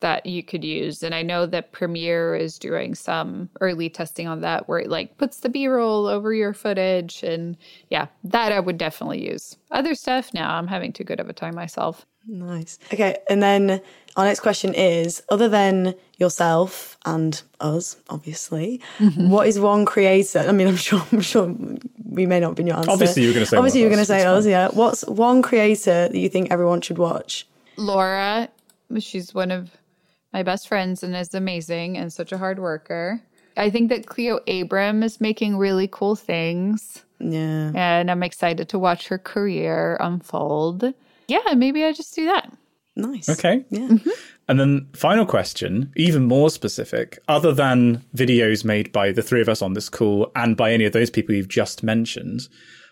that 0.00 0.24
you 0.26 0.42
could 0.42 0.64
use. 0.64 1.02
And 1.02 1.14
I 1.14 1.22
know 1.22 1.46
that 1.46 1.72
Premiere 1.72 2.34
is 2.34 2.58
doing 2.58 2.94
some 2.94 3.50
early 3.60 3.88
testing 3.88 4.26
on 4.26 4.40
that 4.42 4.68
where 4.68 4.78
it 4.78 4.88
like 4.88 5.18
puts 5.18 5.38
the 5.38 5.48
B 5.48 5.66
roll 5.66 6.06
over 6.06 6.32
your 6.32 6.52
footage. 6.54 7.22
And 7.22 7.56
yeah, 7.88 8.06
that 8.24 8.52
I 8.52 8.60
would 8.60 8.78
definitely 8.78 9.26
use. 9.28 9.56
Other 9.70 9.94
stuff, 9.94 10.32
now 10.34 10.54
I'm 10.56 10.66
having 10.66 10.92
too 10.92 11.04
good 11.04 11.20
of 11.20 11.28
a 11.28 11.34
time 11.34 11.54
myself. 11.54 12.06
Nice. 12.26 12.78
Okay, 12.92 13.18
and 13.28 13.42
then 13.42 13.80
our 14.16 14.24
next 14.24 14.40
question 14.40 14.74
is 14.74 15.22
other 15.30 15.48
than 15.48 15.94
yourself 16.18 16.98
and 17.06 17.40
us, 17.60 17.96
obviously, 18.08 18.80
mm-hmm. 18.98 19.30
what 19.30 19.46
is 19.46 19.58
one 19.58 19.84
creator? 19.84 20.40
I 20.40 20.52
mean, 20.52 20.68
I'm 20.68 20.76
sure 20.76 21.02
I'm 21.12 21.20
sure 21.20 21.54
we 22.04 22.26
may 22.26 22.40
not 22.40 22.48
have 22.48 22.56
been 22.56 22.66
your 22.66 22.76
answer. 22.76 22.90
Obviously, 22.90 23.24
you're 23.24 23.34
gonna 23.34 23.46
say 23.46 23.56
Obviously, 23.56 23.80
you're 23.80 23.90
going 23.90 24.00
to 24.00 24.04
say 24.04 24.24
us, 24.24 24.46
yeah. 24.46 24.68
What's 24.68 25.06
one 25.06 25.42
creator 25.42 26.08
that 26.08 26.18
you 26.18 26.28
think 26.28 26.50
everyone 26.50 26.80
should 26.80 26.98
watch? 26.98 27.46
Laura, 27.76 28.48
she's 28.98 29.32
one 29.32 29.50
of 29.50 29.70
my 30.32 30.42
best 30.42 30.68
friends 30.68 31.02
and 31.02 31.16
is 31.16 31.34
amazing 31.34 31.96
and 31.96 32.12
such 32.12 32.32
a 32.32 32.38
hard 32.38 32.58
worker. 32.58 33.20
I 33.56 33.70
think 33.70 33.88
that 33.90 34.06
Cleo 34.06 34.40
Abram 34.48 35.02
is 35.02 35.20
making 35.20 35.56
really 35.56 35.88
cool 35.88 36.16
things. 36.16 37.04
Yeah. 37.22 37.72
and 37.74 38.10
I'm 38.10 38.22
excited 38.22 38.70
to 38.70 38.78
watch 38.78 39.08
her 39.08 39.18
career 39.18 39.98
unfold. 40.00 40.94
Yeah, 41.30 41.54
maybe 41.54 41.84
I 41.84 41.92
just 41.92 42.14
do 42.14 42.26
that. 42.26 42.52
Nice. 42.96 43.28
Okay. 43.28 43.64
Yeah. 43.70 43.80
Mm-hmm. 43.80 44.10
And 44.48 44.58
then, 44.58 44.88
final 44.94 45.24
question, 45.24 45.92
even 45.96 46.24
more 46.24 46.50
specific, 46.50 47.20
other 47.28 47.52
than 47.52 48.04
videos 48.16 48.64
made 48.64 48.90
by 48.90 49.12
the 49.12 49.22
three 49.22 49.40
of 49.40 49.48
us 49.48 49.62
on 49.62 49.74
this 49.74 49.88
call 49.88 50.32
and 50.34 50.56
by 50.56 50.72
any 50.72 50.84
of 50.84 50.92
those 50.92 51.08
people 51.08 51.34
you've 51.34 51.48
just 51.48 51.84
mentioned, 51.84 52.48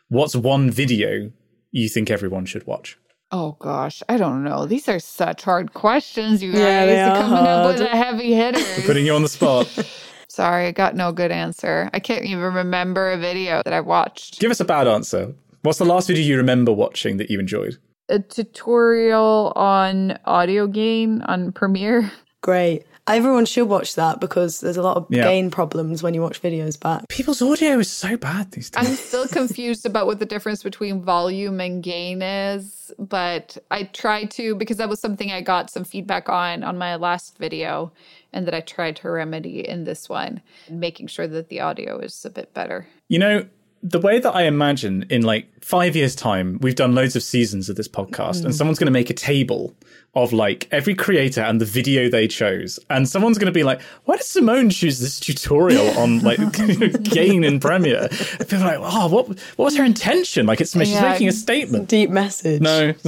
what's 0.09 0.37
one 0.37 0.71
video 0.71 1.33
you 1.73 1.89
think 1.89 2.11
everyone 2.11 2.47
should 2.47 2.67
watch? 2.67 2.97
Oh 3.31 3.57
gosh, 3.59 4.03
I 4.09 4.17
don't 4.17 4.45
know. 4.45 4.67
These 4.67 4.89
are 4.89 5.01
such 5.01 5.43
hard 5.43 5.75
questions, 5.75 6.43
you 6.43 6.53
guys. 6.53 6.61
Yeah, 6.61 6.87
they 6.87 6.97
You're 6.97 7.09
are 7.09 7.23
coming 7.23 7.47
up 7.47 7.67
with 7.67 7.81
a 7.81 7.89
heavy 7.89 8.35
hitter. 8.35 8.83
Putting 8.87 9.05
you 9.05 9.15
on 9.15 9.23
the 9.23 9.29
spot. 9.29 9.67
Sorry, 10.29 10.67
I 10.67 10.73
got 10.73 10.95
no 10.95 11.11
good 11.11 11.33
answer. 11.33 11.91
I 11.93 11.99
can't 11.99 12.25
even 12.25 12.55
remember 12.55 13.11
a 13.11 13.19
video 13.19 13.63
that 13.65 13.73
I 13.73 13.81
watched. 13.81 14.39
Give 14.39 14.51
us 14.51 14.61
a 14.61 14.65
bad 14.65 14.87
answer. 14.87 15.35
What's 15.63 15.79
the 15.79 15.85
last 15.85 16.07
video 16.07 16.23
you 16.23 16.37
remember 16.37 16.73
watching 16.73 17.17
that 17.17 17.31
you 17.31 17.41
enjoyed? 17.41 17.79
A 18.09 18.19
tutorial 18.21 19.53
on 19.57 20.19
audio 20.25 20.67
gain 20.67 21.23
on 21.23 21.53
Premiere. 21.53 22.11
Great. 22.43 22.85
Everyone 23.07 23.47
should 23.47 23.69
watch 23.69 23.95
that 23.95 24.21
because 24.21 24.61
there's 24.61 24.77
a 24.77 24.83
lot 24.83 24.99
of 24.99 25.07
Yeah. 25.09 25.23
gain 25.25 25.51
problems 25.51 26.03
when 26.03 26.13
you 26.13 26.21
watch 26.21 26.43
videos 26.43 26.79
back. 26.79 27.09
People's 27.09 27.41
audio 27.41 27.79
is 27.79 27.91
so 27.91 28.19
bad 28.19 28.53
these 28.53 28.69
days. 28.71 28.87
I'm 28.87 28.95
still 28.97 29.27
confused 29.41 29.87
about 29.87 30.07
what 30.07 30.19
the 30.19 30.27
difference 30.27 30.63
between 30.63 31.01
volume 31.03 31.59
and 31.59 31.83
gain 31.83 32.21
is, 32.21 32.93
but 32.99 33.57
I 33.71 33.85
tried 33.85 34.31
to 34.33 34.55
because 34.55 34.77
that 34.77 34.91
was 34.91 35.01
something 35.01 35.33
I 35.33 35.41
got 35.41 35.71
some 35.71 35.85
feedback 35.85 36.29
on 36.29 36.63
on 36.63 36.77
my 36.77 36.97
last 36.97 37.39
video 37.39 37.93
and 38.35 38.47
that 38.47 38.53
I 38.55 38.61
tried 38.61 38.97
to 38.97 39.11
remedy 39.11 39.67
in 39.67 39.85
this 39.85 40.07
one, 40.09 40.43
making 40.71 41.07
sure 41.07 41.27
that 41.27 41.49
the 41.49 41.61
audio 41.61 41.99
is 41.99 42.25
a 42.27 42.31
bit 42.31 42.53
better. 42.53 42.87
You 43.09 43.21
know, 43.21 43.47
the 43.83 44.01
way 44.01 44.19
that 44.19 44.35
I 44.35 44.43
imagine 44.43 45.05
in 45.09 45.23
like 45.23 45.49
five 45.63 45.95
years' 45.95 46.15
time, 46.15 46.59
we've 46.61 46.75
done 46.75 46.95
loads 46.95 47.15
of 47.17 47.23
seasons 47.23 47.69
of 47.69 47.77
this 47.77 47.89
podcast, 47.89 48.45
and 48.45 48.53
mm. 48.53 48.55
someone's 48.55 48.79
going 48.79 48.87
to 48.87 48.93
make 48.93 49.11
a 49.11 49.15
table 49.15 49.75
of 50.15 50.33
like 50.33 50.67
every 50.71 50.95
creator 50.95 51.43
and 51.43 51.61
the 51.61 51.65
video 51.65 52.09
they 52.09 52.27
chose. 52.27 52.79
And 52.91 53.09
someone's 53.09 53.39
going 53.39 53.47
to 53.47 53.53
be 53.53 53.63
like, 53.63 53.81
why 54.05 54.17
did 54.17 54.25
Simone 54.25 54.71
choose 54.71 54.99
this 54.99 55.21
tutorial 55.21 55.87
on 55.99 56.21
like 56.21 56.39
gain 57.03 57.45
in 57.45 57.61
Premiere? 57.61 58.09
And 58.11 58.49
people 58.49 58.65
are 58.65 58.79
like, 58.79 58.93
oh, 58.93 59.09
what, 59.09 59.29
what 59.29 59.65
was 59.65 59.77
her 59.77 59.85
intention? 59.85 60.47
Like, 60.47 60.61
it's 60.61 60.73
she's 60.73 60.91
Yeah. 60.91 61.03
making 61.03 61.29
a 61.29 61.33
statement. 61.33 61.89
Deep 61.89 62.11
message. 62.11 62.61
No, 62.61 62.95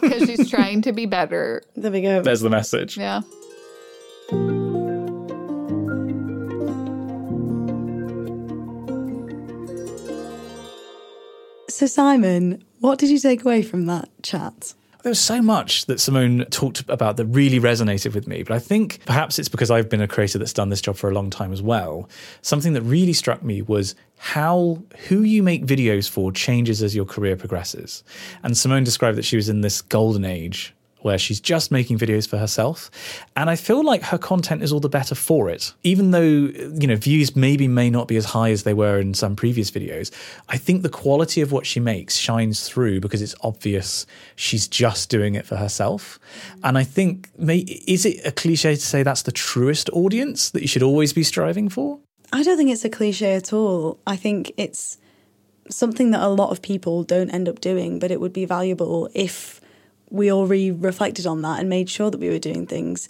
Because 0.00 0.24
she's 0.26 0.50
trying 0.50 0.82
to 0.82 0.92
be 0.92 1.06
better. 1.06 1.62
There 1.76 1.92
we 1.92 2.02
go. 2.02 2.20
there's 2.22 2.40
the 2.40 2.50
message. 2.50 2.96
Yeah. 2.98 3.22
So, 11.76 11.84
Simon, 11.84 12.64
what 12.80 12.98
did 12.98 13.10
you 13.10 13.18
take 13.18 13.44
away 13.44 13.60
from 13.60 13.84
that 13.84 14.08
chat? 14.22 14.72
There 15.02 15.10
was 15.10 15.20
so 15.20 15.42
much 15.42 15.84
that 15.84 16.00
Simone 16.00 16.46
talked 16.46 16.82
about 16.88 17.18
that 17.18 17.26
really 17.26 17.60
resonated 17.60 18.14
with 18.14 18.26
me, 18.26 18.42
but 18.42 18.54
I 18.54 18.58
think 18.60 19.00
perhaps 19.04 19.38
it's 19.38 19.50
because 19.50 19.70
I've 19.70 19.90
been 19.90 20.00
a 20.00 20.08
creator 20.08 20.38
that's 20.38 20.54
done 20.54 20.70
this 20.70 20.80
job 20.80 20.96
for 20.96 21.10
a 21.10 21.12
long 21.12 21.28
time 21.28 21.52
as 21.52 21.60
well. 21.60 22.08
Something 22.40 22.72
that 22.72 22.80
really 22.80 23.12
struck 23.12 23.42
me 23.42 23.60
was 23.60 23.94
how 24.16 24.82
who 25.08 25.20
you 25.20 25.42
make 25.42 25.66
videos 25.66 26.08
for 26.08 26.32
changes 26.32 26.82
as 26.82 26.96
your 26.96 27.04
career 27.04 27.36
progresses. 27.36 28.02
And 28.42 28.56
Simone 28.56 28.82
described 28.82 29.18
that 29.18 29.26
she 29.26 29.36
was 29.36 29.50
in 29.50 29.60
this 29.60 29.82
golden 29.82 30.24
age 30.24 30.74
where 31.06 31.16
she's 31.16 31.40
just 31.40 31.70
making 31.70 31.98
videos 31.98 32.28
for 32.28 32.36
herself. 32.36 32.90
And 33.36 33.48
I 33.48 33.54
feel 33.54 33.84
like 33.84 34.02
her 34.02 34.18
content 34.18 34.62
is 34.64 34.72
all 34.72 34.80
the 34.80 34.88
better 34.88 35.14
for 35.14 35.48
it. 35.48 35.72
Even 35.84 36.10
though, 36.10 36.20
you 36.20 36.86
know, 36.88 36.96
views 36.96 37.36
maybe 37.36 37.68
may 37.68 37.88
not 37.88 38.08
be 38.08 38.16
as 38.16 38.24
high 38.26 38.50
as 38.50 38.64
they 38.64 38.74
were 38.74 38.98
in 38.98 39.14
some 39.14 39.36
previous 39.36 39.70
videos, 39.70 40.10
I 40.48 40.58
think 40.58 40.82
the 40.82 40.88
quality 40.88 41.40
of 41.40 41.52
what 41.52 41.64
she 41.64 41.78
makes 41.78 42.16
shines 42.16 42.68
through 42.68 42.98
because 43.00 43.22
it's 43.22 43.36
obvious 43.40 44.04
she's 44.34 44.66
just 44.66 45.08
doing 45.08 45.36
it 45.36 45.46
for 45.46 45.54
herself. 45.56 46.18
And 46.64 46.76
I 46.76 46.82
think, 46.82 47.30
may, 47.38 47.58
is 47.58 48.04
it 48.04 48.26
a 48.26 48.32
cliche 48.32 48.74
to 48.74 48.80
say 48.80 49.04
that's 49.04 49.22
the 49.22 49.32
truest 49.32 49.88
audience 49.90 50.50
that 50.50 50.62
you 50.62 50.68
should 50.68 50.82
always 50.82 51.12
be 51.12 51.22
striving 51.22 51.68
for? 51.68 52.00
I 52.32 52.42
don't 52.42 52.56
think 52.56 52.70
it's 52.70 52.84
a 52.84 52.90
cliche 52.90 53.36
at 53.36 53.52
all. 53.52 54.00
I 54.08 54.16
think 54.16 54.52
it's 54.56 54.98
something 55.70 56.10
that 56.10 56.20
a 56.22 56.28
lot 56.28 56.50
of 56.50 56.62
people 56.62 57.04
don't 57.04 57.30
end 57.30 57.48
up 57.48 57.60
doing, 57.60 58.00
but 58.00 58.10
it 58.10 58.20
would 58.20 58.32
be 58.32 58.44
valuable 58.44 59.08
if 59.14 59.60
we 60.10 60.30
all 60.30 60.46
re 60.46 60.70
reflected 60.70 61.26
on 61.26 61.42
that 61.42 61.60
and 61.60 61.68
made 61.68 61.88
sure 61.90 62.10
that 62.10 62.18
we 62.18 62.28
were 62.28 62.38
doing 62.38 62.66
things 62.66 63.08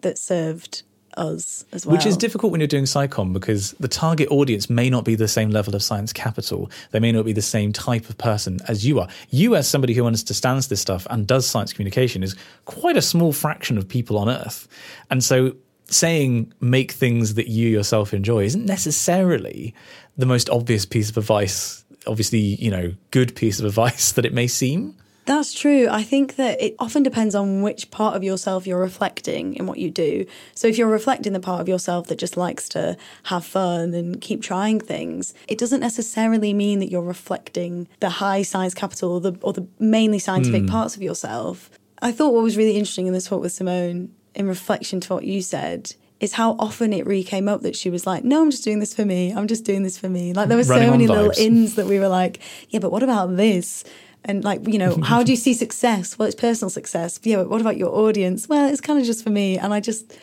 that 0.00 0.18
served 0.18 0.82
us 1.16 1.64
as 1.72 1.84
well. 1.84 1.96
Which 1.96 2.06
is 2.06 2.16
difficult 2.16 2.52
when 2.52 2.60
you're 2.60 2.68
doing 2.68 2.84
SciComm 2.84 3.32
because 3.32 3.72
the 3.72 3.88
target 3.88 4.28
audience 4.30 4.70
may 4.70 4.90
not 4.90 5.04
be 5.04 5.14
the 5.14 5.28
same 5.28 5.50
level 5.50 5.74
of 5.74 5.82
science 5.82 6.12
capital. 6.12 6.70
They 6.90 7.00
may 7.00 7.12
not 7.12 7.24
be 7.24 7.32
the 7.32 7.42
same 7.42 7.72
type 7.72 8.08
of 8.08 8.18
person 8.18 8.60
as 8.68 8.86
you 8.86 9.00
are. 9.00 9.08
You, 9.30 9.56
as 9.56 9.68
somebody 9.68 9.94
who 9.94 10.06
understands 10.06 10.68
this 10.68 10.80
stuff 10.80 11.06
and 11.10 11.26
does 11.26 11.46
science 11.46 11.72
communication, 11.72 12.22
is 12.22 12.36
quite 12.64 12.96
a 12.96 13.02
small 13.02 13.32
fraction 13.32 13.78
of 13.78 13.88
people 13.88 14.18
on 14.18 14.28
Earth. 14.28 14.68
And 15.10 15.22
so 15.22 15.56
saying 15.86 16.52
make 16.60 16.92
things 16.92 17.34
that 17.34 17.48
you 17.48 17.68
yourself 17.68 18.14
enjoy 18.14 18.44
isn't 18.44 18.64
necessarily 18.64 19.74
the 20.16 20.26
most 20.26 20.48
obvious 20.50 20.86
piece 20.86 21.10
of 21.10 21.16
advice, 21.16 21.84
obviously, 22.06 22.38
you 22.38 22.70
know, 22.70 22.94
good 23.10 23.34
piece 23.34 23.58
of 23.58 23.66
advice 23.66 24.12
that 24.12 24.24
it 24.24 24.32
may 24.32 24.46
seem. 24.46 24.96
That's 25.30 25.54
true. 25.54 25.86
I 25.88 26.02
think 26.02 26.34
that 26.34 26.60
it 26.60 26.74
often 26.80 27.04
depends 27.04 27.36
on 27.36 27.62
which 27.62 27.92
part 27.92 28.16
of 28.16 28.24
yourself 28.24 28.66
you're 28.66 28.80
reflecting 28.80 29.54
in 29.54 29.68
what 29.68 29.78
you 29.78 29.88
do. 29.88 30.26
So 30.56 30.66
if 30.66 30.76
you're 30.76 30.88
reflecting 30.88 31.34
the 31.34 31.38
part 31.38 31.60
of 31.60 31.68
yourself 31.68 32.08
that 32.08 32.18
just 32.18 32.36
likes 32.36 32.68
to 32.70 32.96
have 33.22 33.44
fun 33.44 33.94
and 33.94 34.20
keep 34.20 34.42
trying 34.42 34.80
things, 34.80 35.32
it 35.46 35.56
doesn't 35.56 35.78
necessarily 35.78 36.52
mean 36.52 36.80
that 36.80 36.90
you're 36.90 37.00
reflecting 37.00 37.86
the 38.00 38.08
high 38.08 38.42
science 38.42 38.74
capital 38.74 39.12
or 39.12 39.20
the 39.20 39.38
or 39.40 39.52
the 39.52 39.68
mainly 39.78 40.18
scientific 40.18 40.66
parts 40.66 40.96
of 40.96 41.02
yourself. 41.02 41.70
I 42.02 42.10
thought 42.10 42.34
what 42.34 42.42
was 42.42 42.56
really 42.56 42.74
interesting 42.76 43.06
in 43.06 43.12
this 43.12 43.28
talk 43.28 43.40
with 43.40 43.52
Simone, 43.52 44.12
in 44.34 44.48
reflection 44.48 44.98
to 45.02 45.14
what 45.14 45.22
you 45.22 45.42
said, 45.42 45.94
is 46.18 46.32
how 46.32 46.56
often 46.58 46.92
it 46.92 47.06
re 47.06 47.22
came 47.22 47.48
up 47.48 47.60
that 47.60 47.76
she 47.76 47.88
was 47.88 48.04
like, 48.04 48.24
No, 48.24 48.42
I'm 48.42 48.50
just 48.50 48.64
doing 48.64 48.80
this 48.80 48.94
for 48.94 49.04
me. 49.04 49.32
I'm 49.32 49.46
just 49.46 49.64
doing 49.64 49.84
this 49.84 49.96
for 49.96 50.08
me. 50.08 50.32
Like 50.32 50.48
there 50.48 50.58
were 50.58 50.64
so 50.64 50.90
many 50.90 51.06
little 51.06 51.32
ins 51.38 51.76
that 51.76 51.86
we 51.86 52.00
were 52.00 52.08
like, 52.08 52.40
Yeah, 52.70 52.80
but 52.80 52.90
what 52.90 53.04
about 53.04 53.36
this? 53.36 53.84
And 54.24 54.44
like, 54.44 54.66
you 54.68 54.78
know, 54.78 54.98
how 55.02 55.22
do 55.22 55.32
you 55.32 55.36
see 55.46 55.54
success? 55.54 56.18
Well, 56.18 56.26
it's 56.26 56.34
personal 56.34 56.70
success. 56.70 57.18
Yeah, 57.22 57.36
but 57.36 57.48
what 57.50 57.60
about 57.60 57.76
your 57.76 57.90
audience? 57.94 58.48
Well, 58.48 58.68
it's 58.70 58.80
kind 58.80 58.98
of 58.98 59.04
just 59.06 59.24
for 59.24 59.30
me. 59.30 59.58
And 59.58 59.72
I 59.72 59.80
just 59.80 60.16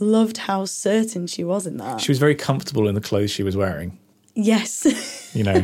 loved 0.00 0.36
how 0.36 0.64
certain 0.66 1.26
she 1.26 1.44
was 1.44 1.66
in 1.66 1.76
that. 1.78 2.00
She 2.00 2.10
was 2.10 2.18
very 2.18 2.34
comfortable 2.34 2.88
in 2.88 2.94
the 2.94 3.00
clothes 3.00 3.30
she 3.30 3.42
was 3.42 3.56
wearing. 3.56 3.98
yes. 4.34 4.86
You 5.34 5.44
know. 5.44 5.60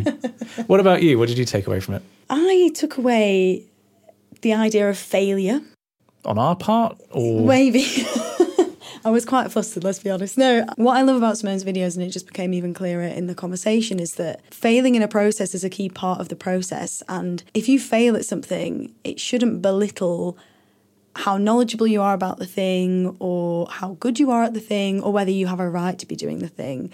what 0.66 0.80
about 0.80 1.02
you? 1.02 1.18
What 1.18 1.28
did 1.28 1.36
you 1.36 1.44
take 1.44 1.66
away 1.66 1.80
from 1.80 1.92
it? 1.96 2.02
I 2.30 2.70
took 2.74 2.96
away 2.96 3.66
the 4.40 4.54
idea 4.54 4.88
of 4.88 4.96
failure. 4.96 5.60
On 6.24 6.38
our 6.38 6.56
part, 6.56 6.98
or 7.10 7.46
Maybe. 7.46 7.80
I 9.08 9.10
was 9.10 9.24
quite 9.24 9.50
flustered, 9.50 9.84
let's 9.84 10.00
be 10.00 10.10
honest. 10.10 10.36
No, 10.36 10.66
what 10.76 10.98
I 10.98 11.00
love 11.00 11.16
about 11.16 11.38
Simone's 11.38 11.64
videos, 11.64 11.96
and 11.96 12.04
it 12.04 12.10
just 12.10 12.26
became 12.26 12.52
even 12.52 12.74
clearer 12.74 13.04
in 13.04 13.26
the 13.26 13.34
conversation, 13.34 14.00
is 14.00 14.16
that 14.16 14.42
failing 14.52 14.96
in 14.96 15.02
a 15.02 15.08
process 15.08 15.54
is 15.54 15.64
a 15.64 15.70
key 15.70 15.88
part 15.88 16.20
of 16.20 16.28
the 16.28 16.36
process. 16.36 17.02
And 17.08 17.42
if 17.54 17.70
you 17.70 17.80
fail 17.80 18.16
at 18.16 18.26
something, 18.26 18.94
it 19.04 19.18
shouldn't 19.18 19.62
belittle 19.62 20.36
how 21.16 21.38
knowledgeable 21.38 21.86
you 21.86 22.02
are 22.02 22.12
about 22.12 22.38
the 22.38 22.44
thing, 22.44 23.16
or 23.18 23.66
how 23.70 23.96
good 23.98 24.20
you 24.20 24.30
are 24.30 24.42
at 24.42 24.52
the 24.52 24.60
thing, 24.60 25.02
or 25.02 25.10
whether 25.10 25.30
you 25.30 25.46
have 25.46 25.58
a 25.58 25.70
right 25.70 25.98
to 25.98 26.04
be 26.04 26.14
doing 26.14 26.40
the 26.40 26.48
thing. 26.48 26.90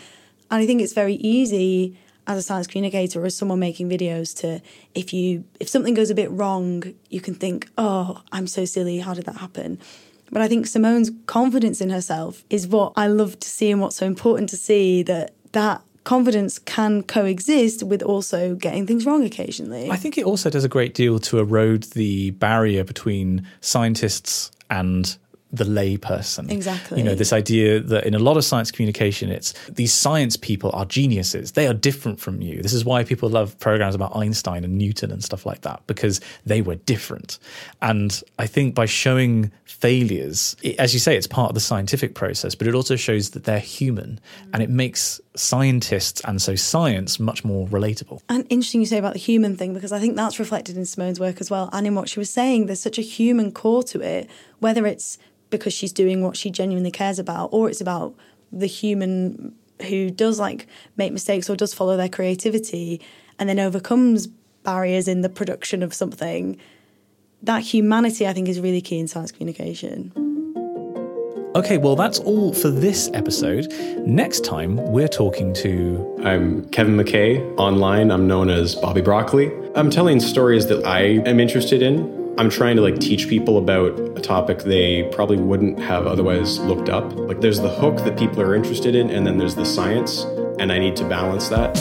And 0.52 0.62
I 0.62 0.66
think 0.66 0.82
it's 0.82 0.92
very 0.92 1.14
easy 1.14 1.98
as 2.28 2.38
a 2.38 2.42
science 2.42 2.68
communicator 2.68 3.20
or 3.20 3.26
as 3.26 3.36
someone 3.36 3.58
making 3.58 3.90
videos 3.90 4.38
to 4.42 4.62
if 4.94 5.12
you 5.12 5.42
if 5.58 5.68
something 5.68 5.94
goes 5.94 6.10
a 6.10 6.14
bit 6.14 6.30
wrong 6.30 6.94
you 7.10 7.20
can 7.20 7.34
think 7.34 7.68
oh 7.76 8.22
i'm 8.32 8.46
so 8.46 8.64
silly 8.64 9.00
how 9.00 9.12
did 9.12 9.26
that 9.26 9.36
happen 9.36 9.78
but 10.34 10.42
i 10.42 10.48
think 10.48 10.66
simone's 10.66 11.10
confidence 11.24 11.80
in 11.80 11.88
herself 11.88 12.44
is 12.50 12.66
what 12.68 12.92
i 12.96 13.06
love 13.06 13.40
to 13.40 13.48
see 13.48 13.70
and 13.70 13.80
what's 13.80 13.96
so 13.96 14.04
important 14.04 14.50
to 14.50 14.56
see 14.56 15.02
that 15.02 15.32
that 15.52 15.80
confidence 16.04 16.58
can 16.58 17.02
coexist 17.02 17.82
with 17.82 18.02
also 18.02 18.54
getting 18.54 18.86
things 18.86 19.06
wrong 19.06 19.24
occasionally. 19.24 19.90
I 19.90 19.96
think 19.96 20.18
it 20.18 20.24
also 20.24 20.50
does 20.50 20.64
a 20.64 20.68
great 20.68 20.94
deal 20.94 21.18
to 21.20 21.38
erode 21.38 21.84
the 21.94 22.30
barrier 22.32 22.84
between 22.84 23.46
scientists 23.62 24.50
and 24.70 25.16
the 25.54 25.64
lay 25.64 25.96
person. 25.96 26.50
Exactly. 26.50 26.98
You 26.98 27.04
know, 27.04 27.14
this 27.14 27.32
idea 27.32 27.80
that 27.80 28.04
in 28.04 28.14
a 28.14 28.18
lot 28.18 28.36
of 28.36 28.44
science 28.44 28.70
communication, 28.70 29.30
it's 29.30 29.52
these 29.68 29.92
science 29.92 30.36
people 30.36 30.70
are 30.72 30.84
geniuses. 30.84 31.52
They 31.52 31.66
are 31.66 31.74
different 31.74 32.20
from 32.20 32.40
you. 32.42 32.62
This 32.62 32.72
is 32.72 32.84
why 32.84 33.04
people 33.04 33.28
love 33.28 33.58
programs 33.60 33.94
about 33.94 34.16
Einstein 34.16 34.64
and 34.64 34.76
Newton 34.76 35.10
and 35.10 35.22
stuff 35.22 35.46
like 35.46 35.60
that, 35.62 35.82
because 35.86 36.20
they 36.44 36.60
were 36.60 36.74
different. 36.74 37.38
And 37.80 38.20
I 38.38 38.46
think 38.46 38.74
by 38.74 38.86
showing 38.86 39.52
failures, 39.64 40.56
it, 40.62 40.78
as 40.78 40.92
you 40.92 41.00
say, 41.00 41.16
it's 41.16 41.26
part 41.26 41.50
of 41.50 41.54
the 41.54 41.60
scientific 41.60 42.14
process, 42.14 42.54
but 42.54 42.66
it 42.66 42.74
also 42.74 42.96
shows 42.96 43.30
that 43.30 43.44
they're 43.44 43.58
human 43.58 44.20
and 44.52 44.62
it 44.62 44.70
makes 44.70 45.20
scientists 45.36 46.20
and 46.24 46.40
so 46.40 46.54
science 46.54 47.18
much 47.18 47.44
more 47.44 47.66
relatable. 47.68 48.20
And 48.28 48.46
interesting 48.50 48.80
you 48.80 48.86
say 48.86 48.98
about 48.98 49.14
the 49.14 49.18
human 49.18 49.56
thing 49.56 49.74
because 49.74 49.92
I 49.92 49.98
think 49.98 50.16
that's 50.16 50.38
reflected 50.38 50.76
in 50.76 50.84
Simone's 50.84 51.18
work 51.18 51.40
as 51.40 51.50
well 51.50 51.68
and 51.72 51.86
in 51.86 51.94
what 51.94 52.08
she 52.08 52.18
was 52.18 52.30
saying. 52.30 52.66
There's 52.66 52.80
such 52.80 52.98
a 52.98 53.02
human 53.02 53.50
core 53.50 53.82
to 53.84 54.00
it, 54.00 54.30
whether 54.60 54.86
it's 54.86 55.18
because 55.50 55.72
she's 55.72 55.92
doing 55.92 56.22
what 56.22 56.36
she 56.36 56.50
genuinely 56.50 56.90
cares 56.90 57.18
about 57.18 57.48
or 57.52 57.68
it's 57.68 57.80
about 57.80 58.14
the 58.52 58.66
human 58.66 59.54
who 59.88 60.10
does 60.10 60.38
like 60.38 60.66
make 60.96 61.12
mistakes 61.12 61.50
or 61.50 61.56
does 61.56 61.74
follow 61.74 61.96
their 61.96 62.08
creativity 62.08 63.00
and 63.38 63.48
then 63.48 63.58
overcomes 63.58 64.28
barriers 64.62 65.08
in 65.08 65.20
the 65.20 65.28
production 65.28 65.82
of 65.82 65.92
something. 65.92 66.56
that 67.42 67.62
humanity, 67.62 68.26
I 68.26 68.32
think, 68.32 68.48
is 68.48 68.58
really 68.58 68.80
key 68.80 68.98
in 68.98 69.06
science 69.06 69.30
communication. 69.30 70.33
Okay, 71.56 71.78
well, 71.78 71.94
that's 71.94 72.18
all 72.18 72.52
for 72.52 72.68
this 72.68 73.08
episode. 73.14 73.72
Next 73.98 74.44
time, 74.44 74.74
we're 74.90 75.06
talking 75.06 75.54
to. 75.54 76.20
I'm 76.24 76.68
Kevin 76.70 76.96
McKay. 76.96 77.56
Online, 77.56 78.10
I'm 78.10 78.26
known 78.26 78.50
as 78.50 78.74
Bobby 78.74 79.00
Broccoli. 79.00 79.52
I'm 79.76 79.88
telling 79.88 80.18
stories 80.18 80.66
that 80.66 80.84
I 80.84 81.20
am 81.24 81.38
interested 81.38 81.80
in. 81.80 82.34
I'm 82.38 82.50
trying 82.50 82.74
to 82.74 82.82
like 82.82 82.98
teach 82.98 83.28
people 83.28 83.56
about 83.56 83.96
a 84.18 84.20
topic 84.20 84.64
they 84.64 85.04
probably 85.12 85.36
wouldn't 85.36 85.78
have 85.78 86.08
otherwise 86.08 86.58
looked 86.58 86.88
up. 86.88 87.12
Like 87.14 87.40
there's 87.40 87.60
the 87.60 87.70
hook 87.70 87.98
that 87.98 88.18
people 88.18 88.40
are 88.40 88.56
interested 88.56 88.96
in, 88.96 89.08
and 89.10 89.24
then 89.24 89.38
there's 89.38 89.54
the 89.54 89.64
science, 89.64 90.24
and 90.58 90.72
I 90.72 90.80
need 90.80 90.96
to 90.96 91.08
balance 91.08 91.50
that. 91.50 91.76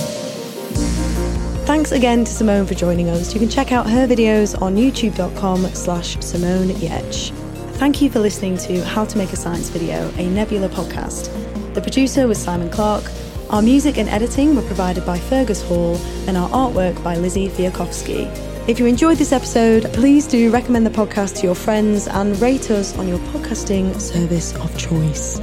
Thanks 1.66 1.92
again 1.92 2.26
to 2.26 2.32
Simone 2.32 2.68
for 2.68 2.76
joining 2.76 3.10
us. 3.10 3.34
You 3.34 3.40
can 3.40 3.50
check 3.50 3.72
out 3.72 3.90
her 3.90 4.06
videos 4.06 4.62
on 4.62 4.76
youtube.com 4.76 5.66
slash 5.74 6.20
Simone 6.20 6.68
Giertz. 6.68 7.43
Thank 7.84 8.02
you 8.02 8.10
for 8.10 8.22
listening 8.22 8.56
to 8.60 8.82
How 8.86 9.04
to 9.04 9.18
Make 9.18 9.34
a 9.34 9.36
Science 9.36 9.68
Video, 9.68 10.10
a 10.16 10.30
Nebula 10.30 10.70
podcast. 10.70 11.28
The 11.74 11.82
producer 11.82 12.30
was 12.30 12.38
Simon 12.42 12.70
Clark. 12.70 13.04
Our 13.50 13.62
music 13.62 13.98
and 13.98 14.08
editing 14.08 14.56
were 14.56 14.62
provided 14.62 15.06
by 15.06 15.20
Fergus 15.20 15.62
Hall, 15.62 15.98
and 16.26 16.38
our 16.38 16.50
artwork 16.52 17.04
by 17.04 17.18
Lizzie 17.18 17.50
Fijalkowski. 17.50 18.30
If 18.70 18.80
you 18.80 18.86
enjoyed 18.86 19.18
this 19.18 19.34
episode, 19.34 19.92
please 19.92 20.28
do 20.28 20.50
recommend 20.50 20.86
the 20.86 20.92
podcast 20.92 21.36
to 21.42 21.44
your 21.44 21.56
friends 21.56 22.08
and 22.08 22.42
rate 22.42 22.72
us 22.72 22.98
on 22.98 23.10
your 23.10 23.20
podcasting 23.34 24.00
service 24.00 24.56
of 24.56 24.78
choice. 24.78 25.42